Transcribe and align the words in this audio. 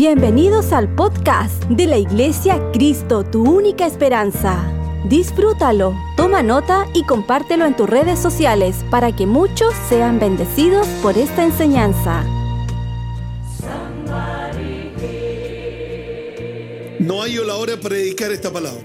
Bienvenidos 0.00 0.72
al 0.72 0.94
podcast 0.94 1.64
de 1.64 1.88
la 1.88 1.98
Iglesia 1.98 2.70
Cristo, 2.72 3.24
tu 3.24 3.42
única 3.42 3.84
esperanza. 3.84 4.72
Disfrútalo, 5.08 5.92
toma 6.16 6.40
nota 6.40 6.86
y 6.94 7.04
compártelo 7.04 7.66
en 7.66 7.74
tus 7.74 7.90
redes 7.90 8.20
sociales 8.20 8.76
para 8.92 9.16
que 9.16 9.26
muchos 9.26 9.74
sean 9.88 10.20
bendecidos 10.20 10.86
por 11.02 11.18
esta 11.18 11.42
enseñanza. 11.42 12.22
No 17.00 17.20
hay 17.20 17.34
la 17.44 17.56
hora 17.56 17.74
para 17.74 17.88
predicar 17.88 18.30
esta 18.30 18.52
palabra. 18.52 18.84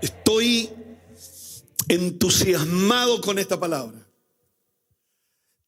Estoy 0.00 0.70
entusiasmado 1.88 3.20
con 3.20 3.38
esta 3.38 3.60
palabra. 3.60 3.98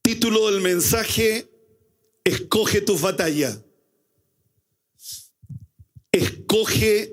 Título 0.00 0.50
del 0.50 0.62
mensaje, 0.62 1.50
escoge 2.24 2.80
tu 2.80 2.98
batalla. 2.98 3.60
Escoge 6.54 7.12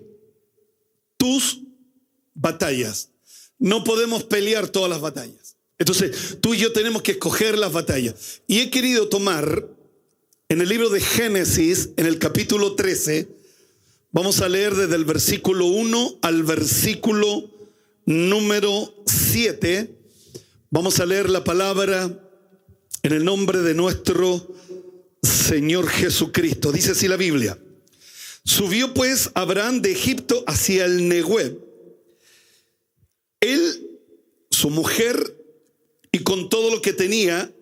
tus 1.17 1.61
batallas. 2.35 3.09
No 3.57 3.83
podemos 3.83 4.23
pelear 4.23 4.69
todas 4.69 4.87
las 4.87 5.01
batallas. 5.01 5.57
Entonces, 5.79 6.37
tú 6.39 6.53
y 6.53 6.59
yo 6.59 6.71
tenemos 6.73 7.01
que 7.01 7.13
escoger 7.13 7.57
las 7.57 7.73
batallas. 7.73 8.43
Y 8.45 8.59
he 8.59 8.69
querido 8.69 9.09
tomar 9.09 9.67
en 10.47 10.61
el 10.61 10.69
libro 10.69 10.91
de 10.91 11.01
Génesis, 11.01 11.89
en 11.97 12.05
el 12.05 12.19
capítulo 12.19 12.75
13, 12.75 13.29
vamos 14.11 14.41
a 14.41 14.47
leer 14.47 14.75
desde 14.75 14.95
el 14.95 15.05
versículo 15.05 15.65
1 15.65 16.19
al 16.21 16.43
versículo 16.43 17.49
número 18.05 18.93
7. 19.07 19.89
Vamos 20.69 20.99
a 20.99 21.07
leer 21.07 21.31
la 21.31 21.43
palabra 21.43 22.15
en 23.01 23.11
el 23.11 23.25
nombre 23.25 23.61
de 23.61 23.73
nuestro 23.73 24.53
Señor 25.23 25.89
Jesucristo. 25.89 26.71
Dice 26.71 26.91
así 26.91 27.07
la 27.07 27.17
Biblia. 27.17 27.57
Subió 28.43 28.93
pues 28.93 29.31
Abraham 29.33 29.81
de 29.81 29.91
Egipto 29.91 30.43
hacia 30.47 30.85
el 30.85 31.07
Nehueb. 31.07 31.59
Él, 33.39 33.89
su 34.49 34.69
mujer 34.69 35.37
y 36.11 36.19
con 36.19 36.49
todo 36.49 36.71
lo 36.71 36.81
que 36.81 36.93
tenía, 36.93 37.53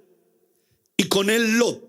y 0.97 1.05
con 1.05 1.29
él 1.29 1.57
Lot. 1.57 1.87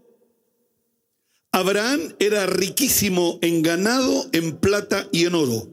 Abraham 1.52 2.14
era 2.20 2.46
riquísimo 2.46 3.38
en 3.42 3.62
ganado, 3.62 4.28
en 4.32 4.56
plata 4.58 5.08
y 5.10 5.24
en 5.24 5.34
oro. 5.34 5.68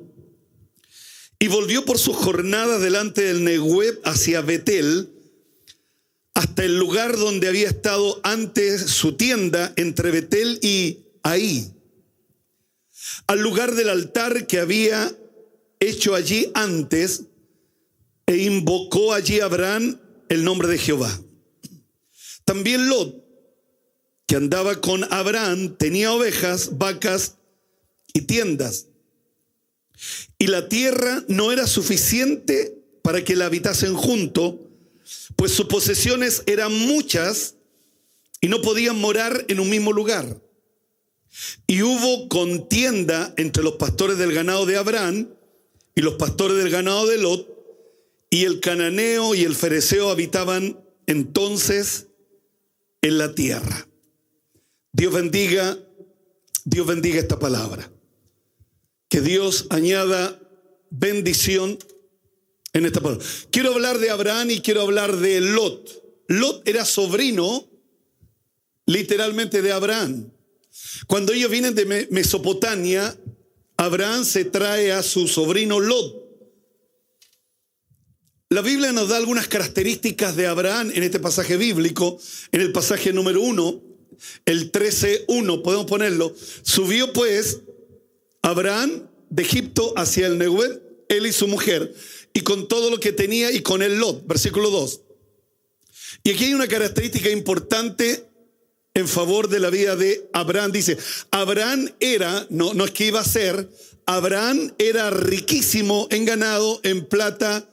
Y 1.40 1.48
volvió 1.50 1.86
por 1.86 2.00
su 2.00 2.14
jornada 2.14 2.80
delante 2.80 3.22
del 3.22 3.44
Nehueb 3.44 4.00
hacia 4.04 4.42
Betel, 4.42 5.12
hasta 6.34 6.64
el 6.64 6.80
lugar 6.80 7.18
donde 7.18 7.48
había 7.48 7.68
estado 7.68 8.20
antes 8.24 8.82
su 8.90 9.14
tienda 9.14 9.74
entre 9.76 10.12
Betel 10.12 10.60
y 10.62 11.04
Ahí, 11.24 11.74
al 13.28 13.40
lugar 13.40 13.76
del 13.76 13.90
altar 13.90 14.48
que 14.48 14.60
había 14.60 15.16
hecho 15.80 16.16
allí 16.16 16.52
antes, 16.54 17.24
e 18.26 18.38
invocó 18.38 19.14
allí 19.14 19.40
Abraham 19.40 20.00
el 20.28 20.44
nombre 20.44 20.68
de 20.68 20.78
Jehová. 20.78 21.18
También 22.44 22.90
Lot, 22.90 23.24
que 24.26 24.36
andaba 24.36 24.82
con 24.82 25.06
Abraham, 25.14 25.78
tenía 25.78 26.12
ovejas, 26.12 26.78
vacas 26.78 27.36
y 28.14 28.22
tiendas. 28.22 28.88
Y 30.38 30.48
la 30.48 30.68
tierra 30.68 31.24
no 31.28 31.52
era 31.52 31.68
suficiente 31.68 32.78
para 33.02 33.24
que 33.24 33.36
la 33.36 33.46
habitasen 33.46 33.96
junto, 33.96 34.70
pues 35.38 35.54
sus 35.54 35.68
posesiones 35.68 36.44
eran 36.46 36.74
muchas 36.74 37.56
y 38.42 38.50
no 38.50 38.62
podían 38.62 39.00
morar 39.00 39.46
en 39.48 39.62
un 39.62 39.70
mismo 39.70 39.94
lugar. 39.94 40.42
Y 41.68 41.82
hubo 41.84 42.30
contienda 42.30 43.34
entre 43.38 43.64
los 43.64 43.74
pastores 43.74 44.18
del 44.18 44.34
ganado 44.34 44.66
de 44.66 44.78
Abraham 44.78 45.30
y 45.96 46.02
los 46.02 46.16
pastores 46.16 46.58
del 46.58 46.70
ganado 46.70 47.08
de 47.08 47.18
Lot, 47.18 47.58
y 48.30 48.44
el 48.44 48.60
cananeo 48.60 49.34
y 49.36 49.44
el 49.44 49.56
fereceo 49.56 50.10
habitaban 50.10 50.80
entonces 51.06 52.08
en 53.02 53.18
la 53.18 53.34
tierra. 53.34 53.88
Dios 54.92 55.14
bendiga, 55.14 55.78
Dios 56.66 56.86
bendiga 56.86 57.20
esta 57.20 57.40
palabra. 57.40 57.92
Que 59.10 59.22
Dios 59.22 59.68
añada 59.70 60.40
bendición 60.90 61.80
en 62.74 62.86
esta 62.86 63.00
palabra. 63.00 63.26
Quiero 63.52 63.74
hablar 63.74 64.00
de 64.00 64.10
Abraham 64.10 64.52
y 64.52 64.62
quiero 64.62 64.82
hablar 64.82 65.16
de 65.16 65.40
Lot. 65.42 66.04
Lot 66.28 66.68
era 66.68 66.84
sobrino 66.84 67.68
literalmente 68.86 69.62
de 69.62 69.72
Abraham. 69.72 70.32
Cuando 71.06 71.34
ellos 71.34 71.52
vienen 71.52 71.76
de 71.76 72.08
Mesopotamia, 72.10 73.16
Abraham 73.78 74.26
se 74.26 74.46
trae 74.46 74.92
a 74.92 75.04
su 75.04 75.28
sobrino 75.28 75.80
Lot. 75.80 76.26
La 78.50 78.62
Biblia 78.62 78.92
nos 78.94 79.10
da 79.10 79.18
algunas 79.18 79.48
características 79.48 80.36
de 80.36 80.48
Abraham 80.48 80.92
en 80.94 81.04
este 81.04 81.20
pasaje 81.20 81.58
bíblico, 81.58 82.18
en 82.52 82.62
el 82.62 82.72
pasaje 82.72 83.12
número 83.12 83.42
uno, 83.42 83.82
el 84.46 84.72
13.1, 84.72 85.62
podemos 85.62 85.86
ponerlo. 85.86 86.34
Subió 86.64 87.12
pues 87.14 87.60
Abraham 88.42 89.10
de 89.30 89.44
Egipto 89.44 89.94
hacia 89.98 90.28
el 90.28 90.38
Nehuel, 90.38 90.82
él 91.10 91.28
y 91.28 91.34
su 91.34 91.48
mujer, 91.48 91.94
y 92.34 92.42
con 92.42 92.68
todo 92.68 92.90
lo 92.90 93.00
que 93.00 93.12
tenía 93.12 93.52
y 93.52 93.62
con 93.62 93.82
el 93.84 93.98
Lot, 94.00 94.26
versículo 94.26 94.70
2. 94.70 95.02
Y 96.24 96.32
aquí 96.32 96.46
hay 96.46 96.54
una 96.54 96.68
característica 96.68 97.30
importante 97.30 98.27
en 98.98 99.08
favor 99.08 99.48
de 99.48 99.60
la 99.60 99.70
vida 99.70 99.96
de 99.96 100.28
Abraham. 100.34 100.72
Dice, 100.72 100.98
Abraham 101.30 101.88
era, 102.00 102.48
no, 102.50 102.74
no 102.74 102.86
es 102.86 102.92
que 102.92 103.06
iba 103.06 103.20
a 103.20 103.24
ser, 103.24 103.70
Abraham 104.08 104.74
era 104.80 105.12
riquísimo 105.12 106.08
en 106.10 106.26
ganado, 106.26 106.80
en 106.82 107.06
plata 107.06 107.70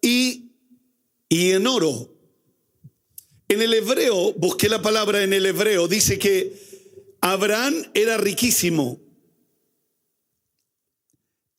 y, 0.00 0.52
y 1.28 1.50
en 1.50 1.66
oro. 1.66 2.14
En 3.48 3.62
el 3.62 3.74
hebreo, 3.74 4.32
busqué 4.34 4.68
la 4.68 4.80
palabra 4.80 5.24
en 5.24 5.32
el 5.32 5.44
hebreo, 5.44 5.88
dice 5.88 6.20
que 6.20 6.54
Abraham 7.20 7.74
era 7.92 8.16
riquísimo. 8.16 9.00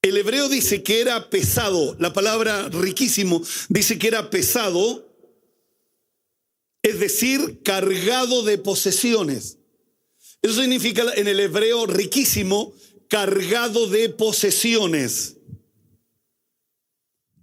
El 0.02 0.16
hebreo 0.16 0.48
dice 0.48 0.84
que 0.84 1.02
era 1.02 1.30
pesado, 1.30 1.98
la 2.00 2.14
palabra 2.14 2.70
riquísimo 2.70 3.44
dice 3.68 4.00
que 4.00 4.08
era 4.08 4.30
pesado 4.30 5.11
es 6.84 7.00
decir, 7.00 7.62
cargado 7.64 8.44
de 8.44 8.58
posesiones. 8.58 9.58
Eso 10.42 10.62
significa 10.62 11.04
en 11.16 11.28
el 11.28 11.40
hebreo 11.40 11.86
riquísimo, 11.86 12.74
cargado 13.08 13.88
de 13.88 14.10
posesiones. 14.10 15.38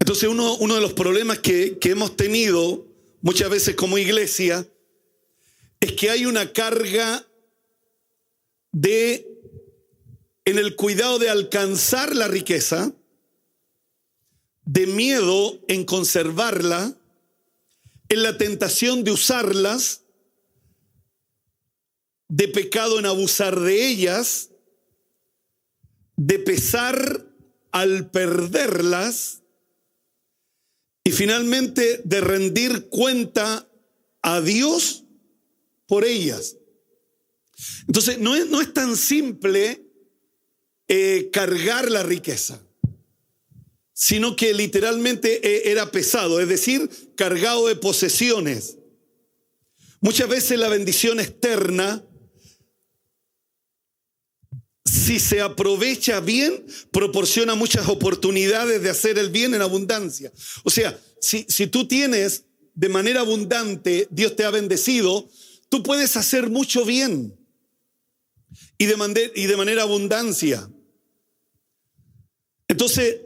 Entonces 0.01 0.29
uno, 0.29 0.57
de 0.57 0.81
los 0.81 0.95
problemas 0.95 1.39
que, 1.39 1.79
que 1.79 1.91
hemos 1.91 2.17
tenido 2.17 2.87
muchas 3.21 3.51
veces 3.51 3.77
como 3.77 3.99
iglesia 3.99 4.67
es 5.81 5.93
que 5.93 6.11
hay 6.11 6.27
una 6.27 6.53
carga 6.53 7.25
de 8.73 9.27
en 10.45 10.59
el 10.59 10.77
cuidado 10.77 11.19
de 11.19 11.29
alcanzar 11.29 12.17
la 12.17 12.27
riqueza, 12.27 12.95
de 14.65 14.87
miedo 14.87 15.61
en 15.69 15.85
conservarla 15.85 16.98
en 18.09 18.23
la 18.23 18.39
tentación 18.39 19.05
de 19.05 19.11
usarlas, 19.11 20.05
de 22.29 22.49
pecado 22.49 22.99
en 22.99 23.07
abusar 23.07 23.59
de 23.59 23.87
ellas, 23.87 24.51
de 26.17 26.39
pesar 26.39 27.27
al 27.71 28.11
perderlas 28.11 29.43
y 31.05 31.13
finalmente 31.13 32.01
de 32.05 32.21
rendir 32.21 32.89
cuenta 32.89 33.69
a 34.23 34.41
Dios 34.41 35.05
por 35.87 36.05
ellas. 36.05 36.57
Entonces, 37.87 38.19
no 38.19 38.37
es, 38.37 38.49
no 38.49 38.61
es 38.61 38.73
tan 38.73 38.97
simple 38.97 39.87
eh, 40.87 41.31
cargar 41.33 41.91
la 41.91 42.03
riqueza 42.03 42.63
sino 44.01 44.37
que 44.37 44.55
literalmente 44.55 45.41
eh, 45.43 45.73
era 45.73 45.91
pesado, 45.91 46.39
es 46.39 46.47
decir, 46.47 46.89
cargado 47.17 47.67
de 47.67 47.75
posesiones. 47.75 48.79
Muchas 50.01 50.29
veces 50.29 50.57
la 50.57 50.69
bendición 50.69 51.19
externa, 51.19 52.07
si 54.85 55.19
se 55.19 55.41
aprovecha 55.41 56.21
bien, 56.21 56.65
proporciona 56.93 57.57
muchas 57.57 57.89
oportunidades 57.89 58.81
de 58.81 58.89
hacer 58.89 59.19
el 59.19 59.31
bien 59.31 59.53
en 59.57 59.63
abundancia. 59.63 60.33
O 60.63 60.71
sea, 60.71 60.97
si, 61.21 61.45
si 61.49 61.67
tú 61.67 61.89
tienes 61.89 62.45
de 62.75 62.89
manera 62.89 63.23
abundante, 63.23 64.07
Dios 64.13 64.37
te 64.37 64.45
ha 64.45 64.51
bendecido, 64.51 65.29
tú 65.69 65.83
puedes 65.83 66.17
hacer 66.17 66.51
mucho 66.51 66.85
bien 66.85 67.37
y 68.79 68.87
de, 68.87 69.33
y 69.35 69.47
de 69.47 69.57
manera 69.57 69.83
abundancia. 69.83 70.71
Entonces, 72.69 73.23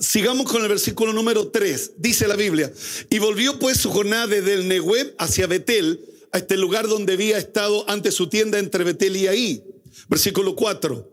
Sigamos 0.00 0.50
con 0.50 0.62
el 0.62 0.68
versículo 0.68 1.12
número 1.12 1.48
3. 1.48 1.92
Dice 1.98 2.26
la 2.26 2.34
Biblia, 2.34 2.72
y 3.10 3.18
volvió 3.18 3.58
pues 3.58 3.76
su 3.76 3.90
jornada 3.90 4.26
desde 4.26 4.54
el 4.54 4.66
Nehueb 4.66 5.14
hacia 5.18 5.46
Betel, 5.46 6.00
a 6.32 6.38
este 6.38 6.56
lugar 6.56 6.88
donde 6.88 7.12
había 7.12 7.36
estado 7.36 7.88
antes 7.88 8.14
su 8.14 8.28
tienda 8.28 8.58
entre 8.58 8.82
Betel 8.82 9.14
y 9.16 9.26
ahí. 9.26 9.62
Versículo 10.08 10.56
4. 10.56 11.06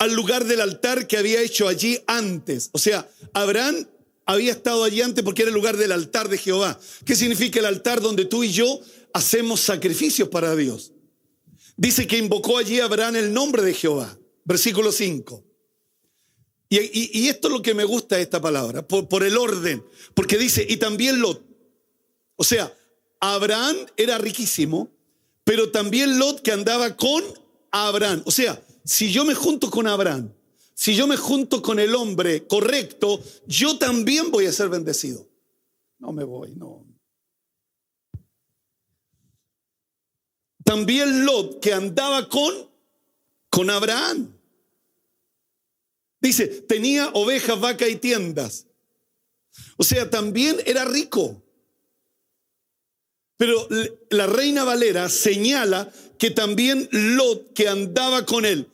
Al 0.00 0.12
lugar 0.12 0.44
del 0.44 0.60
altar 0.60 1.06
que 1.06 1.16
había 1.16 1.40
hecho 1.40 1.66
allí 1.66 1.98
antes. 2.06 2.68
O 2.72 2.78
sea, 2.78 3.08
Abraham 3.32 3.88
había 4.26 4.52
estado 4.52 4.84
allí 4.84 5.00
antes 5.00 5.24
porque 5.24 5.42
era 5.42 5.48
el 5.48 5.54
lugar 5.54 5.78
del 5.78 5.92
altar 5.92 6.28
de 6.28 6.36
Jehová. 6.36 6.78
¿Qué 7.06 7.16
significa 7.16 7.58
el 7.58 7.66
altar 7.66 8.02
donde 8.02 8.26
tú 8.26 8.44
y 8.44 8.52
yo 8.52 8.80
hacemos 9.14 9.60
sacrificios 9.60 10.28
para 10.28 10.54
Dios? 10.54 10.92
Dice 11.78 12.06
que 12.06 12.18
invocó 12.18 12.58
allí 12.58 12.80
Abraham 12.80 13.16
el 13.16 13.32
nombre 13.32 13.62
de 13.62 13.72
Jehová. 13.72 14.18
Versículo 14.44 14.92
5. 14.92 15.47
Y, 16.70 17.28
esto 17.28 17.48
es 17.48 17.54
lo 17.54 17.62
que 17.62 17.74
me 17.74 17.84
gusta 17.84 18.16
de 18.16 18.22
esta 18.22 18.40
palabra, 18.40 18.86
por, 18.86 19.22
el 19.22 19.38
orden, 19.38 19.84
porque 20.14 20.36
dice, 20.36 20.66
y 20.68 20.76
también 20.76 21.20
Lot. 21.20 21.42
O 22.36 22.44
sea, 22.44 22.72
Abraham 23.20 23.76
era 23.96 24.18
riquísimo, 24.18 24.90
pero 25.44 25.70
también 25.70 26.18
Lot 26.18 26.42
que 26.42 26.52
andaba 26.52 26.94
con 26.96 27.24
Abraham. 27.70 28.22
O 28.26 28.30
sea, 28.30 28.62
si 28.84 29.10
yo 29.10 29.24
me 29.24 29.34
junto 29.34 29.70
con 29.70 29.86
Abraham, 29.86 30.32
si 30.74 30.94
yo 30.94 31.06
me 31.06 31.16
junto 31.16 31.62
con 31.62 31.78
el 31.78 31.94
hombre 31.94 32.46
correcto, 32.46 33.22
yo 33.46 33.78
también 33.78 34.30
voy 34.30 34.46
a 34.46 34.52
ser 34.52 34.68
bendecido. 34.68 35.26
No 35.98 36.12
me 36.12 36.24
voy, 36.24 36.54
no. 36.54 36.84
También 40.64 41.24
Lot 41.24 41.60
que 41.60 41.72
andaba 41.72 42.28
con 42.28 42.68
con 43.50 43.70
Abraham. 43.70 44.37
Dice, 46.20 46.46
tenía 46.46 47.08
ovejas, 47.14 47.60
vaca 47.60 47.88
y 47.88 47.96
tiendas. 47.96 48.66
O 49.76 49.84
sea, 49.84 50.10
también 50.10 50.56
era 50.66 50.84
rico. 50.84 51.42
Pero 53.36 53.68
la 54.10 54.26
reina 54.26 54.64
Valera 54.64 55.08
señala 55.08 55.92
que 56.18 56.30
también 56.30 56.88
Lot, 56.90 57.52
que 57.52 57.68
andaba 57.68 58.26
con 58.26 58.44
él, 58.44 58.68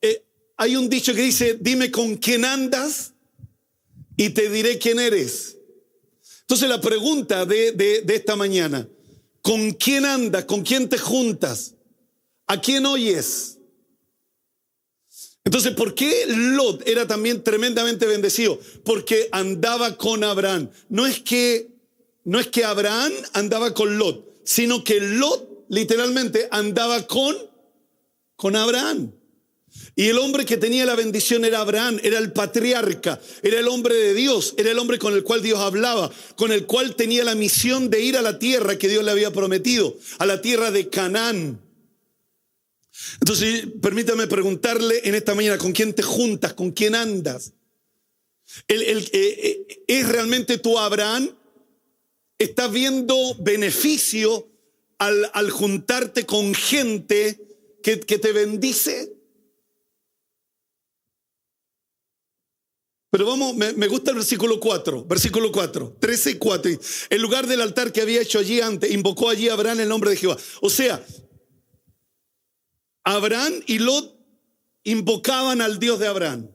eh, 0.00 0.24
hay 0.56 0.76
un 0.76 0.88
dicho 0.88 1.12
que 1.12 1.22
dice, 1.22 1.58
dime 1.60 1.90
con 1.90 2.16
quién 2.16 2.44
andas 2.44 3.14
y 4.16 4.30
te 4.30 4.48
diré 4.48 4.78
quién 4.78 5.00
eres. 5.00 5.56
Entonces 6.42 6.68
la 6.68 6.80
pregunta 6.80 7.44
de, 7.44 7.72
de 7.72 8.14
esta 8.14 8.36
mañana, 8.36 8.88
¿con 9.42 9.72
quién 9.72 10.04
andas? 10.04 10.44
¿Con 10.44 10.62
quién 10.62 10.88
te 10.88 10.98
juntas? 10.98 11.74
¿A 12.46 12.60
quién 12.60 12.86
oyes? 12.86 13.59
Entonces, 15.50 15.72
¿por 15.72 15.96
qué 15.96 16.26
Lot 16.28 16.86
era 16.86 17.08
también 17.08 17.42
tremendamente 17.42 18.06
bendecido? 18.06 18.60
Porque 18.84 19.28
andaba 19.32 19.96
con 19.96 20.22
Abraham. 20.22 20.70
No 20.88 21.08
es 21.08 21.18
que, 21.18 21.66
no 22.22 22.38
es 22.38 22.46
que 22.46 22.62
Abraham 22.62 23.10
andaba 23.32 23.74
con 23.74 23.98
Lot, 23.98 24.42
sino 24.44 24.84
que 24.84 25.00
Lot 25.00 25.66
literalmente 25.68 26.46
andaba 26.52 27.04
con, 27.08 27.36
con 28.36 28.54
Abraham. 28.54 29.10
Y 29.96 30.06
el 30.06 30.18
hombre 30.18 30.44
que 30.44 30.56
tenía 30.56 30.86
la 30.86 30.94
bendición 30.94 31.44
era 31.44 31.58
Abraham, 31.58 31.98
era 32.04 32.20
el 32.20 32.30
patriarca, 32.30 33.20
era 33.42 33.58
el 33.58 33.66
hombre 33.66 33.96
de 33.96 34.14
Dios, 34.14 34.54
era 34.56 34.70
el 34.70 34.78
hombre 34.78 35.00
con 35.00 35.14
el 35.14 35.24
cual 35.24 35.42
Dios 35.42 35.58
hablaba, 35.58 36.12
con 36.36 36.52
el 36.52 36.64
cual 36.66 36.94
tenía 36.94 37.24
la 37.24 37.34
misión 37.34 37.90
de 37.90 38.00
ir 38.00 38.16
a 38.16 38.22
la 38.22 38.38
tierra 38.38 38.78
que 38.78 38.88
Dios 38.88 39.02
le 39.02 39.10
había 39.10 39.32
prometido, 39.32 39.96
a 40.18 40.26
la 40.26 40.40
tierra 40.42 40.70
de 40.70 40.88
Canaán. 40.88 41.60
Entonces, 43.20 43.66
permítame 43.80 44.26
preguntarle 44.26 45.00
en 45.04 45.14
esta 45.14 45.34
mañana, 45.34 45.58
¿con 45.58 45.72
quién 45.72 45.94
te 45.94 46.02
juntas? 46.02 46.54
¿Con 46.54 46.70
quién 46.72 46.94
andas? 46.94 47.52
Eh, 48.68 49.08
eh, 49.12 49.84
¿Es 49.86 50.08
realmente 50.08 50.58
tu 50.58 50.78
Abraham? 50.78 51.36
¿Estás 52.38 52.72
viendo 52.72 53.36
beneficio 53.40 54.48
al, 54.98 55.50
juntarte 55.50 56.26
con 56.26 56.54
gente 56.54 57.38
que, 57.82 57.96
te 57.96 58.32
bendice? 58.32 59.12
Pero 63.10 63.26
vamos, 63.26 63.56
me, 63.56 63.72
me, 63.72 63.88
gusta 63.88 64.12
el 64.12 64.18
versículo 64.18 64.60
4, 64.60 65.04
versículo 65.04 65.50
4, 65.50 65.96
13 66.00 66.30
y 66.30 66.34
4. 66.34 66.72
El 67.10 67.22
lugar 67.22 67.46
del 67.46 67.60
altar 67.60 67.92
que 67.92 68.00
había 68.00 68.22
hecho 68.22 68.38
allí 68.38 68.60
antes, 68.60 68.90
invocó 68.90 69.28
allí 69.28 69.48
a 69.48 69.54
Abraham 69.54 69.80
el 69.80 69.88
nombre 69.88 70.10
de 70.10 70.16
Jehová. 70.16 70.38
O 70.60 70.70
sea, 70.70 71.04
Abraham 73.04 73.54
y 73.66 73.78
Lot 73.78 74.16
invocaban 74.84 75.60
al 75.60 75.78
Dios 75.78 75.98
de 75.98 76.06
Abraham. 76.06 76.50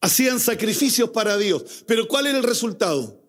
Hacían 0.00 0.38
sacrificios 0.40 1.10
para 1.10 1.38
Dios. 1.38 1.84
Pero 1.86 2.06
¿cuál 2.08 2.26
era 2.26 2.38
el 2.38 2.44
resultado? 2.44 3.20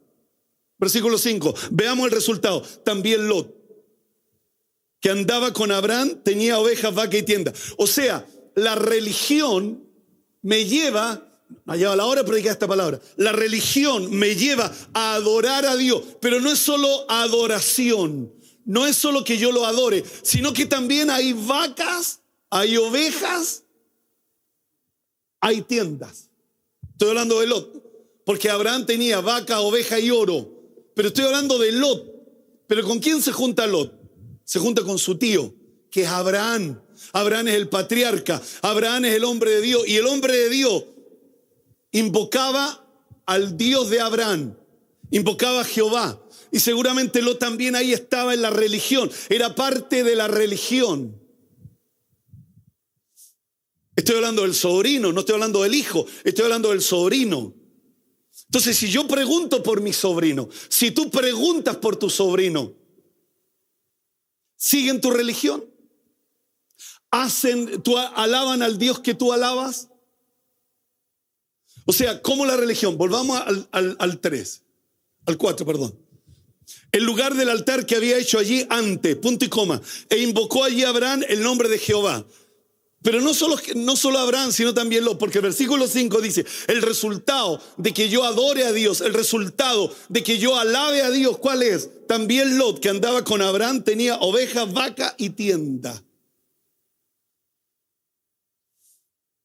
Versículo 0.78 1.18
5. 1.18 1.56
Veamos 1.72 2.06
el 2.06 2.12
resultado. 2.12 2.62
También 2.84 3.28
Lot, 3.28 3.56
que 5.00 5.10
andaba 5.10 5.54
con 5.54 5.72
Abraham, 5.72 6.22
tenía 6.24 6.60
ovejas, 6.60 6.94
vaca 6.94 7.18
y 7.18 7.24
tienda. 7.24 7.54
O 7.78 7.88
sea, 7.88 8.26
la 8.56 8.76
religión 8.76 9.86
me 10.42 10.66
lleva, 10.66 11.28
me 11.66 11.78
lleva 11.78 11.96
la 11.96 12.06
hora 12.06 12.24
predicar 12.24 12.54
esta 12.54 12.68
palabra, 12.68 13.00
la 13.18 13.32
religión 13.32 14.12
me 14.12 14.36
lleva 14.36 14.72
a 14.94 15.16
adorar 15.16 15.66
a 15.66 15.76
Dios, 15.76 16.02
pero 16.22 16.40
no 16.40 16.52
es 16.52 16.60
solo 16.60 17.10
adoración, 17.10 18.34
no 18.66 18.86
es 18.86 18.98
solo 18.98 19.24
que 19.24 19.38
yo 19.38 19.52
lo 19.52 19.66
adore, 19.66 20.04
sino 20.24 20.52
que 20.52 20.66
también 20.66 21.10
hay 21.10 21.34
vacas, 21.34 22.20
hay 22.50 22.76
ovejas, 22.78 23.64
hay 25.40 25.62
tiendas. 25.62 26.30
Estoy 26.92 27.10
hablando 27.10 27.40
de 27.40 27.48
Lot, 27.48 28.24
porque 28.26 28.50
Abraham 28.50 28.86
tenía 28.86 29.22
vaca, 29.22 29.62
oveja 29.62 30.00
y 30.00 30.10
oro, 30.10 30.50
pero 30.96 31.10
estoy 31.10 31.26
hablando 31.26 31.60
de 31.60 31.72
Lot. 31.72 32.16
Pero 32.68 32.84
¿con 32.84 33.00
quién 33.00 33.22
se 33.22 33.32
junta 33.32 33.68
Lot? 33.68 33.94
Se 34.44 34.60
junta 34.60 34.82
con 34.84 34.98
su 34.98 35.18
tío, 35.18 35.54
que 35.92 36.02
es 36.02 36.08
Abraham. 36.08 36.82
Abraham 37.14 37.50
es 37.50 37.56
el 37.56 37.70
patriarca, 37.70 38.42
Abraham 38.62 39.06
es 39.06 39.16
el 39.16 39.24
hombre 39.26 39.52
de 39.52 39.62
Dios, 39.62 39.88
y 39.88 39.98
el 39.98 40.08
hombre 40.08 40.36
de 40.36 40.50
Dios 40.50 40.86
invocaba 41.92 42.84
al 43.26 43.58
Dios 43.58 43.90
de 43.90 44.00
Abraham, 44.00 44.56
invocaba 45.12 45.62
a 45.62 45.66
Jehová. 45.66 46.20
Y 46.56 46.62
seguramente 46.62 47.22
lo 47.22 47.38
también 47.38 47.76
ahí 47.76 47.92
estaba 47.92 48.34
en 48.34 48.42
la 48.42 48.50
religión, 48.50 49.12
era 49.28 49.56
parte 49.56 50.06
de 50.06 50.16
la 50.16 50.30
religión. 50.30 51.22
Estoy 53.94 54.16
hablando 54.16 54.44
del 54.44 54.56
sobrino, 54.56 55.12
no 55.12 55.20
estoy 55.20 55.34
hablando 55.34 55.64
del 55.64 55.76
hijo, 55.76 56.06
estoy 56.24 56.46
hablando 56.46 56.70
del 56.70 56.82
sobrino. 56.82 57.54
Entonces, 58.46 58.78
si 58.78 58.90
yo 58.90 59.06
pregunto 59.06 59.62
por 59.62 59.82
mi 59.82 59.92
sobrino, 59.92 60.48
si 60.70 60.92
tú 60.92 61.12
preguntas 61.12 61.76
por 61.76 61.98
tu 61.98 62.10
sobrino, 62.10 62.74
¿siguen 64.56 65.02
tu 65.02 65.12
religión? 65.12 65.62
¿Hacen, 67.12 67.84
tú 67.84 67.98
alaban 67.98 68.62
al 68.62 68.78
Dios 68.78 69.02
que 69.02 69.14
tú 69.14 69.34
alabas? 69.34 69.90
O 71.84 71.92
sea, 71.92 72.22
¿cómo 72.22 72.46
la 72.46 72.56
religión? 72.56 72.98
Volvamos 72.98 73.42
al, 73.42 73.68
al, 73.74 73.98
al 74.00 74.22
3, 74.22 74.64
al 75.26 75.38
4, 75.38 75.66
perdón 75.66 76.05
el 76.92 77.04
lugar 77.04 77.36
del 77.36 77.50
altar 77.50 77.86
que 77.86 77.96
había 77.96 78.18
hecho 78.18 78.40
allí 78.40 78.66
antes, 78.70 79.16
punto 79.18 79.46
y 79.46 79.50
coma, 79.50 79.82
e 80.10 80.18
invocó 80.20 80.64
allí 80.64 80.84
a 80.84 80.90
Abraham 80.90 81.24
el 81.28 81.42
nombre 81.42 81.70
de 81.70 81.80
Jehová. 81.80 82.26
Pero 83.06 83.22
no 83.22 83.36
solo, 83.36 83.56
no 83.76 83.96
solo 83.96 84.18
Abraham, 84.18 84.52
sino 84.52 84.74
también 84.74 85.06
Lot, 85.06 85.20
porque 85.20 85.38
el 85.38 85.44
versículo 85.44 85.88
5 85.88 86.22
dice, 86.22 86.44
el 86.68 86.82
resultado 86.82 87.62
de 87.78 87.94
que 87.94 88.10
yo 88.10 88.24
adore 88.24 88.64
a 88.64 88.72
Dios, 88.72 89.02
el 89.02 89.14
resultado 89.14 89.96
de 90.10 90.24
que 90.24 90.40
yo 90.40 90.58
alabe 90.58 91.04
a 91.04 91.12
Dios, 91.12 91.38
¿cuál 91.38 91.62
es? 91.62 91.90
También 92.08 92.58
Lot, 92.58 92.80
que 92.80 92.90
andaba 92.90 93.24
con 93.24 93.44
Abraham, 93.44 93.84
tenía 93.84 94.16
ovejas, 94.16 94.74
vaca 94.74 95.14
y 95.20 95.30
tienda. 95.30 96.02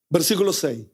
Versículo 0.09 0.55
6. 0.55 0.87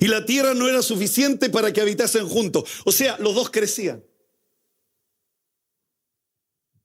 Y 0.00 0.06
la 0.06 0.24
tierra 0.24 0.54
no 0.54 0.68
era 0.68 0.82
suficiente 0.82 1.50
para 1.50 1.72
que 1.72 1.80
habitasen 1.80 2.28
juntos. 2.28 2.64
O 2.84 2.92
sea, 2.92 3.16
los 3.18 3.34
dos 3.34 3.50
crecían. 3.50 4.04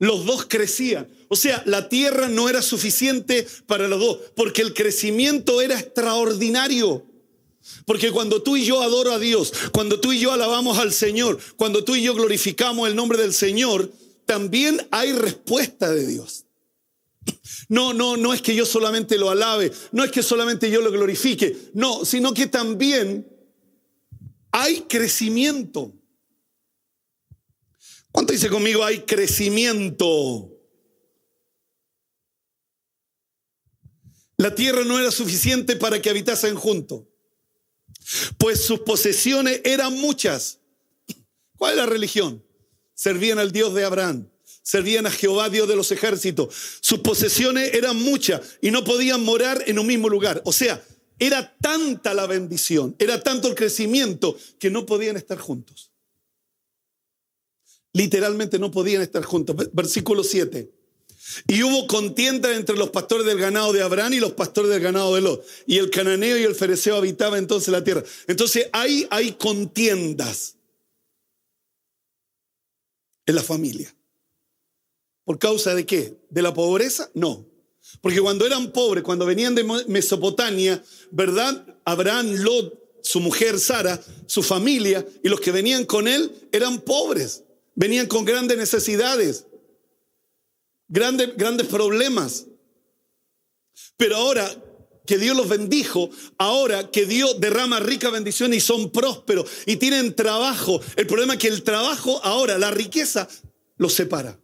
Los 0.03 0.25
dos 0.25 0.45
crecían. 0.49 1.07
O 1.29 1.37
sea, 1.37 1.63
la 1.65 1.87
tierra 1.87 2.27
no 2.27 2.49
era 2.49 2.61
suficiente 2.61 3.47
para 3.67 3.87
los 3.87 4.01
dos, 4.01 4.17
porque 4.35 4.61
el 4.61 4.73
crecimiento 4.73 5.61
era 5.61 5.79
extraordinario. 5.79 7.05
Porque 7.85 8.11
cuando 8.11 8.43
tú 8.43 8.57
y 8.57 8.65
yo 8.65 8.81
adoro 8.81 9.13
a 9.13 9.19
Dios, 9.19 9.53
cuando 9.71 10.01
tú 10.01 10.11
y 10.11 10.19
yo 10.19 10.33
alabamos 10.33 10.77
al 10.77 10.91
Señor, 10.91 11.39
cuando 11.55 11.85
tú 11.85 11.95
y 11.95 12.03
yo 12.03 12.13
glorificamos 12.13 12.89
el 12.89 12.97
nombre 12.97 13.17
del 13.17 13.33
Señor, 13.33 13.93
también 14.25 14.85
hay 14.91 15.13
respuesta 15.13 15.89
de 15.89 16.05
Dios. 16.05 16.47
No, 17.69 17.93
no, 17.93 18.17
no 18.17 18.33
es 18.33 18.41
que 18.41 18.55
yo 18.55 18.65
solamente 18.65 19.17
lo 19.17 19.29
alabe, 19.29 19.71
no 19.93 20.03
es 20.03 20.11
que 20.11 20.21
solamente 20.21 20.69
yo 20.69 20.81
lo 20.81 20.91
glorifique, 20.91 21.55
no, 21.73 22.03
sino 22.03 22.33
que 22.33 22.47
también 22.47 23.25
hay 24.51 24.81
crecimiento. 24.81 25.93
¿Cuánto 28.13 28.31
dice 28.31 28.47
conmigo 28.47 28.85
hay 28.85 28.99
crecimiento? 28.99 30.51
La 34.37 34.53
tierra 34.53 34.83
no 34.85 34.99
era 34.99 35.09
suficiente 35.09 35.75
para 35.75 35.99
que 35.99 36.11
habitasen 36.11 36.53
juntos, 36.53 37.05
pues 38.37 38.63
sus 38.63 38.81
posesiones 38.81 39.61
eran 39.63 39.93
muchas. 39.99 40.59
¿Cuál 41.57 41.71
es 41.71 41.77
la 41.77 41.85
religión? 41.87 42.45
Servían 42.93 43.39
al 43.39 43.51
Dios 43.51 43.73
de 43.73 43.83
Abraham, 43.83 44.29
servían 44.61 45.07
a 45.07 45.11
Jehová, 45.11 45.49
Dios 45.49 45.67
de 45.67 45.75
los 45.75 45.91
ejércitos. 45.91 46.53
Sus 46.81 46.99
posesiones 46.99 47.73
eran 47.73 47.97
muchas 47.97 48.41
y 48.61 48.69
no 48.69 48.83
podían 48.83 49.23
morar 49.23 49.63
en 49.65 49.79
un 49.79 49.87
mismo 49.87 50.07
lugar. 50.07 50.39
O 50.45 50.53
sea, 50.53 50.85
era 51.17 51.57
tanta 51.59 52.13
la 52.13 52.27
bendición, 52.27 52.95
era 52.99 53.23
tanto 53.23 53.47
el 53.47 53.55
crecimiento 53.55 54.37
que 54.59 54.69
no 54.69 54.85
podían 54.85 55.17
estar 55.17 55.39
juntos. 55.39 55.92
Literalmente 57.93 58.59
no 58.59 58.71
podían 58.71 59.01
estar 59.01 59.23
juntos. 59.23 59.55
Versículo 59.71 60.23
7. 60.23 60.69
Y 61.47 61.63
hubo 61.63 61.87
contienda 61.87 62.55
entre 62.55 62.75
los 62.75 62.89
pastores 62.89 63.25
del 63.25 63.39
ganado 63.39 63.71
de 63.71 63.81
Abraham 63.81 64.13
y 64.13 64.19
los 64.19 64.33
pastores 64.33 64.71
del 64.71 64.81
ganado 64.81 65.15
de 65.15 65.21
Lot. 65.21 65.45
Y 65.65 65.77
el 65.77 65.89
cananeo 65.89 66.37
y 66.37 66.43
el 66.43 66.55
fereceo 66.55 66.95
habitaban 66.95 67.39
entonces 67.39 67.69
la 67.69 67.83
tierra. 67.83 68.03
Entonces 68.27 68.69
ahí 68.73 69.07
hay 69.09 69.33
contiendas 69.33 70.57
en 73.25 73.35
la 73.35 73.43
familia. 73.43 73.95
¿Por 75.23 75.39
causa 75.39 75.73
de 75.73 75.85
qué? 75.85 76.17
¿De 76.29 76.41
la 76.41 76.53
pobreza? 76.53 77.09
No. 77.13 77.45
Porque 78.01 78.19
cuando 78.19 78.45
eran 78.45 78.71
pobres, 78.71 79.03
cuando 79.03 79.25
venían 79.25 79.55
de 79.55 79.63
Mesopotamia, 79.87 80.83
¿verdad? 81.11 81.65
Abraham, 81.85 82.33
Lot, 82.37 83.01
su 83.01 83.19
mujer 83.19 83.59
Sara, 83.59 84.01
su 84.25 84.43
familia 84.43 85.05
y 85.23 85.29
los 85.29 85.39
que 85.39 85.51
venían 85.51 85.85
con 85.85 86.07
él 86.07 86.31
eran 86.51 86.81
pobres. 86.81 87.43
Venían 87.75 88.07
con 88.07 88.25
grandes 88.25 88.57
necesidades, 88.57 89.47
grandes, 90.87 91.35
grandes 91.35 91.67
problemas. 91.67 92.45
Pero 93.97 94.15
ahora 94.17 94.49
que 95.05 95.17
Dios 95.17 95.35
los 95.35 95.49
bendijo, 95.49 96.09
ahora 96.37 96.89
que 96.91 97.05
Dios 97.05 97.39
derrama 97.39 97.79
rica 97.79 98.09
bendición 98.09 98.53
y 98.53 98.59
son 98.59 98.91
prósperos 98.91 99.49
y 99.65 99.77
tienen 99.77 100.15
trabajo, 100.15 100.79
el 100.95 101.07
problema 101.07 101.33
es 101.33 101.39
que 101.39 101.47
el 101.47 101.63
trabajo 101.63 102.21
ahora, 102.23 102.57
la 102.57 102.71
riqueza, 102.71 103.27
los 103.77 103.93
separa. 103.93 104.39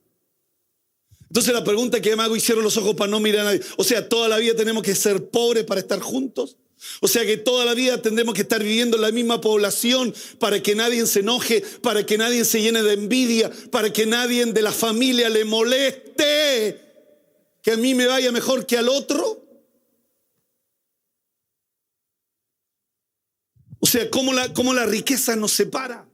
Entonces 1.29 1.53
la 1.53 1.63
pregunta 1.63 2.01
que 2.01 2.15
me 2.15 2.23
hago, 2.23 2.35
hicieron 2.35 2.63
los 2.63 2.75
ojos 2.77 2.95
para 2.95 3.11
no 3.11 3.19
mirar 3.19 3.41
a 3.41 3.43
nadie. 3.45 3.61
O 3.77 3.83
sea, 3.83 4.09
toda 4.09 4.27
la 4.27 4.37
vida 4.37 4.55
tenemos 4.55 4.81
que 4.81 4.95
ser 4.95 5.29
pobres 5.29 5.63
para 5.63 5.79
estar 5.79 5.99
juntos. 5.99 6.57
O 7.01 7.07
sea 7.07 7.25
que 7.25 7.37
toda 7.37 7.65
la 7.65 7.73
vida 7.73 8.01
tendremos 8.01 8.33
que 8.33 8.41
estar 8.41 8.63
viviendo 8.63 8.97
en 8.97 9.01
la 9.01 9.11
misma 9.11 9.41
población 9.41 10.13
para 10.39 10.61
que 10.63 10.75
nadie 10.75 11.05
se 11.05 11.19
enoje, 11.19 11.61
para 11.81 12.05
que 12.05 12.17
nadie 12.17 12.45
se 12.45 12.61
llene 12.61 12.83
de 12.83 12.93
envidia, 12.93 13.51
para 13.71 13.91
que 13.91 14.05
nadie 14.05 14.45
de 14.45 14.61
la 14.61 14.71
familia 14.71 15.29
le 15.29 15.45
moleste 15.45 16.89
que 17.61 17.71
a 17.71 17.77
mí 17.77 17.93
me 17.93 18.07
vaya 18.07 18.31
mejor 18.31 18.65
que 18.65 18.77
al 18.77 18.89
otro. 18.89 19.45
O 23.79 23.87
sea, 23.87 24.09
¿cómo 24.09 24.33
la, 24.33 24.53
cómo 24.53 24.73
la 24.73 24.85
riqueza 24.85 25.35
nos 25.35 25.51
separa? 25.51 26.08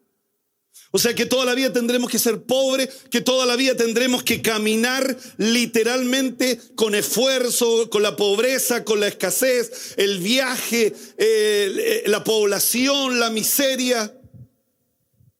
O 0.96 0.98
sea 0.98 1.14
que 1.14 1.26
toda 1.26 1.44
la 1.44 1.56
vida 1.56 1.74
tendremos 1.74 2.10
que 2.10 2.18
ser 2.18 2.44
pobres, 2.44 2.88
que 3.12 3.20
toda 3.20 3.46
la 3.46 3.58
vida 3.58 3.76
tendremos 3.76 4.24
que 4.24 4.42
caminar 4.42 5.18
literalmente 5.36 6.58
con 6.76 6.96
esfuerzo, 6.96 7.90
con 7.90 8.02
la 8.02 8.16
pobreza, 8.16 8.86
con 8.86 9.02
la 9.02 9.10
escasez, 9.10 9.96
el 9.98 10.20
viaje, 10.20 10.96
eh, 11.18 12.04
la 12.06 12.24
población, 12.24 13.20
la 13.20 13.30
miseria. 13.30 14.18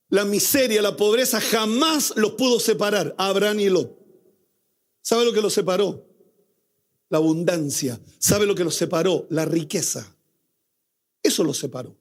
La 0.10 0.26
miseria, 0.26 0.82
la 0.82 0.98
pobreza 0.98 1.40
jamás 1.40 2.12
los 2.18 2.32
pudo 2.34 2.60
separar 2.60 3.16
Abraham 3.18 3.62
y 3.62 3.70
Lot. 3.70 3.98
¿Sabe 5.02 5.24
lo 5.24 5.32
que 5.32 5.42
los 5.42 5.54
separó? 5.54 6.06
La 7.08 7.20
abundancia. 7.20 7.98
¿Sabe 8.20 8.46
lo 8.46 8.56
que 8.56 8.66
los 8.66 8.76
separó? 8.76 9.26
La 9.30 9.46
riqueza. 9.46 10.18
Eso 11.24 11.46
los 11.46 11.58
separó. 11.58 11.96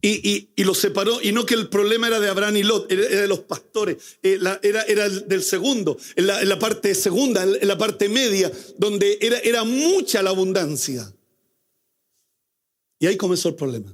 Y, 0.00 0.50
y, 0.54 0.62
los 0.62 0.78
separó, 0.78 1.20
y 1.20 1.32
no 1.32 1.44
que 1.44 1.54
el 1.54 1.68
problema 1.68 2.06
era 2.06 2.20
de 2.20 2.28
Abraham 2.28 2.56
y 2.56 2.62
Lot, 2.62 2.90
era, 2.92 3.02
de 3.02 3.26
los 3.26 3.40
pastores, 3.40 3.96
eh, 4.22 4.38
era, 4.62 4.82
era, 4.82 5.08
del 5.08 5.42
segundo, 5.42 5.98
en 6.14 6.28
la, 6.28 6.58
parte 6.60 6.94
segunda, 6.94 7.42
en 7.42 7.66
la 7.66 7.76
parte 7.76 8.08
media, 8.08 8.52
donde 8.76 9.18
era, 9.20 9.38
era 9.38 9.64
mucha 9.64 10.22
la 10.22 10.30
abundancia. 10.30 11.12
Y 13.00 13.08
ahí 13.08 13.16
comenzó 13.16 13.48
el 13.48 13.56
problema. 13.56 13.92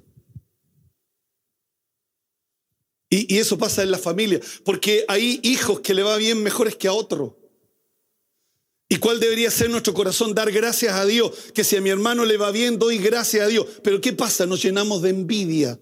Y, 3.08 3.34
y, 3.34 3.38
eso 3.38 3.56
pasa 3.56 3.82
en 3.82 3.90
la 3.90 3.98
familia, 3.98 4.40
porque 4.62 5.06
hay 5.08 5.40
hijos 5.42 5.80
que 5.80 5.94
le 5.94 6.02
va 6.02 6.18
bien 6.18 6.42
mejores 6.42 6.76
que 6.76 6.86
a 6.86 6.92
otro. 6.92 7.38
¿Y 8.90 8.96
cuál 8.96 9.20
debería 9.20 9.50
ser 9.50 9.70
nuestro 9.70 9.94
corazón? 9.94 10.34
Dar 10.34 10.52
gracias 10.52 10.94
a 10.94 11.06
Dios, 11.06 11.32
que 11.54 11.64
si 11.64 11.76
a 11.76 11.80
mi 11.80 11.88
hermano 11.88 12.26
le 12.26 12.36
va 12.36 12.50
bien, 12.50 12.78
doy 12.78 12.98
gracias 12.98 13.46
a 13.46 13.48
Dios. 13.48 13.66
Pero 13.82 14.02
¿qué 14.02 14.12
pasa? 14.12 14.44
Nos 14.44 14.62
llenamos 14.62 15.00
de 15.00 15.08
envidia 15.08 15.80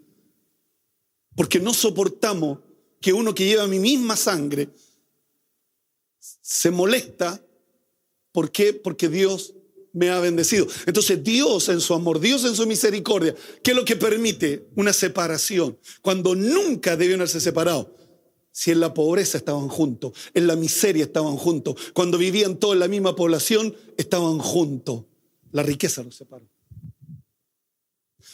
porque 1.34 1.60
no 1.60 1.72
soportamos 1.74 2.58
que 3.00 3.12
uno 3.12 3.34
que 3.34 3.46
lleva 3.46 3.66
mi 3.66 3.78
misma 3.78 4.16
sangre 4.16 4.68
se 6.18 6.70
molesta. 6.70 7.44
¿Por 8.30 8.50
qué? 8.50 8.72
Porque 8.72 9.08
Dios 9.08 9.54
me 9.92 10.10
ha 10.10 10.20
bendecido. 10.20 10.66
Entonces 10.86 11.22
Dios 11.22 11.68
en 11.68 11.80
su 11.80 11.94
amor, 11.94 12.20
Dios 12.20 12.44
en 12.44 12.54
su 12.54 12.66
misericordia, 12.66 13.34
¿qué 13.62 13.72
es 13.72 13.76
lo 13.76 13.84
que 13.84 13.96
permite? 13.96 14.68
Una 14.76 14.92
separación. 14.92 15.78
Cuando 16.00 16.34
nunca 16.34 16.96
debieron 16.96 17.20
haberse 17.20 17.40
separado. 17.40 17.94
Si 18.54 18.70
en 18.70 18.80
la 18.80 18.92
pobreza 18.92 19.38
estaban 19.38 19.68
juntos, 19.68 20.12
en 20.34 20.46
la 20.46 20.56
miseria 20.56 21.04
estaban 21.04 21.38
juntos, 21.38 21.74
cuando 21.94 22.18
vivían 22.18 22.58
todos 22.58 22.74
en 22.74 22.80
la 22.80 22.88
misma 22.88 23.16
población, 23.16 23.74
estaban 23.96 24.38
juntos. 24.40 25.04
La 25.52 25.62
riqueza 25.62 26.02
los 26.02 26.16
separó. 26.16 26.46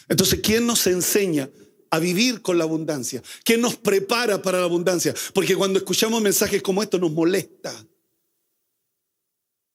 Entonces, 0.09 0.41
¿quién 0.43 0.67
nos 0.67 0.89
enseña 0.89 1.49
a 1.91 1.99
vivir 1.99 2.43
con 2.43 2.59
la 2.59 2.65
abundancia, 2.65 3.23
que 3.45 3.57
nos 3.57 3.77
prepara 3.77 4.43
para 4.43 4.59
la 4.59 4.65
abundancia. 4.65 5.15
Porque 5.33 5.57
cuando 5.57 5.79
escuchamos 5.79 6.21
mensajes 6.23 6.63
como 6.63 6.83
estos 6.83 7.01
nos 7.01 7.13
molesta. 7.13 7.73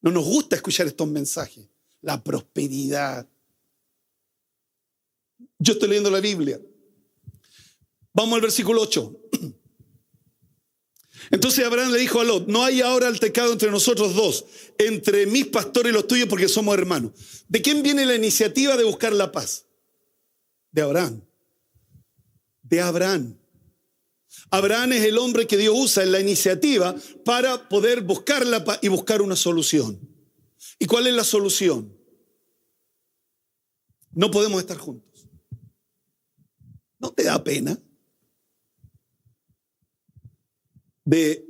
No 0.02 0.12
nos 0.12 0.26
gusta 0.26 0.56
escuchar 0.56 0.88
estos 0.88 1.08
mensajes. 1.08 1.68
La 2.02 2.22
prosperidad. 2.22 3.28
Yo 5.58 5.74
estoy 5.74 5.90
leyendo 5.90 6.12
la 6.12 6.20
Biblia. 6.20 6.60
Vamos 8.14 8.36
al 8.36 8.42
versículo 8.42 8.82
8. 8.82 9.20
Entonces 11.32 11.66
Abraham 11.66 11.94
le 11.94 12.00
dijo 12.00 12.20
a 12.20 12.26
Lot, 12.26 12.48
no 12.48 12.64
hay 12.64 12.82
ahora 12.82 13.08
altercado 13.08 13.54
entre 13.54 13.72
nosotros 13.72 14.14
dos, 14.14 14.46
entre 14.78 15.26
mis 15.26 15.48
pastores 15.48 15.92
y 15.92 15.94
los 15.94 16.06
tuyos, 16.06 16.28
porque 16.28 16.50
somos 16.50 16.78
hermanos. 16.78 17.14
¿De 17.48 17.62
quién 17.62 17.82
viene 17.82 18.06
la 18.06 18.16
iniciativa 18.16 18.76
de 18.76 18.84
buscar 18.84 19.14
la 19.14 19.32
paz? 19.32 19.66
De 20.72 20.82
Abraham 20.82 21.24
de 22.64 22.82
Abraham. 22.82 23.38
Abraham 24.50 24.94
es 24.94 25.04
el 25.04 25.18
hombre 25.18 25.46
que 25.46 25.58
Dios 25.58 25.76
usa 25.78 26.04
en 26.04 26.12
la 26.12 26.20
iniciativa 26.20 26.96
para 27.24 27.70
poder 27.70 28.02
buscarla 28.02 28.64
y 28.82 28.88
buscar 28.88 29.22
una 29.22 29.36
solución. 29.36 30.00
¿Y 30.80 30.86
cuál 30.86 31.08
es 31.08 31.14
la 31.14 31.24
solución? 31.24 31.96
No 34.12 34.32
podemos 34.32 34.60
estar 34.62 34.78
juntos. 34.78 35.28
¿No 37.00 37.12
te 37.12 37.24
da 37.24 37.44
pena 37.44 37.78
de, 41.06 41.46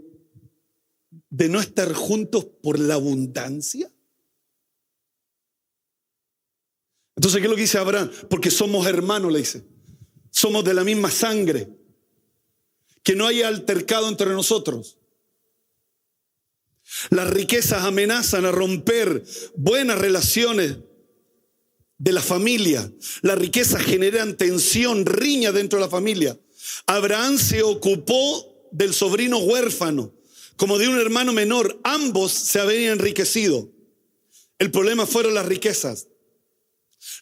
de 1.29 1.50
no 1.50 1.60
estar 1.60 1.93
juntos 1.93 2.46
por 2.62 2.79
la 2.79 2.96
abundancia? 2.96 3.91
Entonces, 7.15 7.39
¿qué 7.39 7.46
es 7.46 7.50
lo 7.50 7.55
que 7.55 7.62
dice 7.62 7.77
Abraham? 7.77 8.12
Porque 8.29 8.50
somos 8.50 8.88
hermanos, 8.88 9.32
le 9.32 9.39
dice 9.39 9.73
somos 10.34 10.66
de 10.66 10.74
la 10.74 10.84
misma 10.84 11.12
sangre, 11.12 11.70
que 13.04 13.16
no 13.16 13.28
haya 13.28 13.48
altercado 13.48 14.10
entre 14.10 14.32
nosotros. 14.32 14.98
Las 17.12 17.30
riquezas 17.30 17.84
amenazan 17.84 18.46
a 18.46 18.52
romper 18.52 19.24
buenas 19.56 20.00
relaciones 20.00 20.78
de 22.00 22.12
la 22.12 22.22
familia. 22.22 22.92
Las 23.22 23.38
riquezas 23.38 23.84
generan 23.84 24.36
tensión, 24.36 25.06
riña 25.06 25.52
dentro 25.52 25.78
de 25.78 25.86
la 25.86 25.92
familia. 25.92 26.38
Abraham 26.88 27.38
se 27.38 27.62
ocupó 27.62 28.68
del 28.72 28.94
sobrino 28.96 29.38
huérfano, 29.38 30.16
como 30.56 30.80
de 30.80 30.88
un 30.88 31.00
hermano 31.00 31.32
menor. 31.32 31.80
Ambos 31.84 32.32
se 32.32 32.60
habían 32.60 32.94
enriquecido. 32.94 33.70
El 34.58 34.72
problema 34.72 35.06
fueron 35.06 35.36
las 35.36 35.46
riquezas. 35.46 36.08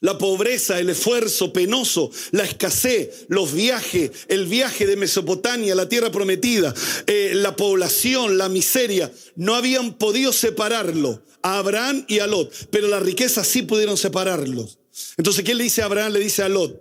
La 0.01 0.17
pobreza, 0.17 0.79
el 0.79 0.89
esfuerzo 0.89 1.53
penoso, 1.53 2.11
la 2.31 2.43
escasez, 2.43 3.25
los 3.27 3.53
viajes, 3.53 4.11
el 4.27 4.45
viaje 4.47 4.87
de 4.87 4.95
Mesopotamia, 4.95 5.75
la 5.75 5.89
tierra 5.89 6.11
prometida, 6.11 6.73
eh, 7.07 7.31
la 7.35 7.55
población, 7.55 8.37
la 8.37 8.49
miseria, 8.49 9.11
no 9.35 9.55
habían 9.55 9.93
podido 9.97 10.33
separarlo 10.33 11.23
a 11.43 11.57
Abraham 11.57 12.05
y 12.07 12.19
a 12.19 12.27
Lot, 12.27 12.69
pero 12.71 12.87
la 12.87 12.99
riqueza 12.99 13.43
sí 13.43 13.61
pudieron 13.61 13.97
separarlos. 13.97 14.79
Entonces, 15.17 15.43
¿qué 15.43 15.55
le 15.55 15.63
dice 15.63 15.81
a 15.81 15.85
Abraham? 15.85 16.13
Le 16.13 16.19
dice 16.19 16.43
a 16.43 16.49
Lot, 16.49 16.79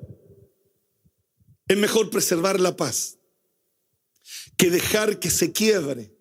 es 1.68 1.76
mejor 1.76 2.10
preservar 2.10 2.58
la 2.58 2.76
paz 2.76 3.18
que 4.56 4.70
dejar 4.70 5.18
que 5.18 5.30
se 5.30 5.52
quiebre. 5.52 6.12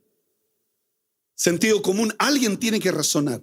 Sentido 1.36 1.82
común, 1.82 2.14
alguien 2.20 2.58
tiene 2.58 2.80
que 2.80 2.92
razonar. 2.92 3.42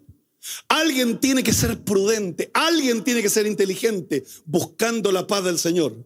Alguien 0.69 1.19
tiene 1.21 1.43
que 1.43 1.53
ser 1.53 1.83
prudente, 1.83 2.51
alguien 2.55 3.03
tiene 3.03 3.23
que 3.23 3.31
ser 3.31 3.47
inteligente 3.47 4.25
buscando 4.45 5.13
la 5.13 5.27
paz 5.27 5.45
del 5.45 5.59
Señor. 5.59 5.97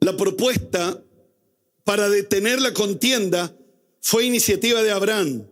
La 0.00 0.16
propuesta 0.16 1.02
para 1.84 2.08
detener 2.08 2.60
la 2.60 2.74
contienda 2.74 3.56
fue 4.00 4.24
iniciativa 4.24 4.82
de 4.82 4.90
Abraham. 4.90 5.46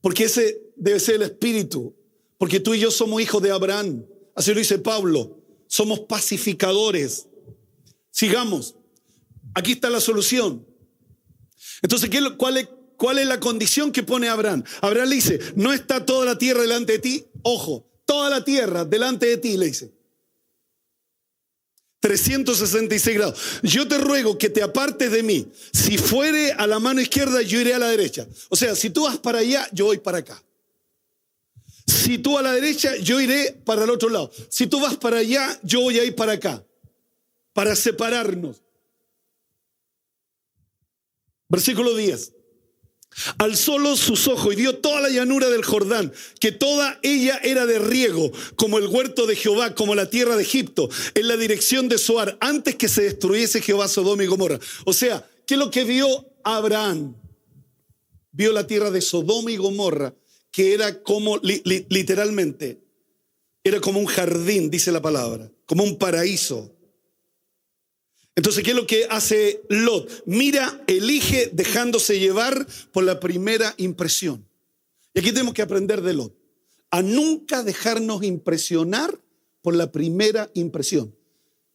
Porque 0.00 0.24
ese 0.24 0.72
debe 0.76 1.00
ser 1.00 1.16
el 1.16 1.22
espíritu. 1.22 1.94
Porque 2.38 2.60
tú 2.60 2.74
y 2.74 2.80
yo 2.80 2.90
somos 2.90 3.20
hijos 3.20 3.42
de 3.42 3.50
Abraham. 3.50 4.04
Así 4.34 4.52
lo 4.52 4.58
dice 4.58 4.78
Pablo. 4.78 5.38
Somos 5.66 6.00
pacificadores. 6.00 7.26
Sigamos. 8.10 8.76
Aquí 9.54 9.72
está 9.72 9.90
la 9.90 10.00
solución. 10.00 10.66
Entonces, 11.82 12.10
cuál, 12.36 12.58
es, 12.58 12.68
¿cuál 12.98 13.18
es 13.18 13.26
la 13.26 13.40
condición 13.40 13.90
que 13.90 14.02
pone 14.02 14.28
Abraham? 14.28 14.62
Abraham 14.82 15.08
le 15.08 15.14
dice, 15.14 15.40
no 15.56 15.72
está 15.72 16.04
toda 16.04 16.26
la 16.26 16.36
tierra 16.36 16.60
delante 16.60 16.92
de 16.92 16.98
ti. 16.98 17.26
Ojo, 17.42 17.88
toda 18.04 18.28
la 18.28 18.44
tierra 18.44 18.84
delante 18.84 19.24
de 19.24 19.38
ti, 19.38 19.56
le 19.56 19.66
dice. 19.66 19.90
366 22.00 23.16
grados. 23.16 23.40
Yo 23.62 23.88
te 23.88 23.98
ruego 23.98 24.36
que 24.36 24.50
te 24.50 24.62
apartes 24.62 25.10
de 25.10 25.22
mí. 25.22 25.50
Si 25.72 25.98
fuere 25.98 26.52
a 26.52 26.66
la 26.66 26.78
mano 26.78 27.00
izquierda, 27.00 27.40
yo 27.42 27.60
iré 27.60 27.74
a 27.74 27.78
la 27.78 27.88
derecha. 27.88 28.26
O 28.50 28.56
sea, 28.56 28.74
si 28.76 28.90
tú 28.90 29.04
vas 29.04 29.18
para 29.18 29.38
allá, 29.38 29.66
yo 29.72 29.86
voy 29.86 29.98
para 29.98 30.18
acá. 30.18 30.42
Si 31.86 32.18
tú 32.18 32.38
a 32.38 32.42
la 32.42 32.52
derecha, 32.52 32.96
yo 32.96 33.20
iré 33.20 33.52
para 33.64 33.84
el 33.84 33.90
otro 33.90 34.08
lado. 34.08 34.30
Si 34.48 34.66
tú 34.66 34.80
vas 34.80 34.96
para 34.96 35.18
allá, 35.18 35.58
yo 35.62 35.80
voy 35.80 35.98
a 35.98 36.04
ir 36.04 36.14
para 36.14 36.32
acá. 36.32 36.64
Para 37.52 37.74
separarnos. 37.74 38.62
Versículo 41.48 41.94
10. 41.94 42.32
Alzó 43.38 43.78
sus 43.96 44.28
ojos 44.28 44.52
y 44.52 44.56
vio 44.56 44.78
toda 44.78 45.00
la 45.00 45.08
llanura 45.08 45.48
del 45.48 45.64
Jordán, 45.64 46.12
que 46.40 46.52
toda 46.52 46.98
ella 47.02 47.40
era 47.42 47.66
de 47.66 47.78
riego, 47.78 48.32
como 48.56 48.78
el 48.78 48.86
huerto 48.86 49.26
de 49.26 49.36
Jehová, 49.36 49.74
como 49.74 49.94
la 49.94 50.10
tierra 50.10 50.36
de 50.36 50.42
Egipto, 50.42 50.88
en 51.14 51.28
la 51.28 51.36
dirección 51.36 51.88
de 51.88 51.98
Soar, 51.98 52.36
antes 52.40 52.76
que 52.76 52.88
se 52.88 53.02
destruyese 53.02 53.60
Jehová 53.60 53.88
Sodoma 53.88 54.24
y 54.24 54.26
Gomorra. 54.26 54.58
O 54.84 54.92
sea, 54.92 55.28
¿qué 55.46 55.54
es 55.54 55.60
lo 55.60 55.70
que 55.70 55.84
vio 55.84 56.26
Abraham? 56.44 57.16
Vio 58.32 58.52
la 58.52 58.66
tierra 58.66 58.90
de 58.90 59.00
Sodoma 59.00 59.50
y 59.50 59.56
Gomorra, 59.56 60.14
que 60.50 60.74
era 60.74 61.02
como, 61.02 61.38
literalmente, 61.38 62.80
era 63.64 63.80
como 63.80 64.00
un 64.00 64.06
jardín, 64.06 64.70
dice 64.70 64.92
la 64.92 65.02
palabra, 65.02 65.50
como 65.66 65.84
un 65.84 65.96
paraíso. 65.96 66.74
Entonces, 68.38 68.62
¿qué 68.62 68.70
es 68.70 68.76
lo 68.76 68.86
que 68.86 69.04
hace 69.10 69.64
Lot? 69.68 70.22
Mira, 70.24 70.84
elige 70.86 71.50
dejándose 71.52 72.20
llevar 72.20 72.68
por 72.92 73.02
la 73.02 73.18
primera 73.18 73.74
impresión. 73.78 74.46
Y 75.12 75.18
aquí 75.18 75.32
tenemos 75.32 75.54
que 75.54 75.62
aprender 75.62 76.02
de 76.02 76.14
Lot. 76.14 76.38
A 76.92 77.02
nunca 77.02 77.64
dejarnos 77.64 78.22
impresionar 78.22 79.20
por 79.60 79.74
la 79.74 79.90
primera 79.90 80.52
impresión. 80.54 81.16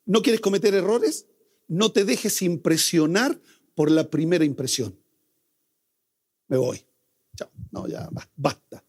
¿No 0.05 0.21
quieres 0.21 0.39
cometer 0.39 0.73
errores? 0.73 1.25
No 1.67 1.91
te 1.91 2.05
dejes 2.05 2.41
impresionar 2.41 3.41
por 3.75 3.91
la 3.91 4.09
primera 4.09 4.45
impresión. 4.45 4.97
Me 6.47 6.55
voy. 6.55 6.85
Chao. 7.35 7.51
No, 7.71 7.89
ya 7.89 8.07
basta. 8.37 8.85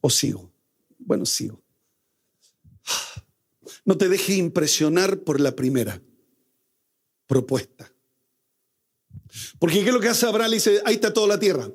O 0.00 0.10
sigo. 0.10 0.50
Bueno, 0.98 1.24
sigo. 1.24 1.62
No 3.88 3.96
te 3.96 4.10
dejes 4.10 4.36
impresionar 4.36 5.20
por 5.20 5.40
la 5.40 5.56
primera 5.56 6.02
propuesta. 7.26 7.90
Porque 9.58 9.80
¿qué 9.80 9.86
es 9.88 9.94
lo 9.94 10.00
que 10.00 10.08
hace 10.08 10.26
Abraham? 10.26 10.50
dice, 10.50 10.82
ahí 10.84 10.96
está 10.96 11.14
toda 11.14 11.26
la 11.26 11.40
tierra. 11.40 11.72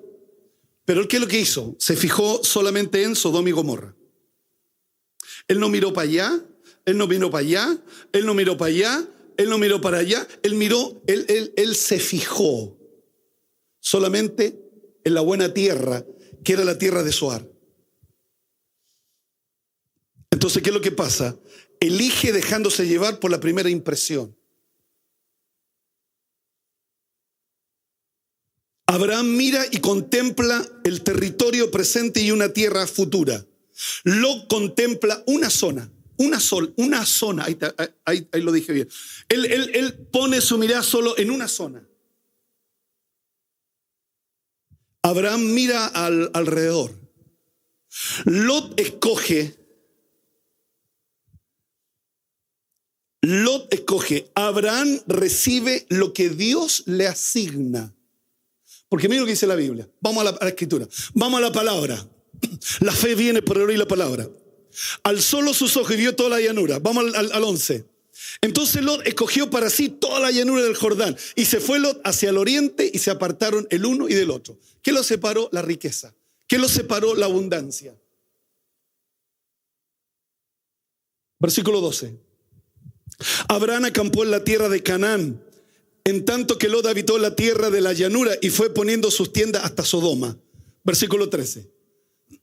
Pero 0.86 1.08
¿qué 1.08 1.15
es 1.15 1.22
lo 1.24 1.27
que 1.27 1.39
hizo? 1.39 1.75
Se 1.79 1.96
fijó 1.96 2.43
solamente 2.43 3.01
en 3.01 3.15
Sodoma 3.15 3.50
y 3.50 3.51
Gomorra. 3.51 3.96
Él 5.48 5.60
no 5.60 5.70
miró 5.70 5.91
para 5.91 6.08
allá, 6.08 6.46
él 6.86 7.00
no 7.00 7.08
miró 7.08 7.32
para 7.32 7.48
allá, 7.48 7.84
él 8.12 8.27
no 8.27 8.36
miró 8.36 8.58
para 8.58 8.70
allá, 8.70 9.08
él 9.36 9.50
no 9.50 9.58
miró 9.58 9.82
para 9.82 9.98
allá, 9.98 10.27
él 10.43 10.53
miró, 10.53 11.01
él, 11.08 11.25
él, 11.29 11.51
él 11.58 11.74
se 11.74 12.00
fijó 12.00 12.77
solamente 13.80 14.62
en 15.04 15.15
la 15.15 15.21
buena 15.21 15.52
tierra, 15.52 16.06
que 16.43 16.54
era 16.54 16.63
la 16.63 16.78
tierra 16.78 17.02
de 17.02 17.12
Soar. 17.12 17.53
Entonces, 20.34 20.63
¿qué 20.63 20.69
es 20.72 20.74
lo 20.74 20.82
que 20.82 20.91
pasa? 20.91 21.38
elige 21.80 22.32
dejándose 22.32 22.88
llevar 22.88 23.19
por 23.19 23.32
la 23.32 23.39
primera 23.39 23.69
impresión. 23.69 24.36
Abraham 28.88 29.36
mira 29.36 29.65
y 29.72 29.80
contempla 29.80 30.65
el 30.84 31.04
territorio 31.04 31.72
presente 31.72 32.22
y 32.22 32.32
una 32.32 32.50
tierra 32.50 32.86
futura. 32.88 33.46
Lo 34.04 34.48
contempla 34.48 35.24
una 35.26 35.50
zona, 35.50 35.91
una 36.17 36.39
sol, 36.39 36.74
una 36.78 37.06
zona. 37.06 37.46
Ahí, 38.06 38.28
lo 38.34 38.52
dije 38.52 38.72
bien. 38.72 38.89
Él, 39.30 39.46
él, 39.46 39.93
pone 40.12 40.41
su 40.41 40.58
mirada 40.58 40.84
solo 40.84 41.17
en 41.17 41.32
una 41.32 41.48
zona. 41.48 41.88
Abraham 45.02 45.54
mira 45.54 45.88
al, 45.88 46.30
alrededor. 46.34 46.91
Lot 48.26 48.80
escoge 48.80 49.62
Lot 53.25 53.73
escoge, 53.73 54.29
Abraham 54.36 54.99
recibe 55.07 55.86
lo 55.88 56.12
que 56.12 56.29
Dios 56.29 56.83
le 56.88 57.07
asigna. 57.07 57.95
Porque 58.89 59.07
mira 59.07 59.21
lo 59.21 59.25
que 59.25 59.31
dice 59.31 59.47
la 59.47 59.55
Biblia. 59.55 59.89
Vamos 60.01 60.27
a 60.27 60.31
la, 60.43 60.49
escritura. 60.49 60.86
Vamos 61.13 61.38
a 61.38 61.41
la 61.41 61.51
palabra. 61.53 62.05
La 62.81 62.91
fe 62.91 63.15
viene 63.15 63.41
por 63.41 63.57
oír 63.57 63.79
la 63.79 63.88
palabra. 63.88 64.27
Alzó 65.03 65.41
los 65.41 65.55
sus 65.55 65.77
ojos 65.77 65.93
y 65.93 65.97
vio 65.97 66.17
toda 66.17 66.31
la 66.31 66.41
llanura. 66.41 66.79
Vamos 66.79 67.15
al, 67.15 67.31
al, 67.31 67.43
11. 67.45 67.86
Entonces 68.41 68.83
Lot 68.83 69.07
escogió 69.07 69.49
para 69.49 69.69
sí 69.69 69.88
toda 69.88 70.19
la 70.19 70.29
llanura 70.29 70.62
del 70.62 70.75
Jordán 70.75 71.15
y 71.36 71.45
se 71.45 71.62
fue 71.62 71.79
Lot 71.79 72.01
hacia 72.03 72.29
el 72.29 72.38
oriente 72.38 72.91
y 72.93 72.99
se 72.99 73.09
apartaron 73.09 73.65
el 73.69 73.86
uno 73.86 74.09
y 74.09 74.15
del 74.15 74.31
otro. 74.31 74.59
¿Qué 74.81 74.91
lo 74.91 75.01
separó? 75.01 75.47
La 75.53 75.62
riqueza. 75.62 76.13
¿Qué 76.45 76.57
lo 76.57 76.67
separó? 76.67 77.15
La 77.15 77.27
abundancia. 77.27 77.95
Versículo 81.39 81.79
12. 81.79 82.22
Abraham 83.47 83.86
acampó 83.86 84.23
en 84.23 84.32
la 84.32 84.43
tierra 84.43 84.69
de 84.69 84.84
Canaán, 84.84 85.43
en 86.04 86.26
tanto 86.26 86.58
que 86.58 86.67
Lot 86.67 86.86
habitó 86.86 87.17
la 87.17 87.36
tierra 87.36 87.69
de 87.69 87.82
la 87.82 87.93
llanura 87.93 88.34
y 88.41 88.49
fue 88.49 88.73
poniendo 88.73 89.12
sus 89.12 89.32
tiendas 89.32 89.63
hasta 89.63 89.84
Sodoma. 89.84 90.38
Versículo 90.84 91.30
13. 91.30 91.69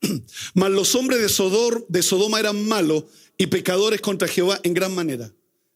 Mas 0.54 0.70
los 0.70 0.94
hombres 0.94 1.20
de, 1.20 1.28
Sodor, 1.28 1.86
de 1.88 2.02
Sodoma 2.02 2.40
eran 2.40 2.66
malos 2.66 3.04
y 3.36 3.46
pecadores 3.46 4.00
contra 4.00 4.28
Jehová 4.28 4.60
en 4.62 4.74
gran 4.74 4.94
manera. 4.94 5.32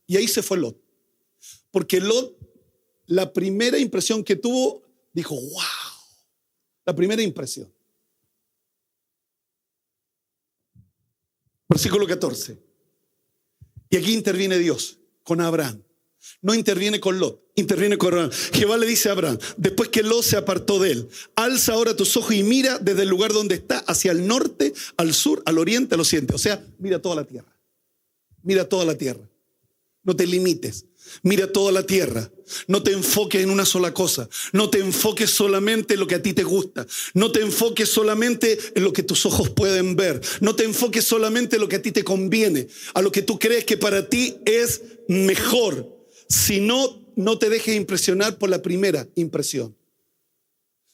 Y 0.07 0.17
ahí 0.17 0.29
se 0.29 0.43
fue 0.43 0.59
Lot. 0.59 0.81
Porque 1.71 2.01
Lot, 2.01 2.37
la 3.07 3.33
primera 3.33 3.79
impresión 3.79 4.25
que 4.25 4.37
tuvo, 4.37 4.83
dijo, 5.13 5.35
wow. 5.35 5.63
La 6.87 6.95
primera 6.95 7.23
impresión. 7.23 7.73
Versículo 11.69 12.07
14. 12.07 12.64
Y 13.95 13.97
aquí 13.97 14.13
interviene 14.13 14.59
Dios 14.59 14.99
con 15.23 15.41
Abraham. 15.41 15.81
No 16.43 16.53
interviene 16.53 16.99
con 16.99 17.21
Lot, 17.21 17.41
interviene 17.55 17.97
con 17.97 18.13
Abraham. 18.13 18.33
Jehová 18.53 18.77
le 18.77 18.87
dice 18.87 19.09
a 19.09 19.13
Abraham, 19.13 19.39
después 19.57 19.89
que 19.91 20.03
Lot 20.03 20.25
se 20.25 20.37
apartó 20.37 20.81
de 20.81 20.91
él, 20.91 21.09
alza 21.37 21.75
ahora 21.75 21.95
tus 21.95 22.17
ojos 22.17 22.35
y 22.35 22.43
mira 22.43 22.81
desde 22.81 23.03
el 23.03 23.09
lugar 23.09 23.33
donde 23.33 23.55
está 23.55 23.79
hacia 23.79 24.11
el 24.11 24.27
norte, 24.27 24.75
al 24.97 25.15
sur, 25.15 25.45
al 25.47 25.59
oriente, 25.59 25.95
al 25.95 26.01
occidente. 26.01 26.35
O 26.35 26.39
sea, 26.39 26.67
mira 26.79 27.01
toda 27.01 27.15
la 27.15 27.25
tierra. 27.25 27.57
Mira 28.43 28.69
toda 28.69 28.85
la 28.85 28.99
tierra. 28.99 29.31
No 30.03 30.17
te 30.17 30.27
limites. 30.27 30.87
Mira 31.23 31.53
toda 31.53 31.73
la 31.73 31.85
tierra. 31.85 32.31
No 32.67 32.83
te 32.83 32.93
enfoques 32.93 33.43
en 33.43 33.51
una 33.51 33.65
sola 33.65 33.95
cosa. 33.95 34.29
No 34.53 34.71
te 34.71 34.79
enfoques 34.79 35.31
solamente 35.31 35.95
en 35.95 36.01
lo 36.01 36.07
que 36.07 36.17
a 36.17 36.23
ti 36.23 36.33
te 36.33 36.45
gusta. 36.45 36.87
No 37.15 37.33
te 37.33 37.41
enfoques 37.41 37.89
solamente 37.89 38.59
en 38.75 38.85
lo 38.85 38.93
que 38.93 39.03
tus 39.03 39.25
ojos 39.27 39.51
pueden 39.51 39.97
ver. 39.97 40.21
No 40.41 40.55
te 40.55 40.65
enfoques 40.65 41.05
solamente 41.05 41.57
en 41.57 41.63
lo 41.63 41.69
que 41.69 41.77
a 41.77 41.83
ti 41.83 41.93
te 41.93 42.05
conviene, 42.05 42.69
a 42.95 43.03
lo 43.03 43.13
que 43.13 43.23
tú 43.23 43.39
crees 43.39 43.65
que 43.65 43.77
para 43.77 44.09
ti 44.09 44.37
es 44.45 44.83
mejor. 45.09 45.95
Si 46.29 46.61
no, 46.61 47.05
no 47.17 47.39
te 47.39 47.49
dejes 47.49 47.77
impresionar 47.77 48.39
por 48.39 48.51
la 48.51 48.63
primera 48.63 49.09
impresión. 49.15 49.77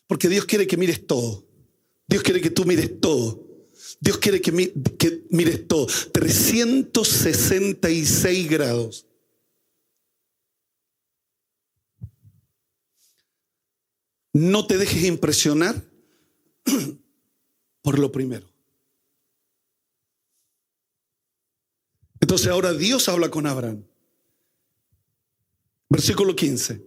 Porque 0.07 0.29
Dios 0.29 0.45
quiere 0.45 0.67
que 0.67 0.77
mires 0.77 1.07
todo. 1.07 1.47
Dios 2.07 2.23
quiere 2.23 2.41
que 2.41 2.51
tú 2.51 2.65
mires 2.65 3.01
todo. 3.01 3.47
Dios 4.01 4.19
quiere 4.19 4.41
que, 4.41 4.73
que 4.99 5.23
mires 5.31 5.69
todo. 5.69 5.87
366 6.13 8.49
grados. 8.49 9.07
No 14.33 14.67
te 14.67 14.79
dejes 14.79 15.05
impresionar 15.05 15.83
por 17.83 17.99
lo 17.99 18.13
primero. 18.13 18.49
Entonces 22.21 22.49
ahora 22.49 22.73
Dios 22.73 23.09
habla 23.09 23.31
con 23.31 23.47
Abraham. 23.47 23.85
Versículo 25.89 26.37
15. 26.37 26.87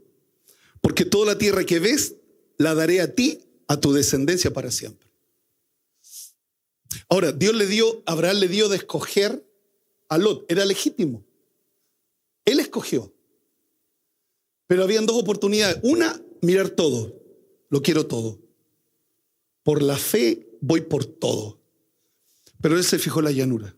Porque 0.79 1.06
toda 1.06 1.34
la 1.34 1.38
tierra 1.38 1.65
que 1.65 1.79
ves 1.79 2.15
la 2.58 2.75
daré 2.75 3.01
a 3.01 3.13
ti, 3.13 3.43
a 3.67 3.79
tu 3.79 3.93
descendencia 3.93 4.53
para 4.53 4.71
siempre. 4.71 5.10
Ahora, 7.10 7.32
Dios 7.32 7.56
le 7.56 7.67
dio, 7.67 8.03
Abraham 8.06 8.38
le 8.38 8.47
dio 8.47 8.69
de 8.69 8.77
escoger 8.77 9.45
a 10.08 10.17
Lot. 10.17 10.45
Era 10.49 10.65
legítimo. 10.65 11.25
Él 12.45 12.60
escogió. 12.60 13.13
Pero 14.67 14.84
habían 14.84 15.06
dos 15.06 15.17
oportunidades. 15.17 15.79
Una, 15.84 16.21
mirar 16.41 16.69
todo. 16.69 17.22
Lo 17.73 17.81
quiero 17.81 18.05
todo. 18.05 18.39
Por 19.63 19.81
la 19.81 19.97
fe 19.97 20.47
voy 20.62 20.81
por 20.81 21.05
todo. 21.05 21.59
Pero 22.62 22.77
él 22.77 22.83
se 22.83 22.99
fijó 22.99 23.17
en 23.17 23.25
la 23.25 23.31
llanura. 23.31 23.75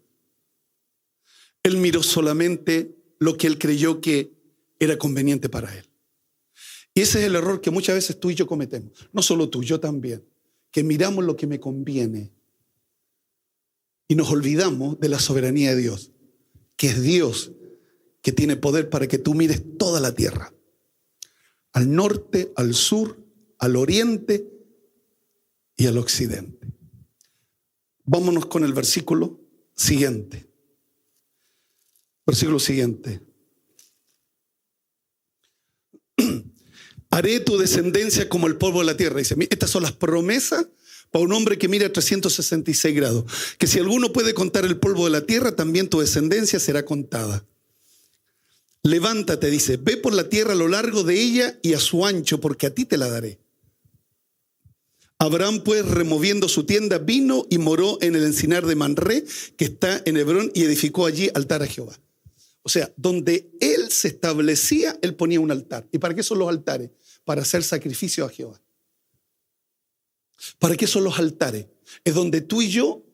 Él 1.63 1.77
miró 1.77 2.03
solamente 2.03 2.93
lo 3.19 3.37
que 3.37 3.47
él 3.47 3.57
creyó 3.57 4.01
que 4.01 4.33
era 4.79 4.97
conveniente 4.97 5.47
para 5.47 5.73
él. 5.73 5.85
Y 6.93 7.03
ese 7.03 7.19
es 7.19 7.25
el 7.27 7.35
error 7.37 7.61
que 7.61 7.71
muchas 7.71 7.95
veces 7.95 8.19
tú 8.19 8.29
y 8.29 8.35
yo 8.35 8.45
cometemos. 8.47 9.07
No 9.13 9.21
solo 9.21 9.49
tú, 9.49 9.63
yo 9.63 9.79
también. 9.79 10.25
Que 10.71 10.83
miramos 10.83 11.23
lo 11.23 11.37
que 11.37 11.47
me 11.47 11.61
conviene 11.61 12.33
y 14.09 14.15
nos 14.15 14.29
olvidamos 14.29 14.99
de 14.99 15.07
la 15.07 15.19
soberanía 15.19 15.73
de 15.73 15.81
Dios, 15.81 16.11
que 16.75 16.87
es 16.87 17.01
Dios 17.01 17.53
que 18.21 18.33
tiene 18.33 18.57
poder 18.57 18.89
para 18.89 19.07
que 19.07 19.19
tú 19.19 19.35
mires 19.35 19.63
toda 19.77 20.01
la 20.01 20.13
tierra, 20.13 20.53
al 21.71 21.95
norte, 21.95 22.51
al 22.57 22.73
sur, 22.73 23.24
al 23.59 23.75
oriente 23.75 24.49
y 25.75 25.87
al 25.87 25.97
occidente. 25.97 26.67
Vámonos 28.05 28.45
con 28.45 28.63
el 28.63 28.73
versículo 28.73 29.39
siguiente. 29.75 30.47
Versículo 32.25 32.59
siguiente. 32.59 33.21
Haré 37.09 37.39
tu 37.39 37.57
descendencia 37.57 38.29
como 38.29 38.47
el 38.47 38.57
polvo 38.57 38.79
de 38.79 38.85
la 38.85 38.97
tierra. 38.97 39.19
Dice, 39.19 39.35
estas 39.49 39.69
son 39.69 39.83
las 39.83 39.91
promesas 39.91 40.67
para 41.11 41.23
un 41.25 41.33
hombre 41.33 41.57
que 41.57 41.67
mira 41.67 41.87
a 41.87 41.93
366 41.93 42.95
grados. 42.95 43.25
Que 43.57 43.67
si 43.67 43.79
alguno 43.79 44.11
puede 44.11 44.33
contar 44.33 44.65
el 44.65 44.77
polvo 44.77 45.05
de 45.05 45.11
la 45.11 45.25
tierra, 45.25 45.55
también 45.55 45.89
tu 45.89 45.99
descendencia 45.99 46.59
será 46.59 46.83
contada. 46.85 47.45
Levántate, 48.83 49.49
dice, 49.49 49.77
ve 49.77 49.97
por 49.97 50.13
la 50.13 50.29
tierra 50.29 50.53
a 50.53 50.55
lo 50.55 50.67
largo 50.67 51.03
de 51.03 51.19
ella 51.19 51.59
y 51.63 51.73
a 51.73 51.79
su 51.79 52.05
ancho, 52.05 52.39
porque 52.39 52.67
a 52.67 52.75
ti 52.75 52.85
te 52.85 52.97
la 52.97 53.09
daré. 53.09 53.39
Abraham, 55.17 55.61
pues, 55.63 55.85
removiendo 55.85 56.49
su 56.49 56.65
tienda, 56.65 56.97
vino 56.97 57.45
y 57.49 57.57
moró 57.57 57.97
en 58.01 58.15
el 58.15 58.23
encinar 58.23 58.65
de 58.65 58.75
Manré, 58.75 59.23
que 59.57 59.65
está 59.65 60.01
en 60.05 60.17
Hebrón, 60.17 60.51
y 60.53 60.63
edificó 60.63 61.05
allí 61.05 61.29
altar 61.33 61.63
a 61.63 61.67
Jehová. 61.67 61.97
O 62.63 62.69
sea, 62.69 62.91
donde 62.97 63.51
él 63.61 63.91
se 63.91 64.09
establecía, 64.09 64.97
él 65.01 65.15
ponía 65.15 65.39
un 65.39 65.51
altar. 65.51 65.87
¿Y 65.91 65.99
para 65.99 66.15
qué 66.15 66.23
son 66.23 66.39
los 66.39 66.49
altares? 66.49 66.89
Para 67.23 67.43
hacer 67.43 67.63
sacrificio 67.63 68.25
a 68.25 68.29
Jehová. 68.29 68.59
¿Para 70.59 70.75
qué 70.75 70.87
son 70.87 71.03
los 71.03 71.17
altares? 71.17 71.67
Es 72.03 72.13
donde 72.13 72.41
tú 72.41 72.61
y 72.61 72.69
yo 72.69 73.05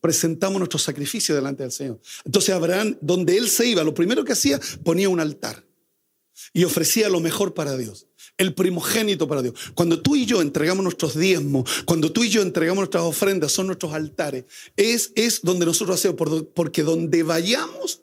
presentamos 0.00 0.58
nuestro 0.58 0.78
sacrificio 0.78 1.34
delante 1.34 1.64
del 1.64 1.72
Señor. 1.72 2.00
Entonces 2.24 2.54
Abraham, 2.54 2.96
donde 3.00 3.36
él 3.36 3.48
se 3.48 3.66
iba, 3.66 3.84
lo 3.84 3.92
primero 3.92 4.24
que 4.24 4.32
hacía, 4.32 4.60
ponía 4.82 5.08
un 5.08 5.20
altar 5.20 5.64
y 6.52 6.64
ofrecía 6.64 7.08
lo 7.08 7.20
mejor 7.20 7.54
para 7.54 7.76
Dios, 7.76 8.06
el 8.38 8.54
primogénito 8.54 9.28
para 9.28 9.42
Dios. 9.42 9.54
Cuando 9.74 10.00
tú 10.00 10.16
y 10.16 10.26
yo 10.26 10.40
entregamos 10.40 10.82
nuestros 10.82 11.16
diezmos, 11.18 11.68
cuando 11.84 12.12
tú 12.12 12.24
y 12.24 12.28
yo 12.28 12.42
entregamos 12.42 12.82
nuestras 12.82 13.04
ofrendas, 13.04 13.52
son 13.52 13.66
nuestros 13.66 13.92
altares, 13.92 14.44
es, 14.76 15.12
es 15.14 15.42
donde 15.42 15.66
nosotros 15.66 15.98
hacemos, 15.98 16.16
porque 16.54 16.82
donde 16.82 17.22
vayamos, 17.22 18.02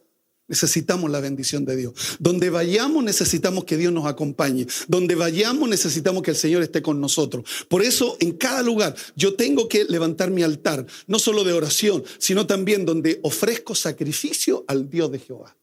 necesitamos 0.49 1.09
la 1.09 1.21
bendición 1.21 1.63
de 1.63 1.77
Dios. 1.77 1.93
Donde 2.19 2.49
vayamos 2.49 3.03
necesitamos 3.03 3.63
que 3.63 3.77
Dios 3.77 3.93
nos 3.93 4.05
acompañe. 4.05 4.67
Donde 4.87 5.15
vayamos 5.15 5.69
necesitamos 5.69 6.23
que 6.23 6.31
el 6.31 6.37
Señor 6.37 6.63
esté 6.63 6.81
con 6.81 6.99
nosotros. 6.99 7.45
Por 7.69 7.83
eso 7.83 8.17
en 8.19 8.33
cada 8.33 8.61
lugar 8.61 8.95
yo 9.15 9.35
tengo 9.35 9.69
que 9.69 9.85
levantar 9.85 10.31
mi 10.31 10.43
altar, 10.43 10.85
no 11.07 11.19
solo 11.19 11.45
de 11.45 11.53
oración, 11.53 12.03
sino 12.17 12.45
también 12.45 12.85
donde 12.85 13.19
ofrezco 13.23 13.75
sacrificio 13.75 14.65
al 14.67 14.89
Dios 14.89 15.11
de 15.11 15.19
Jehová. 15.19 15.55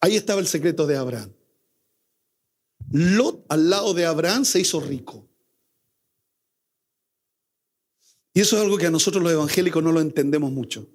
Ahí 0.00 0.16
estaba 0.16 0.40
el 0.40 0.46
secreto 0.46 0.86
de 0.86 0.96
Abraham. 0.96 1.32
Lot 2.90 3.44
al 3.48 3.68
lado 3.68 3.94
de 3.94 4.06
Abraham 4.06 4.44
se 4.44 4.60
hizo 4.60 4.80
rico. 4.80 5.28
Y 8.32 8.40
eso 8.40 8.56
es 8.56 8.62
algo 8.62 8.78
que 8.78 8.86
a 8.86 8.90
nosotros 8.90 9.22
los 9.22 9.32
evangélicos 9.32 9.82
no 9.82 9.90
lo 9.90 10.00
entendemos 10.00 10.52
mucho. 10.52 10.88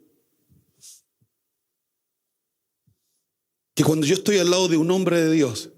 Que 3.75 3.83
cuando 3.83 4.05
yo 4.05 4.13
estoy 4.13 4.37
al 4.37 4.49
lado 4.49 4.67
de 4.67 4.77
un 4.77 4.89
hombre 4.91 5.19
de 5.21 5.31
Dios, 5.31 5.71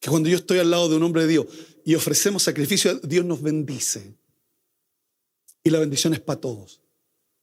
que 0.00 0.10
cuando 0.10 0.28
yo 0.28 0.36
estoy 0.36 0.58
al 0.58 0.70
lado 0.70 0.88
de 0.88 0.96
un 0.96 1.02
hombre 1.02 1.22
de 1.22 1.28
Dios 1.28 1.46
y 1.84 1.94
ofrecemos 1.94 2.42
sacrificio, 2.42 2.98
Dios 3.00 3.24
nos 3.24 3.42
bendice. 3.42 4.16
Y 5.62 5.70
la 5.70 5.78
bendición 5.78 6.14
es 6.14 6.20
para 6.20 6.40
todos. 6.40 6.80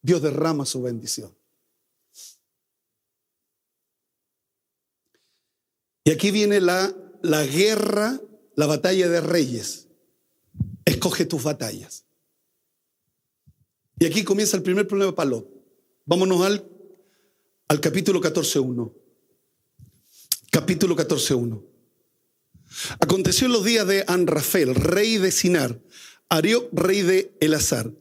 Dios 0.01 0.21
derrama 0.21 0.65
su 0.65 0.81
bendición. 0.81 1.38
Y 6.09 6.11
aquí 6.11 6.31
viene 6.31 6.59
la, 6.59 6.91
la 7.21 7.45
guerra, 7.45 8.19
la 8.55 8.65
batalla 8.65 9.07
de 9.09 9.21
reyes. 9.21 9.89
Escoge 10.83 11.25
tus 11.25 11.43
batallas. 11.43 12.03
Y 13.99 14.07
aquí 14.07 14.23
comienza 14.23 14.57
el 14.57 14.63
primer 14.63 14.87
problema 14.87 15.13
para 15.13 15.29
Lot. 15.29 15.47
Vámonos 16.07 16.41
al, 16.43 16.67
al 17.67 17.79
capítulo 17.79 18.19
14.1 18.21 18.91
capítulo 20.49 20.95
14.1. 20.95 21.63
Aconteció 23.01 23.45
en 23.45 23.53
los 23.53 23.63
días 23.63 23.85
de 23.85 24.03
Anrafel, 24.07 24.73
rey 24.73 25.19
de 25.19 25.29
Sinar, 25.29 25.79
Arioc, 26.27 26.69
rey 26.73 27.03
de 27.03 27.37
Elazar, 27.39 27.93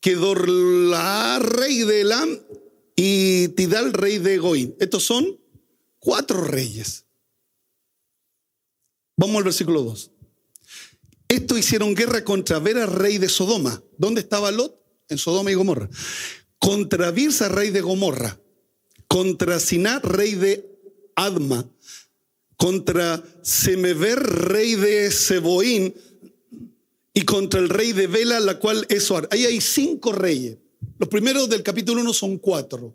Kedorla, 0.00 1.38
rey 1.38 1.84
de 1.84 2.02
Elam, 2.02 2.38
y 2.96 3.48
Tidal, 3.48 3.94
rey 3.94 4.18
de 4.18 4.36
Goín. 4.36 4.76
Estos 4.78 5.04
son 5.04 5.40
cuatro 5.98 6.44
reyes. 6.44 7.05
Vamos 9.16 9.36
al 9.36 9.44
versículo 9.44 9.82
2. 9.82 10.10
Estos 11.28 11.58
hicieron 11.58 11.94
guerra 11.94 12.24
contra 12.24 12.58
Vera, 12.58 12.86
rey 12.86 13.18
de 13.18 13.28
Sodoma. 13.28 13.82
¿Dónde 13.98 14.20
estaba 14.20 14.50
Lot? 14.52 14.80
En 15.08 15.18
Sodoma 15.18 15.50
y 15.50 15.54
Gomorra. 15.54 15.88
Contra 16.58 17.10
Birsa, 17.10 17.48
rey 17.48 17.70
de 17.70 17.80
Gomorra. 17.80 18.38
Contra 19.08 19.58
Sinar, 19.60 20.04
rey 20.04 20.34
de 20.34 20.68
Adma 21.14 21.68
contra 22.56 23.22
Semever, 23.42 24.18
rey 24.18 24.74
de 24.74 25.10
Seboín, 25.10 25.94
y 27.12 27.22
contra 27.22 27.60
el 27.60 27.68
rey 27.68 27.92
de 27.92 28.06
Bela, 28.06 28.40
la 28.40 28.58
cual 28.58 28.84
es 28.90 29.04
Soar. 29.04 29.28
Ahí 29.30 29.46
hay 29.46 29.60
cinco 29.60 30.12
reyes. 30.12 30.58
Los 30.98 31.08
primeros 31.08 31.48
del 31.48 31.62
capítulo 31.62 32.02
1 32.02 32.12
son 32.12 32.38
cuatro. 32.38 32.94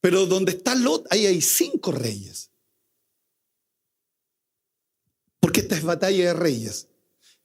Pero 0.00 0.26
donde 0.26 0.52
está 0.52 0.74
Lot, 0.74 1.06
ahí 1.10 1.26
hay 1.26 1.40
cinco 1.40 1.92
reyes. 1.92 2.49
Porque 5.40 5.60
esta 5.60 5.76
es 5.76 5.82
batalla 5.82 6.26
de 6.26 6.34
reyes. 6.34 6.88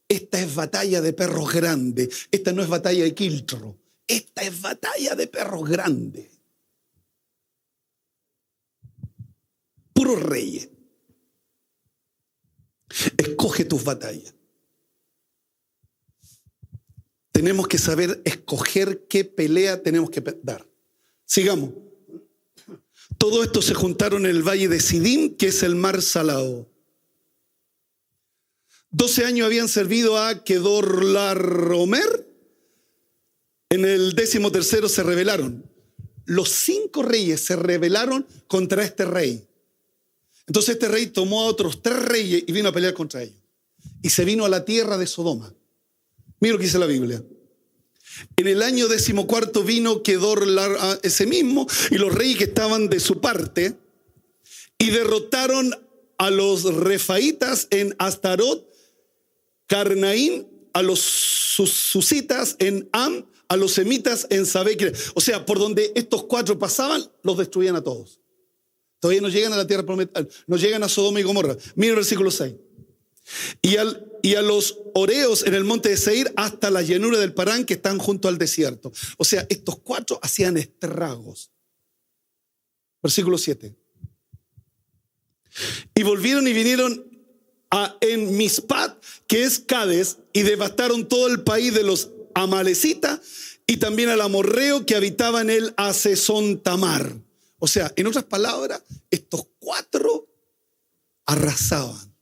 Esta 0.08 0.40
es 0.40 0.54
batalla 0.54 1.02
de 1.02 1.14
perros 1.14 1.52
grandes. 1.52 2.28
Esta 2.32 2.52
no 2.52 2.62
es 2.62 2.70
batalla 2.70 3.04
de 3.04 3.16
quiltro. 3.16 3.80
Esta 4.08 4.44
es 4.44 4.62
batalla 4.62 5.16
de 5.16 5.28
perros 5.28 5.68
grandes. 5.68 6.36
puros 9.96 10.22
reyes. 10.22 10.70
Escoge 13.18 13.66
tus 13.66 13.84
batallas. 13.84 14.36
Tenemos 17.32 17.68
que 17.68 17.78
saber 17.78 18.22
escoger 18.26 19.08
qué 19.08 19.26
pelea 19.26 19.82
tenemos 19.82 20.10
que 20.10 20.22
dar. 20.44 20.68
Sigamos. 21.26 21.72
Todo 23.18 23.44
esto 23.44 23.62
se 23.62 23.74
juntaron 23.74 24.26
en 24.26 24.32
el 24.32 24.44
valle 24.44 24.68
de 24.68 24.80
Sidim, 24.80 25.36
que 25.36 25.48
es 25.48 25.64
el 25.64 25.76
mar 25.76 26.02
salado. 26.02 26.70
Doce 28.98 29.26
años 29.26 29.46
habían 29.46 29.68
servido 29.68 30.18
a 30.18 30.42
Kedorlaomer. 30.46 32.26
En 33.70 33.84
el 33.84 34.14
décimo 34.14 34.54
tercero 34.54 34.88
se 34.88 35.04
rebelaron. 35.04 35.70
Los 36.24 36.48
cinco 36.48 37.04
reyes 37.04 37.42
se 37.42 37.58
rebelaron 37.58 38.26
contra 38.48 38.86
este 38.86 39.04
rey. 39.04 39.46
Entonces 40.48 40.76
este 40.76 40.88
rey 40.88 41.08
tomó 41.08 41.42
a 41.42 41.48
otros 41.48 41.82
tres 41.82 42.04
reyes 42.04 42.46
y 42.48 42.52
vino 42.54 42.70
a 42.70 42.72
pelear 42.72 42.94
contra 42.94 43.22
ellos. 43.22 43.36
Y 44.02 44.12
se 44.12 44.24
vino 44.24 44.46
a 44.46 44.50
la 44.50 44.64
tierra 44.64 44.98
de 44.98 45.08
Sodoma. 45.08 45.54
Mira 46.40 46.54
lo 46.54 46.58
que 46.58 46.66
dice 46.66 46.80
la 46.80 46.86
Biblia. 46.86 47.22
En 48.38 48.48
el 48.48 48.62
año 48.62 48.88
decimocuarto 48.88 49.64
vino 49.64 50.04
Kedor 50.04 50.48
ese 51.04 51.26
mismo 51.26 51.68
y 51.92 51.98
los 51.98 52.16
reyes 52.16 52.38
que 52.38 52.44
estaban 52.46 52.88
de 52.88 53.02
su 53.02 53.20
parte 53.20 53.76
y 54.78 54.90
derrotaron 54.90 55.76
a 56.18 56.30
los 56.30 56.64
refaitas 56.64 57.68
en 57.72 57.94
Astarot, 58.00 58.74
Carnaín, 59.68 60.48
a 60.74 60.82
los 60.82 61.00
susitas 61.00 62.58
en 62.60 62.90
Am, 62.92 63.26
a 63.48 63.56
los 63.56 63.74
semitas 63.74 64.28
en 64.30 64.46
Sabequir. 64.46 64.94
O 65.14 65.22
sea, 65.22 65.46
por 65.46 65.58
donde 65.58 65.92
estos 65.96 66.26
cuatro 66.26 66.60
pasaban, 66.60 67.04
los 67.24 67.38
destruían 67.38 67.76
a 67.76 67.82
todos. 67.82 68.20
Todavía 69.00 69.22
no 69.22 69.30
llegan 69.30 69.54
a 69.54 69.58
la 69.58 69.68
tierra 69.68 69.86
prometida, 69.86 70.28
no 70.48 70.58
llegan 70.58 70.84
a 70.84 70.90
Sodoma 70.90 71.20
y 71.20 71.24
Gomorra. 71.24 71.56
Mira 71.76 71.92
el 71.92 71.98
versículo 71.98 72.32
6. 72.32 72.56
Y, 73.62 73.76
y, 74.22 74.36
a 74.36 74.42
los 74.42 74.80
oreos 74.94 75.44
en 75.44 75.56
el 75.56 75.64
monte 75.64 75.90
de 75.90 75.98
Seir 75.98 76.32
hasta 76.36 76.70
la 76.70 76.82
llanura 76.82 77.18
del 77.18 77.34
Parán 77.34 77.66
que 77.66 77.76
están 77.76 77.98
junto 77.98 78.28
al 78.28 78.38
desierto. 78.38 78.92
O 79.18 79.26
sea, 79.26 79.46
estos 79.50 79.80
cuatro 79.80 80.20
hacían 80.22 80.58
estragos. 80.58 81.52
Versículo 83.02 83.38
7. 83.38 83.76
Y 85.96 86.04
volvieron 86.04 86.48
y 86.48 86.54
vinieron 86.54 87.16
a, 87.72 87.98
en 88.02 88.38
Mispat, 88.38 89.04
es 89.44 89.60
Cades, 89.60 90.18
y 90.34 90.44
devastaron 90.44 91.08
todo 91.08 91.28
el 91.28 91.44
país 91.44 91.74
de 91.74 91.84
los 91.84 92.12
amalecitas 92.34 93.22
y 93.68 93.78
también 93.78 94.10
al 94.10 94.22
amorreo 94.22 94.86
que 94.86 94.96
habitaba 94.96 95.42
en 95.42 95.50
el 95.50 95.74
Asesón 95.78 96.62
Tamar. 96.62 97.16
O 97.58 97.68
sea, 97.68 97.92
en 97.96 98.08
otras 98.08 98.26
palabras, 98.26 98.84
estos 99.10 99.48
cuatro 99.60 100.28
arrasaban 101.26 102.16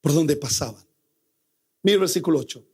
por 0.00 0.14
donde 0.14 0.36
pasaban. 0.36 0.86
Mira 1.82 1.94
el 1.94 2.00
versículo 2.00 2.38
8. 2.40 2.65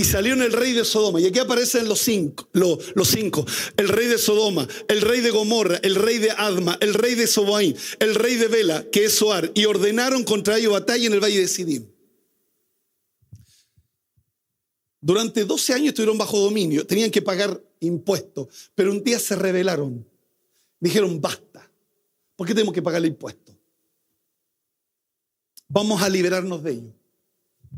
Y 0.00 0.04
salió 0.04 0.32
el 0.32 0.50
rey 0.50 0.72
de 0.72 0.86
Sodoma. 0.86 1.20
Y 1.20 1.26
aquí 1.26 1.40
aparecen 1.40 1.86
los 1.86 2.00
cinco, 2.00 2.48
los, 2.54 3.06
cinco. 3.06 3.44
El 3.76 3.86
rey 3.90 4.06
de 4.06 4.16
Sodoma, 4.16 4.66
el 4.88 5.02
rey 5.02 5.20
de 5.20 5.28
Gomorra, 5.30 5.76
el 5.82 5.94
rey 5.94 6.16
de 6.16 6.30
Adma, 6.30 6.78
el 6.80 6.94
rey 6.94 7.14
de 7.14 7.26
Sobaín, 7.26 7.76
el 7.98 8.14
rey 8.14 8.36
de 8.36 8.48
Bela, 8.48 8.86
que 8.90 9.04
es 9.04 9.12
Soar. 9.12 9.52
Y 9.54 9.66
ordenaron 9.66 10.24
contra 10.24 10.56
ellos 10.56 10.72
batalla 10.72 11.06
en 11.06 11.12
el 11.12 11.20
valle 11.20 11.40
de 11.40 11.48
Sidim. 11.48 11.86
Durante 15.02 15.44
12 15.44 15.74
años 15.74 15.88
estuvieron 15.88 16.16
bajo 16.16 16.38
dominio. 16.40 16.86
Tenían 16.86 17.10
que 17.10 17.20
pagar 17.20 17.62
impuestos. 17.80 18.70
Pero 18.74 18.92
un 18.92 19.04
día 19.04 19.18
se 19.18 19.36
rebelaron. 19.36 20.08
Dijeron, 20.80 21.20
basta. 21.20 21.70
¿Por 22.36 22.46
qué 22.46 22.54
tenemos 22.54 22.72
que 22.72 22.80
pagar 22.80 23.02
el 23.02 23.08
impuesto? 23.08 23.54
Vamos 25.68 26.00
a 26.00 26.08
liberarnos 26.08 26.62
de 26.62 26.70
ellos. 26.70 26.94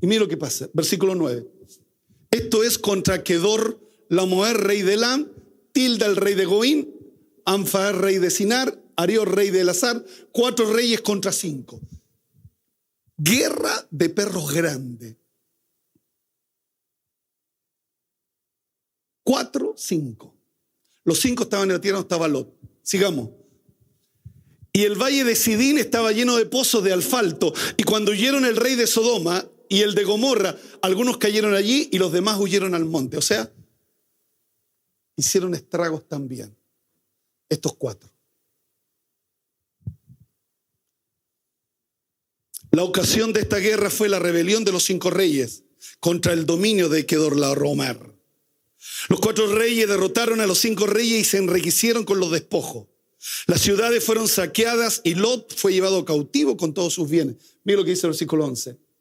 Y 0.00 0.06
mira 0.06 0.20
lo 0.20 0.28
que 0.28 0.36
pasa. 0.36 0.70
Versículo 0.72 1.16
9. 1.16 1.48
Esto 2.32 2.64
es 2.64 2.78
contra 2.78 3.22
Kedor, 3.22 3.78
Lamoer, 4.08 4.56
rey 4.56 4.80
de 4.80 4.96
Lam, 4.96 5.30
Tilda, 5.72 6.06
el 6.06 6.16
rey 6.16 6.34
de 6.34 6.46
Goín, 6.46 6.92
Anfaer, 7.44 7.96
rey 7.96 8.18
de 8.18 8.30
Sinar, 8.30 8.82
Arió, 8.96 9.26
rey 9.26 9.50
de 9.50 9.60
Elazar, 9.60 10.02
cuatro 10.32 10.72
reyes 10.72 11.02
contra 11.02 11.30
cinco. 11.30 11.78
Guerra 13.18 13.86
de 13.90 14.08
perros 14.08 14.52
grande. 14.52 15.18
Cuatro, 19.22 19.74
cinco. 19.76 20.34
Los 21.04 21.20
cinco 21.20 21.44
estaban 21.44 21.68
en 21.68 21.76
la 21.76 21.80
tierra, 21.82 21.98
no 21.98 22.02
estaba 22.02 22.28
Lot. 22.28 22.50
Sigamos. 22.82 23.28
Y 24.72 24.84
el 24.84 24.94
valle 24.94 25.24
de 25.24 25.36
Sidín 25.36 25.76
estaba 25.76 26.12
lleno 26.12 26.36
de 26.36 26.46
pozos 26.46 26.82
de 26.82 26.94
asfalto. 26.94 27.52
Y 27.76 27.82
cuando 27.82 28.12
huyeron 28.12 28.46
el 28.46 28.56
rey 28.56 28.74
de 28.74 28.86
Sodoma 28.86 29.46
y 29.72 29.80
el 29.80 29.94
de 29.94 30.04
Gomorra, 30.04 30.54
algunos 30.82 31.16
cayeron 31.16 31.54
allí 31.54 31.88
y 31.90 31.96
los 31.96 32.12
demás 32.12 32.38
huyeron 32.38 32.74
al 32.74 32.84
monte. 32.84 33.16
O 33.16 33.22
sea, 33.22 33.50
hicieron 35.16 35.54
estragos 35.54 36.06
también. 36.06 36.54
Estos 37.48 37.74
cuatro. 37.78 38.12
La 42.70 42.84
ocasión 42.84 43.32
de 43.32 43.40
esta 43.40 43.56
guerra 43.56 43.88
fue 43.88 44.10
la 44.10 44.18
rebelión 44.18 44.62
de 44.62 44.72
los 44.72 44.84
cinco 44.84 45.08
reyes 45.08 45.64
contra 46.00 46.34
el 46.34 46.44
dominio 46.44 46.90
de 46.90 47.06
Kedorlaomer. 47.06 47.98
Los 49.08 49.20
cuatro 49.20 49.54
reyes 49.54 49.88
derrotaron 49.88 50.42
a 50.42 50.46
los 50.46 50.58
cinco 50.58 50.86
reyes 50.86 51.18
y 51.18 51.24
se 51.24 51.38
enriquecieron 51.38 52.04
con 52.04 52.20
los 52.20 52.30
despojos. 52.30 52.88
Las 53.46 53.62
ciudades 53.62 54.04
fueron 54.04 54.28
saqueadas 54.28 55.00
y 55.02 55.14
Lot 55.14 55.56
fue 55.56 55.72
llevado 55.72 56.04
cautivo 56.04 56.58
con 56.58 56.74
todos 56.74 56.92
sus 56.92 57.08
bienes. 57.08 57.36
Mira 57.64 57.78
lo 57.78 57.84
que 57.86 57.92
dice 57.92 58.06
el 58.06 58.10
versículo 58.10 58.44
11. 58.44 58.91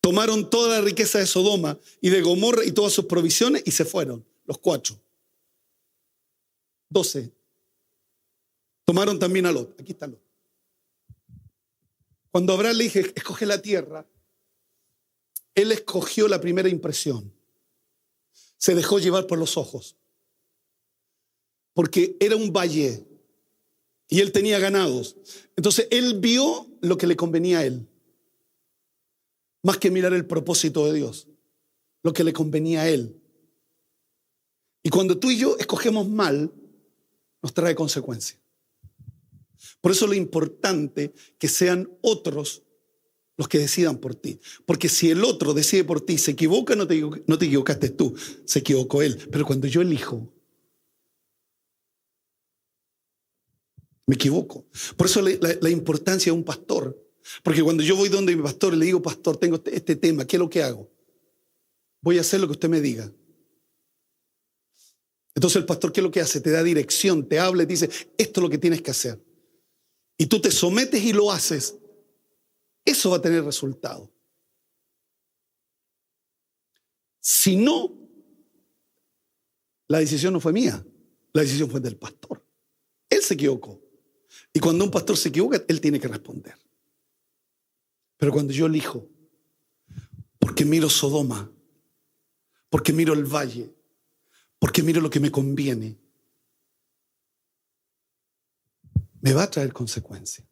Tomaron 0.00 0.48
toda 0.48 0.78
la 0.78 0.80
riqueza 0.80 1.18
de 1.18 1.26
Sodoma 1.26 1.78
y 2.00 2.10
de 2.10 2.22
Gomorra 2.22 2.64
y 2.64 2.72
todas 2.72 2.92
sus 2.92 3.06
provisiones 3.06 3.62
y 3.66 3.72
se 3.72 3.84
fueron, 3.84 4.24
los 4.44 4.58
cuatro. 4.58 4.98
Doce. 6.88 7.32
Tomaron 8.84 9.18
también 9.18 9.46
a 9.46 9.52
Lot. 9.52 9.78
Aquí 9.80 9.92
está 9.92 10.06
Lot. 10.06 10.22
Cuando 12.30 12.52
Abraham 12.52 12.76
le 12.76 12.84
dije, 12.84 13.12
escoge 13.14 13.46
la 13.46 13.60
tierra, 13.60 14.06
él 15.54 15.72
escogió 15.72 16.28
la 16.28 16.40
primera 16.40 16.68
impresión. 16.68 17.32
Se 18.56 18.74
dejó 18.74 18.98
llevar 18.98 19.26
por 19.26 19.38
los 19.38 19.56
ojos. 19.56 19.96
Porque 21.74 22.16
era 22.20 22.36
un 22.36 22.52
valle 22.52 23.04
y 24.08 24.20
él 24.20 24.32
tenía 24.32 24.58
ganados. 24.58 25.16
Entonces 25.56 25.88
él 25.90 26.20
vio 26.20 26.66
lo 26.80 26.96
que 26.96 27.06
le 27.06 27.16
convenía 27.16 27.58
a 27.58 27.64
él 27.66 27.88
más 29.62 29.78
que 29.78 29.90
mirar 29.90 30.12
el 30.12 30.26
propósito 30.26 30.86
de 30.86 30.94
Dios, 30.94 31.28
lo 32.02 32.12
que 32.12 32.24
le 32.24 32.32
convenía 32.32 32.82
a 32.82 32.88
Él. 32.88 33.20
Y 34.82 34.90
cuando 34.90 35.18
tú 35.18 35.30
y 35.30 35.38
yo 35.38 35.56
escogemos 35.58 36.08
mal, 36.08 36.52
nos 37.42 37.52
trae 37.52 37.74
consecuencias. 37.74 38.40
Por 39.80 39.92
eso 39.92 40.06
lo 40.06 40.14
importante 40.14 41.12
que 41.38 41.48
sean 41.48 41.90
otros 42.00 42.62
los 43.36 43.48
que 43.48 43.58
decidan 43.58 43.98
por 43.98 44.16
ti. 44.16 44.40
Porque 44.66 44.88
si 44.88 45.10
el 45.10 45.24
otro 45.24 45.54
decide 45.54 45.84
por 45.84 46.00
ti, 46.00 46.18
se 46.18 46.32
equivoca, 46.32 46.74
no 46.74 46.86
te, 46.86 47.00
te 47.00 47.44
equivocaste 47.44 47.90
tú, 47.90 48.14
se 48.44 48.58
equivocó 48.58 49.00
él. 49.00 49.16
Pero 49.30 49.46
cuando 49.46 49.68
yo 49.68 49.80
elijo, 49.80 50.34
me 54.06 54.16
equivoco. 54.16 54.66
Por 54.96 55.06
eso 55.06 55.22
la 55.22 55.70
importancia 55.70 56.32
de 56.32 56.38
un 56.38 56.44
pastor 56.44 57.07
porque 57.42 57.62
cuando 57.62 57.82
yo 57.82 57.96
voy 57.96 58.08
donde 58.08 58.34
mi 58.34 58.42
pastor 58.42 58.74
y 58.74 58.76
le 58.76 58.86
digo, 58.86 59.02
pastor, 59.02 59.36
tengo 59.36 59.56
este, 59.56 59.76
este, 59.76 59.96
tema, 59.96 60.26
¿qué 60.26 60.36
es 60.36 60.40
lo 60.40 60.50
que 60.50 60.62
hago? 60.62 60.90
Voy 62.00 62.18
a 62.18 62.22
hacer 62.22 62.40
lo 62.40 62.46
que 62.46 62.52
usted 62.52 62.68
me 62.68 62.80
diga. 62.80 63.12
Entonces 65.34 65.56
el 65.56 65.66
pastor, 65.66 65.92
¿qué 65.92 66.00
es 66.00 66.04
lo 66.04 66.10
que 66.10 66.20
hace? 66.20 66.40
Te 66.40 66.50
da 66.50 66.62
dirección, 66.62 67.28
te 67.28 67.38
habla 67.38 67.62
y 67.62 67.66
te 67.66 67.72
dice, 67.72 67.90
esto 68.16 68.40
es 68.40 68.42
lo 68.42 68.50
que 68.50 68.58
tienes 68.58 68.82
que 68.82 68.90
hacer. 68.90 69.22
Y 70.16 70.26
tú 70.26 70.40
te 70.40 70.50
sometes 70.50 71.02
y 71.02 71.12
lo 71.12 71.30
haces. 71.30 71.76
Eso 72.84 73.10
va 73.10 73.18
a 73.18 73.22
tener 73.22 73.44
resultado. 73.44 74.12
Si 77.20 77.56
no, 77.56 77.94
la 79.86 79.98
decisión 79.98 80.32
no 80.32 80.40
fue 80.40 80.52
mía, 80.52 80.84
la 81.32 81.42
decisión 81.42 81.70
fue 81.70 81.80
del 81.80 81.96
pastor. 81.96 82.44
Él 83.08 83.22
se 83.22 83.34
equivocó. 83.34 83.80
Y 84.52 84.60
cuando 84.60 84.84
un 84.84 84.90
pastor 84.90 85.16
se 85.16 85.28
equivoca, 85.28 85.62
él 85.68 85.80
tiene 85.80 86.00
que 86.00 86.08
responder. 86.08 86.56
Pero 88.18 88.32
cuando 88.32 88.52
yo 88.52 88.66
elijo, 88.66 89.08
porque 90.38 90.64
miro 90.64 90.90
Sodoma, 90.90 91.50
porque 92.68 92.92
miro 92.92 93.14
el 93.14 93.24
valle, 93.24 93.72
porque 94.58 94.82
miro 94.82 95.00
lo 95.00 95.08
que 95.08 95.20
me 95.20 95.30
conviene, 95.30 95.96
me 99.20 99.32
va 99.32 99.44
a 99.44 99.50
traer 99.50 99.72
consecuencias. 99.72 100.46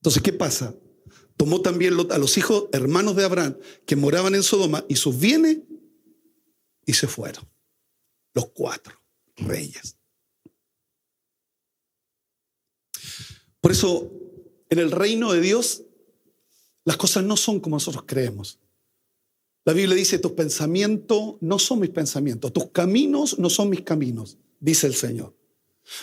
Entonces, 0.00 0.22
¿qué 0.22 0.32
pasa? 0.32 0.74
Tomó 1.36 1.62
también 1.62 1.94
a 2.10 2.18
los 2.18 2.36
hijos 2.36 2.68
hermanos 2.72 3.16
de 3.16 3.24
Abraham 3.24 3.56
que 3.86 3.96
moraban 3.96 4.34
en 4.34 4.42
Sodoma 4.42 4.84
y 4.88 4.96
sus 4.96 5.18
bienes 5.18 5.58
y 6.84 6.92
se 6.92 7.06
fueron. 7.06 7.48
Los 8.34 8.50
cuatro 8.50 9.00
reyes. 9.36 9.96
Por 13.60 13.72
eso, 13.72 14.10
en 14.70 14.78
el 14.78 14.90
reino 14.90 15.32
de 15.32 15.40
Dios 15.40 15.84
las 16.84 16.96
cosas 16.96 17.24
no 17.24 17.36
son 17.36 17.60
como 17.60 17.76
nosotros 17.76 18.04
creemos. 18.06 18.58
La 19.64 19.72
Biblia 19.72 19.94
dice, 19.94 20.18
tus 20.18 20.32
pensamientos 20.32 21.34
no 21.40 21.58
son 21.58 21.80
mis 21.80 21.90
pensamientos, 21.90 22.52
tus 22.52 22.70
caminos 22.70 23.38
no 23.38 23.50
son 23.50 23.68
mis 23.68 23.82
caminos, 23.82 24.38
dice 24.58 24.86
el 24.86 24.94
Señor. 24.94 25.34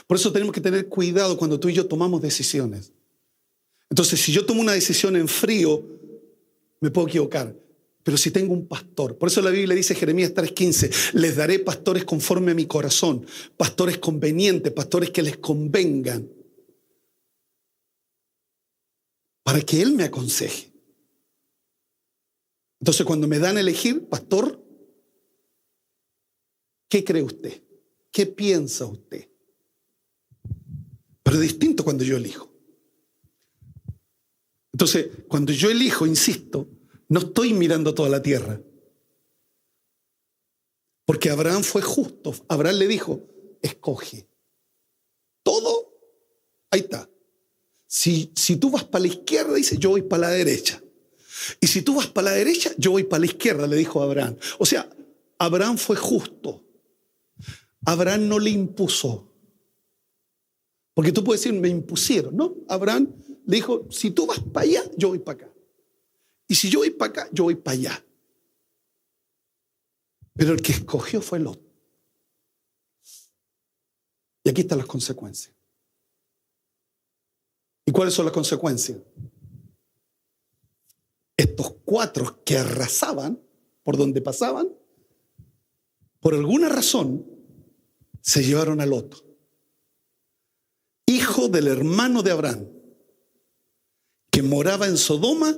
Por 0.06 0.18
eso 0.18 0.32
tenemos 0.32 0.54
que 0.54 0.62
tener 0.62 0.88
cuidado 0.88 1.38
cuando 1.38 1.60
tú 1.60 1.70
y 1.70 1.74
yo 1.74 1.88
tomamos 1.88 2.22
decisiones. 2.22 2.92
Entonces, 3.90 4.22
si 4.22 4.32
yo 4.32 4.46
tomo 4.46 4.62
una 4.62 4.74
decisión 4.74 5.16
en 5.16 5.28
frío, 5.28 5.84
me 6.80 6.92
puedo 6.92 7.08
equivocar. 7.08 7.56
Pero 8.04 8.18
si 8.18 8.32
tengo 8.32 8.54
un 8.54 8.68
pastor, 8.68 9.18
por 9.18 9.28
eso 9.28 9.42
la 9.42 9.50
Biblia 9.50 9.76
dice 9.76 9.96
Jeremías 9.96 10.34
3:15, 10.34 11.14
les 11.14 11.36
daré 11.36 11.60
pastores 11.60 12.06
conforme 12.06 12.52
a 12.52 12.56
mi 12.56 12.66
corazón, 12.66 13.26
pastores 13.58 13.98
convenientes, 13.98 14.72
pastores 14.72 15.10
que 15.10 15.22
les 15.22 15.38
convengan. 15.38 16.30
Para 19.48 19.62
que 19.62 19.82
Él 19.82 19.94
me 19.94 20.04
aconseje. 20.04 20.74
Entonces 22.82 23.06
cuando 23.06 23.30
me 23.30 23.40
dan 23.40 23.56
a 23.56 23.62
elegir, 23.62 24.10
pastor, 24.10 24.62
¿qué 26.90 27.02
cree 27.06 27.24
usted? 27.24 27.64
¿Qué 28.12 28.26
piensa 28.26 28.86
usted? 28.86 29.30
Pero 31.24 31.38
es 31.38 31.44
distinto 31.44 31.86
cuando 31.86 32.04
yo 32.04 32.18
elijo. 32.18 32.54
Entonces, 34.74 35.12
cuando 35.30 35.54
yo 35.54 35.72
elijo, 35.72 36.06
insisto, 36.06 36.68
no 37.08 37.22
estoy 37.22 37.54
mirando 37.54 37.94
toda 37.94 38.10
la 38.10 38.22
tierra. 38.22 38.62
Porque 41.06 41.30
Abraham 41.30 41.64
fue 41.64 41.82
justo. 41.82 42.34
Abraham 42.50 42.80
le 42.80 42.88
dijo, 42.90 43.26
escoge. 43.62 44.28
Todo, 45.42 45.98
ahí 46.70 46.82
está. 46.82 47.10
Si, 47.88 48.28
tú 48.60 48.70
vas 48.70 48.84
para 48.84 49.04
la 49.04 49.08
izquierda, 49.08 49.56
dice, 49.56 49.78
yo 49.78 49.92
voy 49.92 50.02
para 50.02 50.24
la 50.24 50.30
derecha. 50.30 50.82
Y 51.62 51.68
si 51.68 51.82
tú 51.82 51.96
vas 51.96 52.08
para 52.08 52.32
la 52.32 52.36
derecha, 52.36 52.72
yo 52.78 52.92
voy 52.92 53.04
para 53.04 53.22
la 53.22 53.28
izquierda, 53.28 53.66
le 53.66 53.78
dijo 53.78 54.02
Abraham. 54.02 54.36
O 54.60 54.66
sea, 54.66 54.90
Abraham 55.40 55.78
fue 55.78 55.96
justo. 55.96 56.64
Abraham 57.86 58.28
no 58.28 58.40
le 58.40 58.50
impuso. 58.50 59.32
Porque 60.94 61.12
tú 61.12 61.24
puedes 61.24 61.42
decir, 61.42 61.58
me 61.58 61.70
impusieron, 61.70 62.36
¿no? 62.36 62.56
Abraham 62.68 63.14
le 63.46 63.56
dijo, 63.56 63.88
si 63.90 64.12
tú 64.12 64.26
vas 64.26 64.40
para 64.40 64.66
allá, 64.66 64.84
yo 64.98 65.10
voy 65.10 65.20
para 65.20 65.44
acá. 65.44 65.54
Y 66.48 66.56
si 66.56 66.70
yo 66.70 66.80
voy 66.80 66.90
para 66.90 67.12
acá, 67.12 67.30
yo 67.32 67.46
voy 67.46 67.56
para 67.56 67.78
allá. 67.78 68.06
Pero 70.34 70.54
el 70.54 70.62
que 70.62 70.74
escogió 70.74 71.22
fue 71.22 71.40
Lot. 71.40 71.62
Y 74.44 74.50
aquí 74.50 74.62
están 74.62 74.78
las 74.78 74.88
consecuencias. 74.88 75.57
¿Y 77.88 77.92
cuáles 77.94 78.14
son 78.14 78.26
las 78.26 78.34
consecuencias? 78.34 79.00
Estos 81.38 81.76
cuatro 81.86 82.44
que 82.44 82.58
arrasaban 82.58 83.42
por 83.82 83.96
donde 83.96 84.22
pasaban, 84.22 84.68
por 86.20 86.34
alguna 86.34 86.68
razón, 86.68 87.26
se 88.22 88.44
llevaron 88.44 88.82
a 88.82 88.86
Lot, 88.86 89.24
hijo 91.06 91.48
del 91.48 91.68
hermano 91.68 92.24
de 92.24 92.32
Abraham, 92.32 92.68
que 94.30 94.44
moraba 94.44 94.88
en 94.88 94.98
Sodoma, 94.98 95.58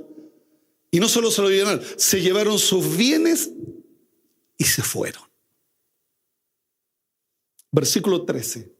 y 0.91 0.99
no 0.99 1.07
solo 1.09 1.31
se 1.31 1.41
lo 1.41 1.49
llevaron, 1.49 1.83
se 1.97 2.21
llevaron 2.21 2.59
sus 2.59 2.95
bienes 2.95 3.49
y 4.55 4.65
se 4.65 4.83
fueron. 4.83 5.23
Versículo 7.71 8.23
13. 8.23 8.78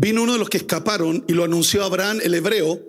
Vino 0.00 0.22
uno 0.22 0.34
de 0.34 0.38
los 0.38 0.48
que 0.48 0.58
escaparon 0.58 1.24
y 1.26 1.32
lo 1.32 1.42
anunció 1.42 1.82
Abraham, 1.82 2.20
el 2.22 2.32
hebreo, 2.32 2.80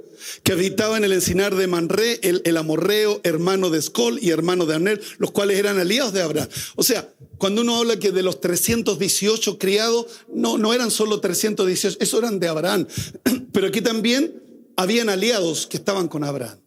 que 0.43 0.51
habitaba 0.51 0.95
en 0.95 1.03
el 1.03 1.11
encinar 1.11 1.55
de 1.55 1.65
Manré, 1.65 2.19
el, 2.21 2.55
amorreo, 2.55 3.19
hermano 3.23 3.71
de 3.71 3.79
Escol 3.79 4.19
y 4.21 4.29
hermano 4.29 4.67
de 4.67 4.75
Anel, 4.75 5.01
los 5.17 5.31
cuales 5.31 5.57
eran 5.57 5.79
aliados 5.79 6.13
de 6.13 6.21
Abraham. 6.21 6.47
O 6.75 6.83
sea, 6.83 7.11
cuando 7.39 7.63
uno 7.63 7.77
habla 7.77 7.97
que 7.97 8.11
de 8.11 8.21
los 8.21 8.39
318 8.39 9.57
criados, 9.57 10.05
no, 10.31 10.59
no 10.59 10.71
eran 10.71 10.91
solo 10.91 11.19
318, 11.19 11.97
eso 11.99 12.19
eran 12.19 12.39
de 12.39 12.47
Abraham. 12.47 12.85
Pero 13.53 13.65
aquí 13.65 13.81
también 13.81 14.43
habían 14.75 15.09
aliados 15.09 15.65
que 15.65 15.77
estaban 15.77 16.09
con 16.09 16.23
Abraham. 16.23 16.59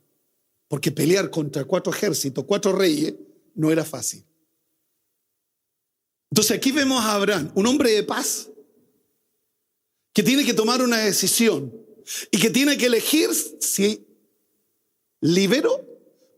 Porque 0.66 0.90
pelear 0.90 1.30
contra 1.30 1.64
cuatro 1.66 1.92
ejércitos, 1.92 2.44
cuatro 2.48 2.72
reyes, 2.72 3.14
no 3.54 3.70
era 3.70 3.84
fácil. 3.84 4.24
Entonces 6.32 6.56
aquí 6.56 6.72
vemos 6.72 7.00
a 7.00 7.14
Abraham, 7.14 7.52
un 7.54 7.68
hombre 7.68 7.92
de 7.92 8.02
paz, 8.02 8.48
que 10.12 10.22
tiene 10.22 10.44
que 10.44 10.54
tomar 10.54 10.82
una 10.82 10.98
decisión 10.98 11.72
y 12.30 12.38
que 12.38 12.50
tiene 12.50 12.76
que 12.76 12.86
elegir 12.86 13.30
si 13.60 14.06
libero, 15.20 15.86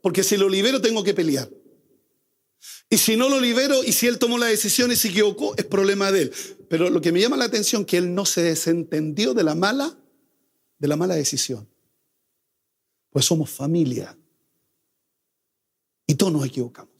porque 0.01 0.23
si 0.23 0.37
lo 0.37 0.47
libero 0.47 0.81
tengo 0.81 1.03
que 1.03 1.13
pelear. 1.13 1.49
Y 2.89 2.97
si 2.97 3.17
no 3.17 3.29
lo 3.29 3.39
libero 3.39 3.83
y 3.83 3.91
si 3.91 4.07
él 4.07 4.19
tomó 4.19 4.37
la 4.37 4.45
decisión 4.45 4.91
y 4.91 4.95
se 4.95 5.09
equivocó, 5.09 5.55
es 5.57 5.65
problema 5.65 6.11
de 6.11 6.23
él. 6.23 6.33
Pero 6.69 6.89
lo 6.89 7.01
que 7.01 7.11
me 7.11 7.19
llama 7.19 7.37
la 7.37 7.45
atención 7.45 7.81
es 7.81 7.87
que 7.87 7.97
él 7.97 8.13
no 8.13 8.25
se 8.25 8.43
desentendió 8.43 9.33
de 9.33 9.43
la 9.43 9.55
mala, 9.55 9.97
de 10.77 10.87
la 10.87 10.95
mala 10.95 11.15
decisión. 11.15 11.67
Pues 13.09 13.25
somos 13.25 13.49
familia. 13.49 14.17
Y 16.07 16.15
todos 16.15 16.31
nos 16.31 16.45
equivocamos. 16.45 16.93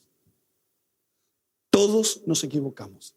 Todos 1.70 2.22
nos 2.26 2.44
equivocamos. 2.44 3.16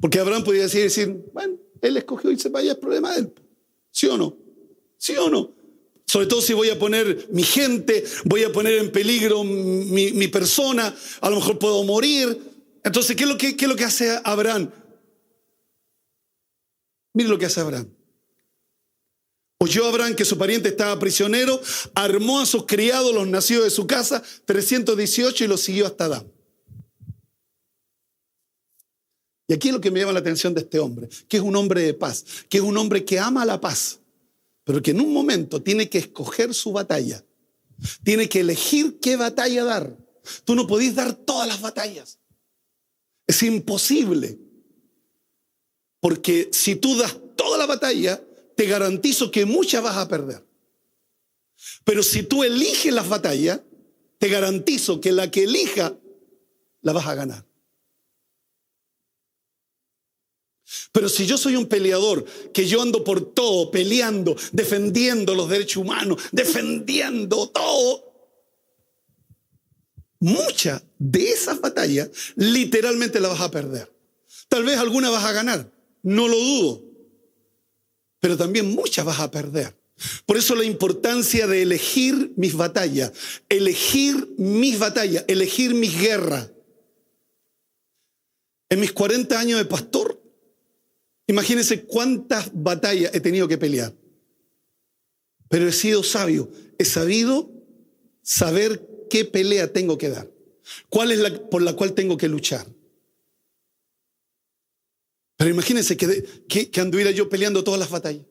Porque 0.00 0.18
Abraham 0.18 0.44
podía 0.44 0.62
decir, 0.62 0.82
decir, 0.82 1.24
bueno, 1.32 1.56
él 1.80 1.96
escogió 1.96 2.30
irse 2.30 2.50
para 2.50 2.62
allá, 2.62 2.72
es 2.72 2.78
problema 2.78 3.12
de 3.12 3.20
él. 3.20 3.32
¿Sí 3.90 4.06
o 4.06 4.16
no? 4.16 4.36
¿Sí 4.96 5.16
o 5.16 5.28
no? 5.28 5.52
Sobre 6.06 6.26
todo 6.26 6.40
si 6.40 6.54
voy 6.54 6.70
a 6.70 6.78
poner 6.78 7.28
mi 7.30 7.42
gente, 7.42 8.04
voy 8.24 8.44
a 8.44 8.52
poner 8.52 8.74
en 8.74 8.90
peligro 8.90 9.44
mi, 9.44 10.28
persona, 10.28 10.94
a 11.20 11.30
lo 11.30 11.36
mejor 11.36 11.58
puedo 11.58 11.84
morir. 11.84 12.40
Entonces, 12.82 13.14
¿qué 13.14 13.24
es, 13.24 13.28
lo 13.28 13.36
¿qué 13.36 13.54
es 13.58 13.68
lo 13.68 13.76
que 13.76 13.84
hace 13.84 14.18
Abraham? 14.24 14.70
Mire 17.12 17.28
lo 17.28 17.38
que 17.38 17.46
hace 17.46 17.60
Abraham. 17.60 17.88
Oyó 19.60 19.86
Abraham 19.86 20.14
que 20.14 20.24
su 20.24 20.38
pariente 20.38 20.68
estaba 20.68 20.98
prisionero, 21.00 21.60
armó 21.94 22.40
a 22.40 22.46
sus 22.46 22.64
criados, 22.64 23.12
los 23.12 23.26
nacidos 23.26 23.64
de 23.64 23.70
su 23.70 23.88
casa, 23.88 24.22
318, 24.44 25.44
y 25.44 25.48
los 25.48 25.60
siguió 25.60 25.86
hasta 25.86 26.04
Adán. 26.04 26.32
Y 29.48 29.54
aquí 29.54 29.68
es 29.68 29.74
lo 29.74 29.80
que 29.80 29.90
me 29.90 30.00
llama 30.00 30.12
la 30.12 30.20
atención 30.20 30.52
de 30.52 30.60
este 30.60 30.78
hombre, 30.78 31.08
que 31.26 31.38
es 31.38 31.42
un 31.42 31.56
hombre 31.56 31.82
de 31.82 31.94
paz, 31.94 32.24
que 32.50 32.58
es 32.58 32.62
un 32.62 32.76
hombre 32.76 33.06
que 33.06 33.18
ama 33.18 33.46
la 33.46 33.58
paz, 33.58 33.98
pero 34.62 34.82
que 34.82 34.90
en 34.90 35.00
un 35.00 35.10
momento 35.10 35.62
tiene 35.62 35.88
que 35.88 35.96
escoger 35.96 36.52
su 36.52 36.70
batalla, 36.70 37.24
tiene 38.04 38.28
que 38.28 38.40
elegir 38.40 39.00
qué 39.00 39.16
batalla 39.16 39.64
dar. 39.64 39.96
Tú 40.44 40.54
no 40.54 40.66
podés 40.66 40.94
dar 40.94 41.14
todas 41.14 41.48
las 41.48 41.62
batallas. 41.62 42.18
Es 43.26 43.42
imposible. 43.42 44.38
Porque 46.00 46.50
si 46.52 46.76
tú 46.76 46.96
das 46.98 47.16
toda 47.34 47.56
la 47.56 47.64
batalla, 47.64 48.22
te 48.54 48.66
garantizo 48.66 49.30
que 49.30 49.46
muchas 49.46 49.82
vas 49.82 49.96
a 49.96 50.08
perder. 50.08 50.46
Pero 51.84 52.02
si 52.02 52.22
tú 52.22 52.44
eliges 52.44 52.92
las 52.92 53.08
batallas, 53.08 53.62
te 54.18 54.28
garantizo 54.28 55.00
que 55.00 55.12
la 55.12 55.30
que 55.30 55.44
elija, 55.44 55.96
la 56.82 56.92
vas 56.92 57.06
a 57.06 57.14
ganar. 57.14 57.47
Pero 60.92 61.08
si 61.08 61.26
yo 61.26 61.36
soy 61.36 61.56
un 61.56 61.66
peleador, 61.66 62.24
que 62.52 62.66
yo 62.66 62.80
ando 62.82 63.04
por 63.04 63.32
todo, 63.34 63.70
peleando, 63.70 64.36
defendiendo 64.52 65.34
los 65.34 65.48
derechos 65.48 65.82
humanos, 65.82 66.22
defendiendo 66.32 67.48
todo, 67.50 68.04
mucha 70.20 70.82
de 70.98 71.30
esas 71.30 71.60
batallas 71.60 72.10
literalmente 72.36 73.20
la 73.20 73.28
vas 73.28 73.40
a 73.40 73.50
perder. 73.50 73.92
Tal 74.48 74.64
vez 74.64 74.78
alguna 74.78 75.10
vas 75.10 75.24
a 75.24 75.32
ganar, 75.32 75.70
no 76.02 76.26
lo 76.26 76.36
dudo, 76.36 76.82
pero 78.20 78.36
también 78.36 78.74
muchas 78.74 79.04
vas 79.04 79.20
a 79.20 79.30
perder. 79.30 79.76
Por 80.26 80.36
eso 80.36 80.54
la 80.54 80.64
importancia 80.64 81.46
de 81.46 81.62
elegir 81.62 82.32
mis 82.36 82.54
batallas, 82.54 83.12
elegir 83.48 84.28
mis 84.38 84.78
batallas, 84.78 85.24
elegir 85.26 85.74
mis 85.74 85.98
guerras. 85.98 86.50
En 88.70 88.80
mis 88.80 88.92
40 88.92 89.38
años 89.38 89.58
de 89.58 89.64
pastor, 89.64 90.17
Imagínense 91.28 91.84
cuántas 91.84 92.50
batallas 92.54 93.14
he 93.14 93.20
tenido 93.20 93.46
que 93.46 93.58
pelear. 93.58 93.94
Pero 95.48 95.68
he 95.68 95.72
sido 95.72 96.02
sabio. 96.02 96.50
He 96.78 96.84
sabido 96.84 97.50
saber 98.22 98.82
qué 99.10 99.26
pelea 99.26 99.72
tengo 99.72 99.98
que 99.98 100.08
dar. 100.08 100.30
¿Cuál 100.88 101.12
es 101.12 101.18
la 101.18 101.48
por 101.50 101.62
la 101.62 101.74
cual 101.74 101.94
tengo 101.94 102.16
que 102.16 102.28
luchar? 102.28 102.66
Pero 105.36 105.50
imagínense 105.50 105.96
que, 105.96 106.44
que, 106.48 106.80
anduviera 106.80 107.10
yo 107.10 107.28
peleando 107.28 107.62
todas 107.62 107.78
las 107.78 107.90
batallas. 107.90 108.24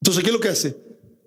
Entonces, 0.00 0.22
¿qué 0.22 0.30
es 0.30 0.34
lo 0.34 0.40
que 0.40 0.48
hace? 0.48 0.76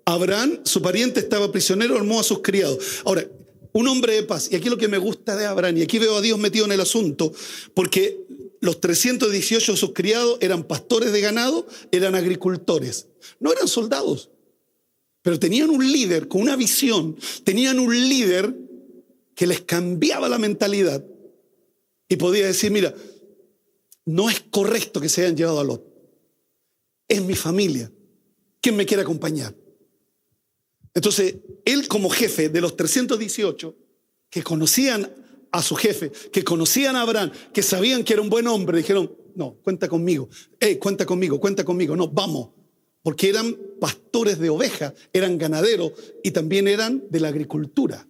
Abraham, 0.06 0.60
su 0.64 0.82
pariente, 0.82 1.20
estaba 1.20 1.52
prisionero, 1.52 1.96
armó 1.96 2.18
a 2.18 2.24
sus 2.24 2.40
criados. 2.40 3.02
Ahora, 3.04 3.28
un 3.72 3.88
hombre 3.88 4.14
de 4.14 4.22
paz. 4.22 4.48
Y 4.50 4.56
aquí 4.56 4.68
lo 4.68 4.78
que 4.78 4.88
me 4.88 4.98
gusta 4.98 5.36
de 5.36 5.46
Abraham, 5.46 5.78
y 5.78 5.82
aquí 5.82 5.98
veo 5.98 6.16
a 6.16 6.20
Dios 6.20 6.38
metido 6.38 6.64
en 6.64 6.72
el 6.72 6.80
asunto, 6.80 7.32
porque 7.74 8.26
los 8.60 8.80
318 8.80 9.72
de 9.72 9.78
sus 9.78 9.92
criados 9.92 10.38
eran 10.40 10.64
pastores 10.64 11.12
de 11.12 11.20
ganado, 11.20 11.66
eran 11.90 12.14
agricultores, 12.14 13.08
no 13.38 13.52
eran 13.52 13.68
soldados, 13.68 14.30
pero 15.22 15.38
tenían 15.38 15.70
un 15.70 15.90
líder 15.90 16.28
con 16.28 16.42
una 16.42 16.56
visión, 16.56 17.16
tenían 17.44 17.78
un 17.78 17.92
líder 17.92 18.54
que 19.34 19.46
les 19.46 19.62
cambiaba 19.62 20.28
la 20.28 20.38
mentalidad 20.38 21.04
y 22.08 22.16
podía 22.16 22.46
decir, 22.46 22.70
mira, 22.70 22.94
no 24.04 24.28
es 24.28 24.40
correcto 24.50 25.00
que 25.00 25.08
se 25.08 25.22
hayan 25.22 25.36
llevado 25.36 25.60
a 25.60 25.64
Lot, 25.64 25.84
es 27.08 27.22
mi 27.22 27.34
familia, 27.34 27.90
¿quién 28.60 28.76
me 28.76 28.86
quiere 28.86 29.02
acompañar? 29.02 29.54
Entonces, 30.94 31.36
él 31.64 31.88
como 31.88 32.10
jefe 32.10 32.48
de 32.48 32.60
los 32.60 32.76
318, 32.76 33.76
que 34.28 34.42
conocían 34.42 35.12
a 35.52 35.62
su 35.62 35.74
jefe, 35.74 36.10
que 36.32 36.44
conocían 36.44 36.96
a 36.96 37.02
Abraham, 37.02 37.32
que 37.52 37.62
sabían 37.62 38.04
que 38.04 38.12
era 38.12 38.22
un 38.22 38.30
buen 38.30 38.46
hombre, 38.46 38.78
dijeron, 38.78 39.12
no, 39.34 39.54
cuenta 39.62 39.88
conmigo, 39.88 40.28
eh, 40.58 40.78
cuenta 40.78 41.06
conmigo, 41.06 41.40
cuenta 41.40 41.64
conmigo, 41.64 41.96
no, 41.96 42.08
vamos, 42.08 42.50
porque 43.02 43.28
eran 43.28 43.56
pastores 43.80 44.38
de 44.38 44.50
ovejas, 44.50 44.94
eran 45.12 45.38
ganaderos 45.38 45.92
y 46.22 46.30
también 46.30 46.68
eran 46.68 47.02
de 47.10 47.20
la 47.20 47.28
agricultura. 47.28 48.06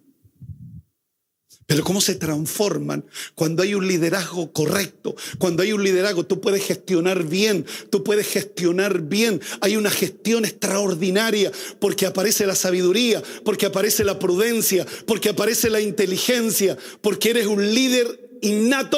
Pero 1.71 1.85
cómo 1.85 2.01
se 2.01 2.15
transforman 2.15 3.05
cuando 3.33 3.63
hay 3.63 3.75
un 3.75 3.87
liderazgo 3.87 4.51
correcto, 4.51 5.15
cuando 5.37 5.63
hay 5.63 5.71
un 5.71 5.81
liderazgo, 5.81 6.25
tú 6.25 6.41
puedes 6.41 6.65
gestionar 6.65 7.23
bien, 7.23 7.65
tú 7.89 8.03
puedes 8.03 8.27
gestionar 8.27 9.03
bien. 9.03 9.39
Hay 9.61 9.77
una 9.77 9.89
gestión 9.89 10.43
extraordinaria 10.43 11.49
porque 11.79 12.05
aparece 12.05 12.45
la 12.45 12.55
sabiduría, 12.55 13.23
porque 13.45 13.67
aparece 13.67 14.03
la 14.03 14.19
prudencia, 14.19 14.85
porque 15.07 15.29
aparece 15.29 15.69
la 15.69 15.79
inteligencia, 15.79 16.77
porque 16.99 17.29
eres 17.29 17.47
un 17.47 17.73
líder 17.73 18.19
innato. 18.41 18.97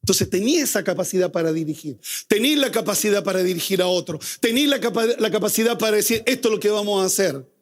Entonces 0.00 0.30
tenía 0.30 0.62
esa 0.62 0.84
capacidad 0.84 1.32
para 1.32 1.52
dirigir, 1.52 1.98
tenía 2.28 2.56
la 2.56 2.70
capacidad 2.70 3.24
para 3.24 3.42
dirigir 3.42 3.82
a 3.82 3.88
otro, 3.88 4.20
tenía 4.38 4.68
la, 4.68 5.16
la 5.18 5.30
capacidad 5.32 5.76
para 5.76 5.96
decir, 5.96 6.22
esto 6.24 6.46
es 6.46 6.54
lo 6.54 6.60
que 6.60 6.70
vamos 6.70 7.02
a 7.02 7.06
hacer. 7.06 7.57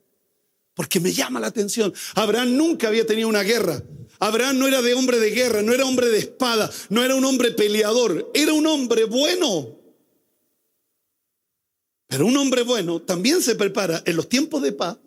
Porque 0.77 1.01
me 1.01 1.11
llama 1.11 1.41
la 1.41 1.47
atención. 1.47 1.93
Abraham 2.15 2.55
nunca 2.55 2.89
había 2.89 3.07
tenido 3.07 3.29
una 3.29 3.43
guerra. 3.43 3.83
Abraham 4.19 4.59
no 4.59 4.69
era 4.69 4.83
de 4.83 4.93
hombre 4.93 5.19
de 5.19 5.31
guerra, 5.31 5.63
no 5.63 5.73
era 5.73 5.87
hombre 5.87 6.09
de 6.09 6.19
espada, 6.19 6.71
no 6.91 7.03
era 7.03 7.15
un 7.15 7.25
hombre 7.25 7.51
peleador, 7.53 8.31
era 8.35 8.53
un 8.53 8.67
hombre 8.67 9.05
bueno. 9.05 9.75
Pero 12.07 12.27
un 12.27 12.37
hombre 12.37 12.63
bueno 12.63 13.01
también 13.01 13.41
se 13.41 13.55
prepara 13.55 14.03
en 14.05 14.17
los 14.17 14.29
tiempos 14.29 14.61
de 14.63 14.73
paz 14.73 14.99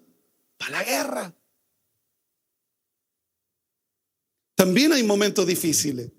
para 0.57 0.71
la 0.71 0.83
guerra. 0.83 1.35
También 4.55 4.91
hay 4.91 5.03
momentos 5.03 5.45
difíciles. 5.45 6.09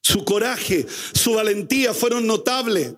Su 0.00 0.24
coraje, 0.24 0.86
su 1.12 1.34
valentía 1.34 1.92
fueron 1.92 2.28
notables, 2.28 2.94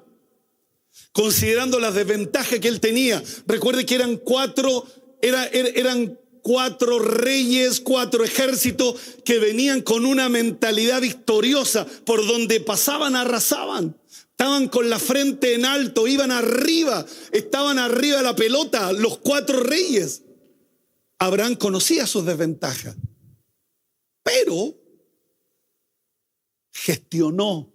considerando 1.12 1.80
las 1.80 1.94
desventajas 1.94 2.58
que 2.58 2.68
él 2.68 2.80
tenía. 2.80 3.22
Recuerde 3.46 3.86
que 3.86 3.94
eran 3.94 4.16
cuatro, 4.16 4.86
eran 5.20 6.18
cuatro 6.42 6.98
reyes, 6.98 7.80
cuatro 7.80 8.24
ejércitos 8.24 8.96
que 9.24 9.38
venían 9.38 9.82
con 9.82 10.06
una 10.06 10.28
mentalidad 10.28 11.00
victoriosa, 11.00 11.86
por 12.04 12.26
donde 12.26 12.60
pasaban 12.60 13.16
arrasaban. 13.16 13.96
Estaban 14.30 14.68
con 14.68 14.88
la 14.88 14.98
frente 14.98 15.54
en 15.54 15.66
alto, 15.66 16.06
iban 16.06 16.30
arriba, 16.30 17.04
estaban 17.30 17.78
arriba 17.78 18.18
de 18.18 18.22
la 18.22 18.34
pelota, 18.34 18.90
los 18.92 19.18
cuatro 19.18 19.60
reyes. 19.60 20.22
Abraham 21.18 21.56
conocía 21.56 22.06
sus 22.06 22.24
desventajas, 22.24 22.96
pero 24.22 24.74
gestionó. 26.72 27.69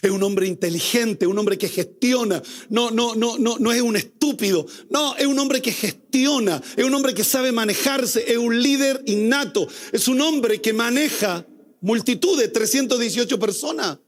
Es 0.00 0.10
un 0.10 0.22
hombre 0.22 0.46
inteligente, 0.46 1.26
un 1.26 1.38
hombre 1.38 1.58
que 1.58 1.68
gestiona. 1.68 2.42
No, 2.68 2.90
no, 2.90 3.14
no, 3.14 3.36
no, 3.38 3.58
no 3.58 3.72
es 3.72 3.82
un 3.82 3.96
estúpido. 3.96 4.66
No, 4.90 5.16
es 5.16 5.26
un 5.26 5.38
hombre 5.38 5.60
que 5.60 5.72
gestiona. 5.72 6.62
Es 6.76 6.84
un 6.84 6.94
hombre 6.94 7.14
que 7.14 7.24
sabe 7.24 7.50
manejarse. 7.50 8.30
Es 8.30 8.38
un 8.38 8.62
líder 8.62 9.02
innato. 9.06 9.66
Es 9.90 10.06
un 10.06 10.20
hombre 10.20 10.60
que 10.60 10.72
maneja 10.72 11.46
multitudes, 11.80 12.52
318 12.52 13.38
personas. 13.38 13.98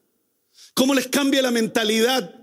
¿Cómo 0.75 0.95
les 0.95 1.09
cambia 1.09 1.43
la 1.43 1.51
mentalidad? 1.51 2.35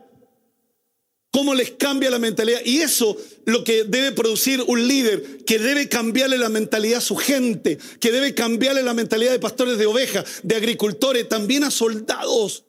¿Cómo 1.31 1.53
les 1.53 1.71
cambia 1.71 2.09
la 2.09 2.19
mentalidad? 2.19 2.59
Y 2.65 2.81
eso 2.81 3.15
lo 3.45 3.63
que 3.63 3.85
debe 3.85 4.11
producir 4.11 4.61
un 4.67 4.85
líder, 4.85 5.45
que 5.45 5.59
debe 5.59 5.87
cambiarle 5.87 6.37
la 6.37 6.49
mentalidad 6.49 6.97
a 6.97 7.01
su 7.01 7.15
gente, 7.15 7.77
que 8.01 8.11
debe 8.11 8.35
cambiarle 8.35 8.83
la 8.83 8.93
mentalidad 8.93 9.31
de 9.31 9.39
pastores 9.39 9.77
de 9.77 9.85
ovejas, 9.85 10.25
de 10.43 10.55
agricultores, 10.55 11.29
también 11.29 11.63
a 11.63 11.71
soldados. 11.71 12.65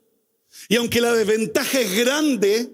Y 0.68 0.76
aunque 0.76 1.00
la 1.00 1.12
desventaja 1.12 1.80
es 1.80 1.96
grande, 1.96 2.70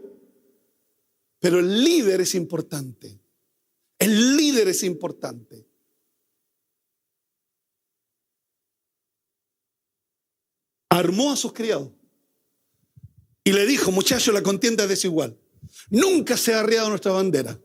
pero 1.41 1.61
el 1.61 1.85
líder 1.85 2.21
es 2.21 2.35
importante. 2.35 3.21
El 3.99 4.37
líder 4.37 4.69
es 4.69 4.83
importante. 4.83 5.67
Armó 10.89 11.33
a 11.33 11.37
sus 11.37 11.53
criados. 11.53 11.91
Y 13.45 13.53
le 13.53 13.67
dijo, 13.67 13.91
muchacho, 13.91 14.33
la 14.33 14.43
contienda 14.43 14.85
es 14.85 14.91
desigual. 14.91 15.39
Nunca 15.91 16.37
se 16.37 16.55
ha 16.55 16.61
arriado 16.61 16.89
nuestra 16.89 17.13
bandera. 17.13 17.59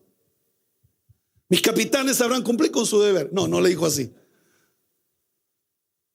Mis 1.49 1.61
capitanes 1.61 2.21
habrán 2.21 2.41
cumplido 2.41 2.71
con 2.71 2.85
su 2.85 2.99
deber. 3.01 3.31
No, 3.33 3.47
no 3.47 3.61
le 3.61 3.69
dijo 3.69 3.85
así. 3.85 4.13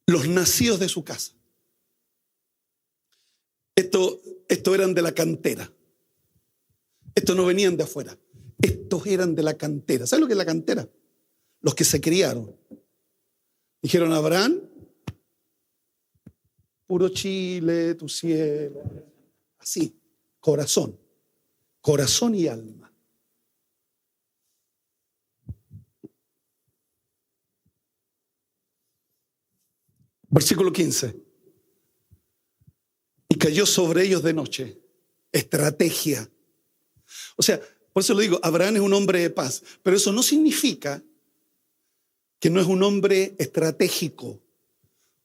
Los 0.07 0.27
nacidos 0.27 0.81
de 0.81 0.89
su 0.89 1.05
casa. 1.05 1.38
Esto, 3.79 4.21
estos 4.49 4.75
eran 4.75 4.93
de 4.93 5.03
la 5.03 5.13
cantera. 5.13 5.73
Estos 7.15 7.37
no 7.37 7.47
venían 7.47 7.77
de 7.77 7.85
afuera. 7.85 8.19
Estos 8.61 9.07
eran 9.07 9.37
de 9.37 9.45
la 9.45 9.57
cantera. 9.57 10.05
¿Sabes 10.05 10.21
lo 10.21 10.27
que 10.27 10.33
es 10.33 10.37
la 10.37 10.45
cantera? 10.45 10.89
Los 11.61 11.77
que 11.77 11.85
se 11.85 12.01
criaron. 12.01 12.57
Dijeron, 13.81 14.13
Abraham, 14.13 14.63
puro 16.89 17.09
Chile, 17.11 17.95
tu 17.95 18.09
cielo. 18.09 18.83
Así, 19.59 19.97
corazón, 20.41 20.99
corazón 21.81 22.35
y 22.35 22.49
alma. 22.49 22.93
Versículo 30.31 30.73
15. 30.73 31.28
Cayó 33.49 33.65
sobre 33.65 34.05
ellos 34.05 34.23
de 34.23 34.35
noche. 34.35 34.79
Estrategia. 35.33 36.31
O 37.35 37.43
sea, 37.43 37.59
por 37.95 38.03
eso 38.03 38.13
lo 38.13 38.21
digo, 38.21 38.39
Abraham 38.43 38.77
es 38.77 38.83
un 38.83 38.93
hombre 38.93 39.21
de 39.21 39.31
paz, 39.31 39.63
pero 39.83 39.97
eso 39.97 40.13
no 40.13 40.23
significa 40.23 41.03
que 42.39 42.51
no 42.51 42.61
es 42.61 42.67
un 42.67 42.83
hombre 42.83 43.35
estratégico, 43.39 44.39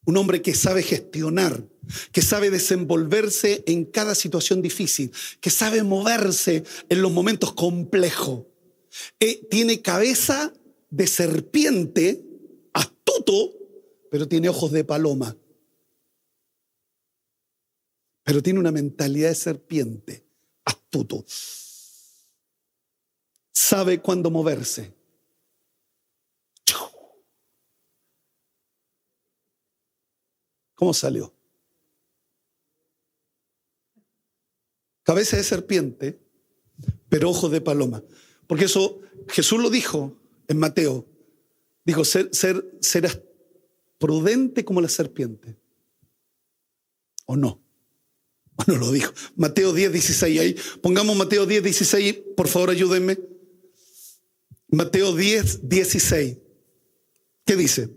un 0.06 0.16
hombre 0.16 0.42
que 0.42 0.56
sabe 0.56 0.84
gestionar, 0.84 1.68
que 2.14 2.22
sabe 2.22 2.50
desenvolverse 2.50 3.62
en 3.68 3.84
cada 3.84 4.16
situación 4.16 4.62
difícil, 4.62 5.12
que 5.42 5.50
sabe 5.50 5.84
moverse 5.84 6.64
en 6.88 7.02
los 7.02 7.12
momentos 7.12 7.52
complejos. 7.52 8.46
Eh, 9.20 9.46
tiene 9.52 9.82
cabeza 9.82 10.54
de 10.90 11.08
serpiente, 11.08 12.24
astuto, 12.72 13.52
pero 14.10 14.30
tiene 14.30 14.48
ojos 14.48 14.72
de 14.72 14.86
paloma. 14.86 15.36
Pero 18.24 18.42
tiene 18.42 18.60
una 18.60 18.72
mentalidad 18.72 19.30
de 19.30 19.36
serpiente, 19.36 20.26
astuto. 20.66 21.26
Sabe 23.52 24.02
cuándo 24.02 24.32
moverse. 24.32 24.94
¿Cómo 30.76 30.94
salió? 30.94 31.34
cabeza 35.04 35.38
de 35.38 35.44
serpiente, 35.44 36.20
pero 37.10 37.30
ojos 37.30 37.52
de 37.52 37.62
paloma. 37.62 38.04
Porque 38.48 38.66
eso 38.66 39.02
Jesús 39.28 39.62
lo 39.62 39.70
dijo 39.70 40.18
en 40.48 40.58
Mateo. 40.58 41.06
Dijo, 41.86 42.04
ser, 42.06 42.30
ser, 42.34 42.66
serás 42.82 43.22
prudente 43.98 44.66
como 44.66 44.82
la 44.82 44.90
serpiente. 44.90 45.58
¿O 47.26 47.36
no? 47.36 47.63
¿O 48.56 48.64
no 48.68 48.78
lo 48.78 48.92
dijo? 48.92 49.14
Mateo 49.36 49.74
10, 49.74 49.92
16 49.92 50.40
ahí. 50.40 50.56
Pongamos 50.82 51.16
Mateo 51.16 51.46
10, 51.46 51.64
16, 51.64 52.20
por 52.36 52.48
favor 52.48 52.70
ayúdenme. 52.70 53.18
Mateo 54.68 55.16
10, 55.16 55.68
16. 55.68 56.38
¿Qué 57.46 57.56
dice? 57.56 57.90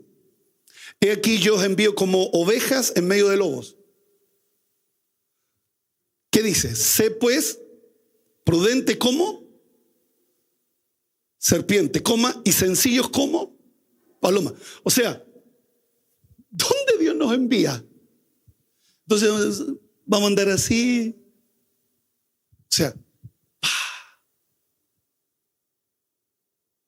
He 1.00 1.11
aquí 1.11 1.38
yo 1.38 1.57
os 1.57 1.64
envío 1.64 1.94
como 1.94 2.24
ovejas 2.32 2.92
en 2.96 3.07
medio 3.07 3.28
de 3.28 3.36
lobos. 3.36 3.76
¿Qué 6.30 6.42
dice? 6.42 6.74
Sé 6.74 7.11
pues 7.11 7.61
prudente 8.44 8.98
como 8.98 9.46
serpiente, 11.38 12.02
coma, 12.02 12.40
y 12.44 12.52
sencillos 12.52 13.09
como 13.09 13.57
paloma. 14.20 14.52
O 14.82 14.90
sea, 14.90 15.24
¿dónde 16.50 16.98
Dios 16.98 17.14
nos 17.14 17.32
envía? 17.32 17.84
Entonces, 19.09 19.62
vamos 20.07 20.26
a 20.26 20.28
andar 20.28 20.48
así. 20.48 21.14
O 22.61 22.72
sea, 22.76 22.94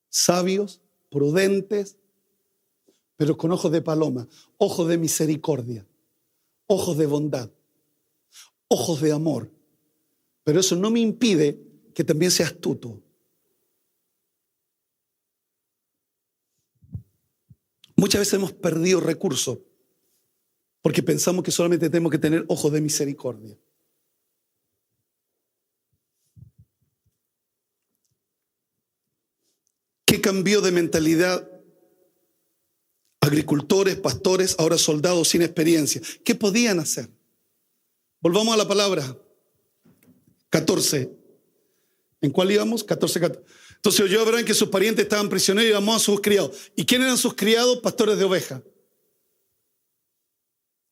sabios, 0.08 0.80
prudentes, 1.10 1.98
pero 3.16 3.36
con 3.36 3.52
ojos 3.52 3.70
de 3.70 3.82
paloma, 3.82 4.26
ojos 4.56 4.88
de 4.88 4.96
misericordia, 4.96 5.86
ojos 6.66 6.96
de 6.96 7.06
bondad 7.06 7.50
ojos 8.68 9.00
de 9.00 9.12
amor. 9.12 9.50
Pero 10.44 10.60
eso 10.60 10.76
no 10.76 10.90
me 10.90 11.00
impide 11.00 11.60
que 11.94 12.04
también 12.04 12.30
sea 12.30 12.46
astuto. 12.46 13.02
Muchas 17.96 18.20
veces 18.20 18.34
hemos 18.34 18.52
perdido 18.52 19.00
recursos 19.00 19.58
porque 20.83 21.03
pensamos 21.03 21.45
que 21.45 21.51
solamente 21.51 21.91
tenemos 21.91 22.12
que 22.12 22.18
tener 22.18 22.45
ojos 22.49 22.72
de 22.72 22.81
misericordia. 22.81 23.57
¿Qué 30.05 30.20
cambió 30.20 30.61
de 30.62 30.72
mentalidad? 30.72 31.51
Agricultores, 33.20 33.97
pastores, 33.97 34.57
ahora 34.59 34.79
soldados 34.79 35.29
sin 35.29 35.43
experiencia. 35.43 36.01
¿Qué 36.24 36.35
podían 36.35 36.79
hacer? 36.79 37.11
Volvamos 38.20 38.55
a 38.55 38.57
la 38.57 38.66
palabra. 38.66 39.16
14. 40.49 41.12
¿En 42.20 42.31
cuál 42.31 42.51
íbamos? 42.51 42.83
14, 42.85 43.20
14. 43.20 43.45
Entonces 43.76 44.01
oyó 44.01 44.22
Abraham 44.22 44.45
que 44.45 44.55
sus 44.55 44.68
parientes 44.70 45.05
estaban 45.05 45.29
prisioneros 45.29 45.70
y 45.70 45.74
llamó 45.74 45.95
a 45.95 45.99
sus 45.99 46.20
criados. 46.20 46.70
¿Y 46.74 46.85
quién 46.85 47.03
eran 47.03 47.18
sus 47.18 47.35
criados? 47.35 47.79
Pastores 47.81 48.18
de 48.18 48.24
oveja. 48.24 48.62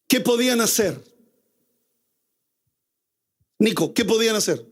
¿Qué 0.08 0.20
podían 0.20 0.60
hacer? 0.60 1.02
Nico, 3.58 3.92
¿qué 3.94 4.04
podían 4.04 4.36
hacer? 4.36 4.64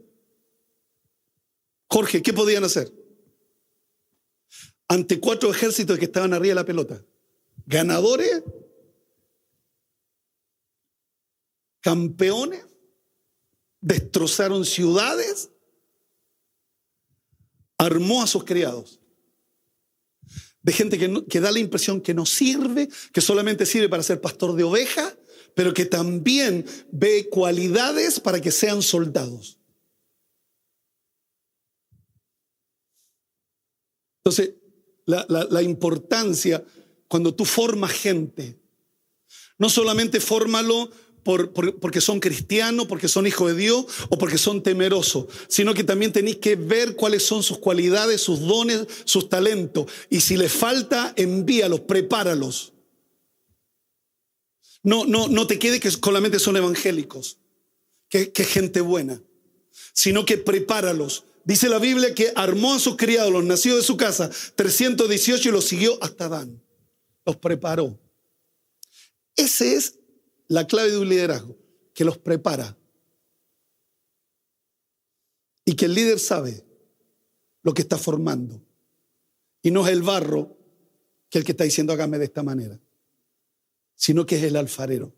Jorge, 1.88 2.22
¿qué 2.22 2.32
podían 2.32 2.64
hacer? 2.64 2.92
Ante 4.88 5.18
cuatro 5.18 5.50
ejércitos 5.50 5.98
que 5.98 6.04
estaban 6.04 6.34
arriba 6.34 6.50
de 6.50 6.54
la 6.60 6.66
pelota. 6.66 7.04
ganadores, 7.66 8.42
campeones, 11.80 12.64
destrozaron 13.80 14.64
ciudades, 14.64 15.50
armó 17.78 18.22
a 18.22 18.26
sus 18.26 18.44
criados. 18.44 19.00
De 20.62 20.72
gente 20.72 20.98
que, 20.98 21.24
que 21.26 21.40
da 21.40 21.52
la 21.52 21.58
impresión 21.58 22.00
que 22.00 22.14
no 22.14 22.24
sirve, 22.24 22.88
que 23.12 23.20
solamente 23.20 23.66
sirve 23.66 23.88
para 23.88 24.02
ser 24.02 24.20
pastor 24.20 24.54
de 24.54 24.64
oveja, 24.64 25.16
pero 25.54 25.72
que 25.72 25.86
también 25.86 26.66
ve 26.90 27.28
cualidades 27.30 28.20
para 28.20 28.40
que 28.40 28.50
sean 28.50 28.82
soldados. 28.82 29.58
Entonces, 34.24 34.54
la, 35.06 35.62
importancia 35.62 36.64
cuando 37.08 37.34
tú 37.34 37.44
formas 37.44 37.92
gente, 37.92 38.58
no 39.58 39.68
solamente 39.68 40.18
fórmalo 40.18 40.90
por, 41.22 41.52
porque 41.52 42.00
son 42.00 42.20
cristianos, 42.20 42.86
porque 42.86 43.08
son 43.08 43.26
hijos 43.26 43.50
de 43.52 43.62
Dios 43.62 43.86
o 44.08 44.18
porque 44.18 44.38
son 44.38 44.62
temerosos, 44.62 45.26
sino 45.48 45.74
que 45.74 45.84
también 45.84 46.12
tenéis 46.12 46.36
que 46.36 46.56
ver 46.56 46.96
cuáles 46.96 47.22
son 47.22 47.42
sus 47.42 47.58
cualidades, 47.58 48.22
sus 48.22 48.40
dones, 48.40 48.86
sus 49.04 49.28
talentos. 49.28 49.86
Y 50.08 50.20
si 50.20 50.36
les 50.36 50.52
falta, 50.52 51.12
envíalos, 51.16 51.80
prepáralos. 51.80 52.73
No, 54.84 55.06
no, 55.06 55.28
no 55.28 55.46
te 55.46 55.58
quede 55.58 55.80
que 55.80 55.90
solamente 55.90 56.38
son 56.38 56.58
evangélicos, 56.58 57.38
que, 58.10 58.30
gente 58.44 58.82
buena, 58.82 59.20
sino 59.94 60.24
que 60.26 60.36
prepáralos. 60.36 61.24
Dice 61.44 61.68
la 61.68 61.78
Biblia 61.78 62.14
que 62.14 62.32
armó 62.36 62.74
a 62.74 62.78
sus 62.78 62.96
criados, 62.96 63.32
los 63.32 63.44
nacidos 63.44 63.78
de 63.78 63.84
su 63.84 63.96
casa, 63.96 64.30
318 64.54 65.48
y 65.48 65.52
los 65.52 65.64
siguió 65.64 65.98
hasta 66.02 66.28
Dan. 66.28 66.62
Los 67.24 67.36
preparó. 67.36 67.98
Esa 69.36 69.64
es 69.64 69.98
la 70.48 70.66
clave 70.66 70.90
de 70.90 70.98
un 70.98 71.08
liderazgo, 71.08 71.56
que 71.94 72.04
los 72.04 72.18
prepara. 72.18 72.76
Y 75.64 75.74
que 75.74 75.86
el 75.86 75.94
líder 75.94 76.20
sabe 76.20 76.62
lo 77.62 77.72
que 77.72 77.80
está 77.80 77.96
formando. 77.96 78.62
Y 79.62 79.70
no 79.70 79.86
es 79.86 79.92
el 79.94 80.02
barro 80.02 80.58
que 81.30 81.38
el 81.38 81.44
que 81.44 81.52
está 81.52 81.64
diciendo 81.64 81.94
hágame 81.94 82.18
de 82.18 82.26
esta 82.26 82.42
manera, 82.42 82.78
sino 83.96 84.26
que 84.26 84.36
es 84.36 84.42
el 84.42 84.56
alfarero. 84.56 85.12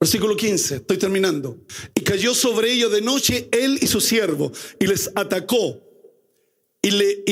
Versículo 0.00 0.36
15, 0.36 0.76
estoy 0.76 0.96
terminando. 0.96 1.58
Y 1.94 2.02
cayó 2.02 2.34
sobre 2.34 2.72
ellos 2.72 2.92
de 2.92 3.00
noche 3.00 3.48
él 3.50 3.78
y 3.80 3.86
su 3.86 4.00
siervo, 4.00 4.52
y 4.78 4.86
les 4.86 5.10
atacó, 5.14 5.82
y 6.80 6.90
le, 6.92 7.24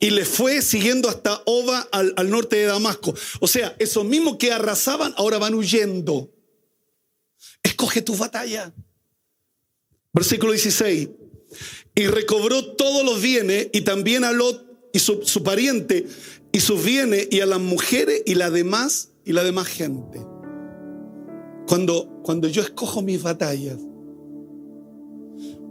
y, 0.00 0.10
le 0.10 0.24
fue 0.24 0.62
siguiendo 0.62 1.08
hasta 1.08 1.42
Oba 1.46 1.88
al, 1.92 2.12
al 2.16 2.30
norte 2.30 2.56
de 2.56 2.64
Damasco. 2.64 3.14
O 3.40 3.46
sea, 3.46 3.76
esos 3.78 4.04
mismos 4.04 4.36
que 4.36 4.52
arrasaban 4.52 5.14
ahora 5.16 5.38
van 5.38 5.54
huyendo. 5.54 6.32
Escoge 7.62 8.02
tu 8.02 8.16
batalla. 8.16 8.72
Versículo 10.12 10.52
16. 10.52 11.08
Y 11.94 12.06
recobró 12.08 12.74
todos 12.74 13.04
los 13.04 13.20
bienes, 13.22 13.68
y 13.72 13.82
también 13.82 14.24
a 14.24 14.32
Lot 14.32 14.66
y 14.92 14.98
su, 14.98 15.22
su 15.24 15.42
pariente, 15.42 16.06
y 16.56 16.60
sus 16.60 16.82
y 16.86 17.40
a 17.40 17.44
las 17.44 17.60
mujeres, 17.60 18.22
y 18.24 18.34
la 18.34 18.48
demás, 18.48 19.12
y 19.26 19.34
la 19.34 19.44
demás 19.44 19.66
gente. 19.66 20.26
Cuando, 21.68 22.22
cuando 22.22 22.48
yo 22.48 22.62
escojo 22.62 23.02
mis 23.02 23.22
batallas, 23.22 23.78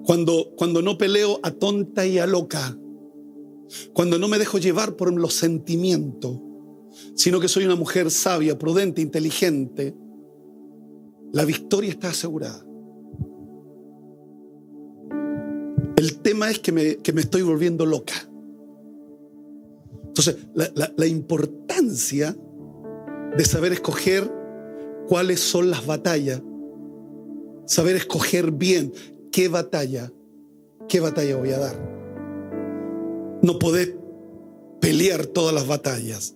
cuando, 0.05 0.51
cuando 0.55 0.83
no 0.83 0.95
peleo 0.99 1.39
a 1.41 1.49
tonta 1.49 2.05
y 2.05 2.19
a 2.19 2.27
loca, 2.27 2.77
cuando 3.93 4.19
no 4.19 4.27
me 4.27 4.37
dejo 4.37 4.59
llevar 4.59 4.95
por 4.95 5.11
los 5.11 5.33
sentimientos, 5.33 6.39
sino 7.15 7.39
que 7.39 7.47
soy 7.47 7.65
una 7.65 7.75
mujer 7.75 8.11
sabia, 8.11 8.59
prudente, 8.59 9.01
inteligente, 9.01 9.95
la 11.33 11.45
victoria 11.45 11.89
está 11.89 12.09
asegurada. 12.09 12.63
El 15.97 16.19
tema 16.19 16.51
es 16.51 16.59
que 16.59 16.71
me, 16.71 16.97
que 16.97 17.11
me 17.11 17.21
estoy 17.21 17.41
volviendo 17.41 17.87
loca. 17.87 18.29
Entonces, 20.17 20.47
la, 20.53 20.93
la 20.95 21.07
importancia 21.07 22.33
de 23.35 23.43
saber 23.43 23.73
escoger 23.73 24.31
cuáles 25.09 25.41
son 25.41 25.69
las 25.69 25.85
batallas, 25.85 26.41
saber 27.65 27.97
escoger 27.97 28.51
bien 28.51 28.93
qué 29.29 29.49
batalla, 29.49 30.09
qué 30.87 31.01
batalla 31.01 31.35
voy 31.35 31.51
a 31.51 31.59
dar. 31.59 31.75
No 33.41 33.59
poder 33.59 33.97
pelear 34.79 35.25
todas 35.25 35.53
las 35.53 35.67
batallas. 35.67 36.35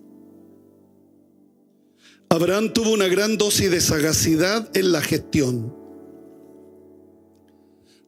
Abraham 2.28 2.74
tuvo 2.74 2.92
una 2.92 3.08
gran 3.08 3.38
dosis 3.38 3.70
de 3.70 3.80
sagacidad 3.80 4.68
en 4.74 4.92
la 4.92 5.00
gestión. 5.00 5.74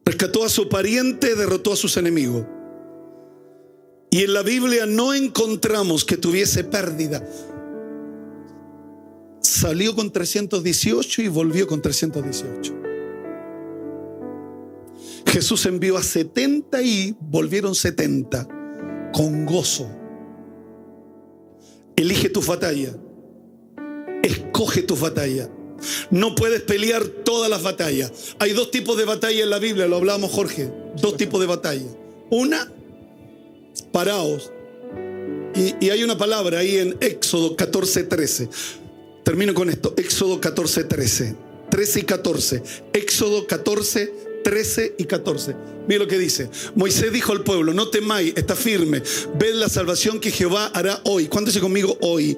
Rescató 0.05 0.43
a 0.43 0.49
su 0.49 0.69
pariente, 0.69 1.35
derrotó 1.35 1.73
a 1.73 1.77
sus 1.77 1.97
enemigos. 1.97 2.45
Y 4.13 4.21
en 4.21 4.33
la 4.35 4.43
Biblia 4.43 4.85
no 4.85 5.15
encontramos 5.15 6.05
que 6.05 6.17
tuviese 6.17 6.63
pérdida 6.63 7.27
salió 9.41 9.95
con 9.95 10.11
318 10.11 11.21
y 11.23 11.27
volvió 11.29 11.65
con 11.65 11.81
318. 11.81 12.75
Jesús 15.25 15.65
envió 15.65 15.97
a 15.97 16.03
70 16.03 16.81
y 16.83 17.15
volvieron 17.19 17.73
70 17.73 18.47
con 19.13 19.47
gozo. 19.47 19.89
Elige 21.95 22.29
tu 22.29 22.41
batalla. 22.41 22.95
Escoge 24.21 24.83
tu 24.83 24.95
batalla. 24.95 25.49
No 26.11 26.35
puedes 26.35 26.61
pelear 26.61 27.03
todas 27.03 27.49
las 27.49 27.63
batallas. 27.63 28.35
Hay 28.37 28.53
dos 28.53 28.69
tipos 28.69 28.95
de 28.95 29.05
batalla 29.05 29.41
en 29.43 29.49
la 29.49 29.57
Biblia, 29.57 29.87
lo 29.87 29.95
hablamos 29.95 30.29
Jorge. 30.29 30.71
Dos 31.01 31.17
tipos 31.17 31.39
de 31.39 31.47
batalla. 31.47 31.87
Una, 32.29 32.71
paraos. 33.93 34.51
Y, 35.55 35.85
y 35.85 35.89
hay 35.91 36.03
una 36.03 36.17
palabra 36.17 36.59
ahí 36.59 36.79
en 36.79 36.97
Éxodo 36.99 37.55
14, 37.55 38.03
13. 38.03 38.49
Termino 39.23 39.53
con 39.53 39.69
esto. 39.69 39.93
Éxodo 39.95 40.41
14, 40.41 40.83
13. 40.83 41.35
13 41.69 41.99
y 41.99 42.03
14. 42.03 42.63
Éxodo 42.93 43.47
14, 43.47 44.13
13 44.43 44.95
y 44.97 45.05
14. 45.05 45.55
Mira 45.87 45.99
lo 45.99 46.07
que 46.07 46.19
dice. 46.19 46.49
Moisés 46.75 47.11
dijo 47.11 47.31
al 47.31 47.43
pueblo, 47.43 47.73
no 47.73 47.87
temáis, 47.89 48.33
está 48.35 48.55
firme. 48.55 49.01
Ved 49.39 49.55
la 49.55 49.69
salvación 49.69 50.19
que 50.19 50.31
Jehová 50.31 50.67
hará 50.67 51.01
hoy. 51.05 51.29
dice 51.45 51.59
conmigo 51.59 51.97
hoy. 52.01 52.37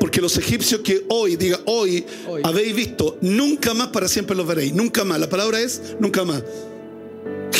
Porque 0.00 0.20
los 0.20 0.36
egipcios 0.38 0.80
que 0.80 1.04
hoy, 1.08 1.36
diga 1.36 1.60
hoy, 1.66 2.04
habéis 2.42 2.74
visto, 2.74 3.18
nunca 3.20 3.74
más 3.74 3.88
para 3.88 4.08
siempre 4.08 4.36
los 4.36 4.46
veréis. 4.46 4.72
Nunca 4.72 5.04
más. 5.04 5.20
La 5.20 5.28
palabra 5.28 5.60
es 5.60 5.80
nunca 6.00 6.24
más. 6.24 6.42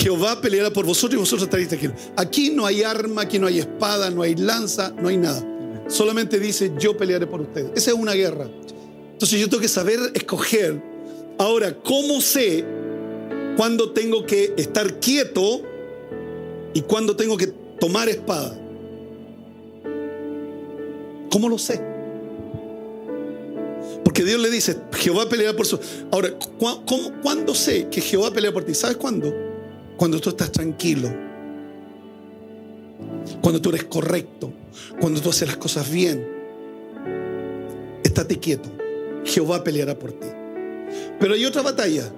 Jehová 0.02 0.40
peleará 0.40 0.72
por 0.72 0.84
vosotros 0.84 1.14
y 1.14 1.20
vosotros 1.20 1.44
estaréis 1.44 1.68
tranquilos. 1.68 1.96
Aquí 2.16 2.50
no 2.50 2.66
hay 2.66 2.82
arma, 2.82 3.22
aquí 3.22 3.38
no 3.38 3.46
hay 3.46 3.60
espada, 3.60 4.10
no 4.10 4.22
hay 4.22 4.34
lanza, 4.34 4.92
no 5.00 5.08
hay 5.08 5.16
nada. 5.16 5.46
Solamente 5.86 6.40
dice, 6.40 6.72
yo 6.76 6.96
pelearé 6.96 7.28
por 7.28 7.40
ustedes. 7.40 7.70
Esa 7.76 7.92
es 7.92 7.96
una 7.96 8.12
guerra. 8.12 8.50
Entonces 9.12 9.38
yo 9.38 9.48
tengo 9.48 9.60
que 9.60 9.68
saber 9.68 10.00
escoger. 10.14 10.82
Ahora, 11.38 11.78
¿cómo 11.84 12.20
sé 12.20 12.64
cuándo 13.56 13.92
tengo 13.92 14.26
que 14.26 14.52
estar 14.56 14.98
quieto 14.98 15.62
y 16.74 16.80
cuándo 16.80 17.14
tengo 17.14 17.36
que 17.36 17.46
tomar 17.78 18.08
espada? 18.08 18.58
¿Cómo 21.30 21.48
lo 21.48 21.58
sé? 21.58 21.80
Porque 24.02 24.24
Dios 24.24 24.40
le 24.40 24.50
dice, 24.50 24.76
Jehová 24.94 25.28
peleará 25.28 25.56
por 25.56 25.64
su... 25.64 25.78
Ahora, 26.10 26.34
¿cuándo 27.22 27.54
sé 27.54 27.86
que 27.88 28.00
Jehová 28.00 28.32
pelea 28.32 28.52
por 28.52 28.64
ti? 28.64 28.74
¿Sabes 28.74 28.96
cuándo? 28.96 29.51
Cuando 30.02 30.18
tú 30.20 30.30
estás 30.30 30.50
tranquilo 30.50 31.14
cuando 33.40 33.62
tú 33.62 33.68
eres 33.68 33.84
correcto, 33.84 34.52
cuando 35.00 35.20
tú 35.20 35.30
haces 35.30 35.46
las 35.46 35.58
cosas 35.58 35.88
bien. 35.88 36.26
Estate 38.02 38.40
quieto. 38.40 38.68
Jehová 39.24 39.62
peleará 39.62 39.96
por 39.96 40.10
ti. 40.10 40.26
Pero 41.20 41.34
hay 41.34 41.44
otra 41.44 41.62
batalla. 41.62 42.12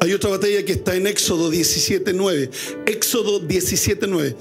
Hay 0.00 0.14
otra 0.14 0.30
batalla 0.30 0.64
que 0.64 0.72
está 0.72 0.96
en 0.96 1.06
Éxodo 1.06 1.52
17.9. 1.52 2.50
Éxodo 2.86 3.46
17.9. 3.46 4.34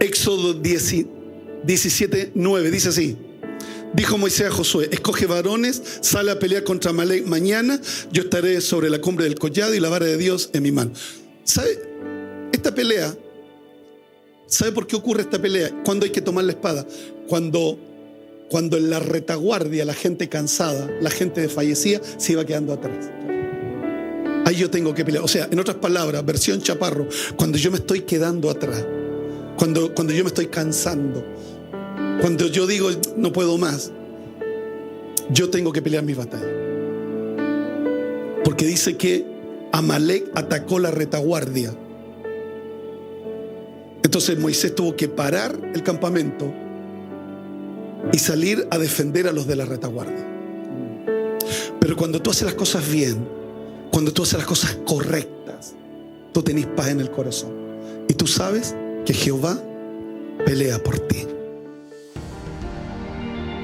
Éxodo 0.00 0.60
17.9. 0.60 2.70
Dice 2.70 2.88
así. 2.88 3.16
Dijo 3.94 4.18
Moisés 4.18 4.46
a 4.46 4.50
Josué, 4.50 4.88
escoge 4.90 5.26
varones, 5.26 5.82
sale 6.00 6.30
a 6.30 6.38
pelear 6.38 6.64
contra 6.64 6.92
Malek 6.92 7.26
mañana, 7.26 7.80
yo 8.10 8.22
estaré 8.22 8.60
sobre 8.60 8.88
la 8.88 9.00
cumbre 9.00 9.24
del 9.24 9.38
collado 9.38 9.74
y 9.74 9.80
la 9.80 9.88
vara 9.88 10.06
de 10.06 10.16
Dios 10.16 10.50
en 10.52 10.62
mi 10.62 10.72
mano. 10.72 10.92
¿Sabe? 11.44 11.78
Esta 12.52 12.74
pelea 12.74 13.14
¿Sabe 14.52 14.72
por 14.72 14.86
qué 14.86 14.96
ocurre 14.96 15.22
esta 15.22 15.40
pelea? 15.40 15.70
Cuando 15.82 16.04
hay 16.04 16.12
que 16.12 16.20
tomar 16.20 16.44
la 16.44 16.52
espada. 16.52 16.86
Cuando, 17.26 17.78
cuando 18.50 18.76
en 18.76 18.90
la 18.90 18.98
retaguardia 18.98 19.86
la 19.86 19.94
gente 19.94 20.28
cansada, 20.28 20.90
la 21.00 21.08
gente 21.08 21.40
desfallecida, 21.40 22.02
se 22.18 22.32
iba 22.32 22.44
quedando 22.44 22.74
atrás. 22.74 23.10
Ahí 24.44 24.56
yo 24.56 24.68
tengo 24.68 24.92
que 24.92 25.06
pelear. 25.06 25.24
O 25.24 25.28
sea, 25.28 25.48
en 25.50 25.58
otras 25.58 25.78
palabras, 25.78 26.22
versión 26.26 26.60
chaparro, 26.60 27.08
cuando 27.34 27.56
yo 27.56 27.70
me 27.70 27.78
estoy 27.78 28.02
quedando 28.02 28.50
atrás, 28.50 28.84
Cuando, 29.56 29.94
cuando 29.94 30.12
yo 30.12 30.22
me 30.22 30.28
estoy 30.28 30.48
cansando, 30.48 31.24
cuando 32.20 32.46
yo 32.46 32.66
digo 32.66 32.90
no 33.16 33.32
puedo 33.32 33.58
más, 33.58 33.90
yo 35.30 35.50
tengo 35.50 35.72
que 35.72 35.82
pelear 35.82 36.04
mis 36.04 36.16
batallas. 36.16 36.48
Porque 38.44 38.66
dice 38.66 38.96
que 38.96 39.24
Amalek 39.72 40.30
atacó 40.34 40.78
la 40.78 40.90
retaguardia. 40.90 41.74
Entonces 44.02 44.38
Moisés 44.38 44.74
tuvo 44.74 44.94
que 44.94 45.08
parar 45.08 45.58
el 45.74 45.82
campamento 45.82 46.52
y 48.12 48.18
salir 48.18 48.66
a 48.70 48.78
defender 48.78 49.26
a 49.26 49.32
los 49.32 49.46
de 49.46 49.56
la 49.56 49.64
retaguardia. 49.64 50.26
Pero 51.80 51.96
cuando 51.96 52.20
tú 52.20 52.30
haces 52.30 52.44
las 52.44 52.54
cosas 52.54 52.90
bien, 52.90 53.26
cuando 53.90 54.12
tú 54.12 54.22
haces 54.22 54.38
las 54.38 54.46
cosas 54.46 54.78
correctas, 54.84 55.74
tú 56.32 56.42
tenés 56.42 56.66
paz 56.66 56.88
en 56.88 57.00
el 57.00 57.10
corazón. 57.10 57.52
Y 58.08 58.14
tú 58.14 58.26
sabes 58.26 58.74
que 59.04 59.14
Jehová 59.14 59.58
pelea 60.44 60.82
por 60.82 60.98
ti. 60.98 61.26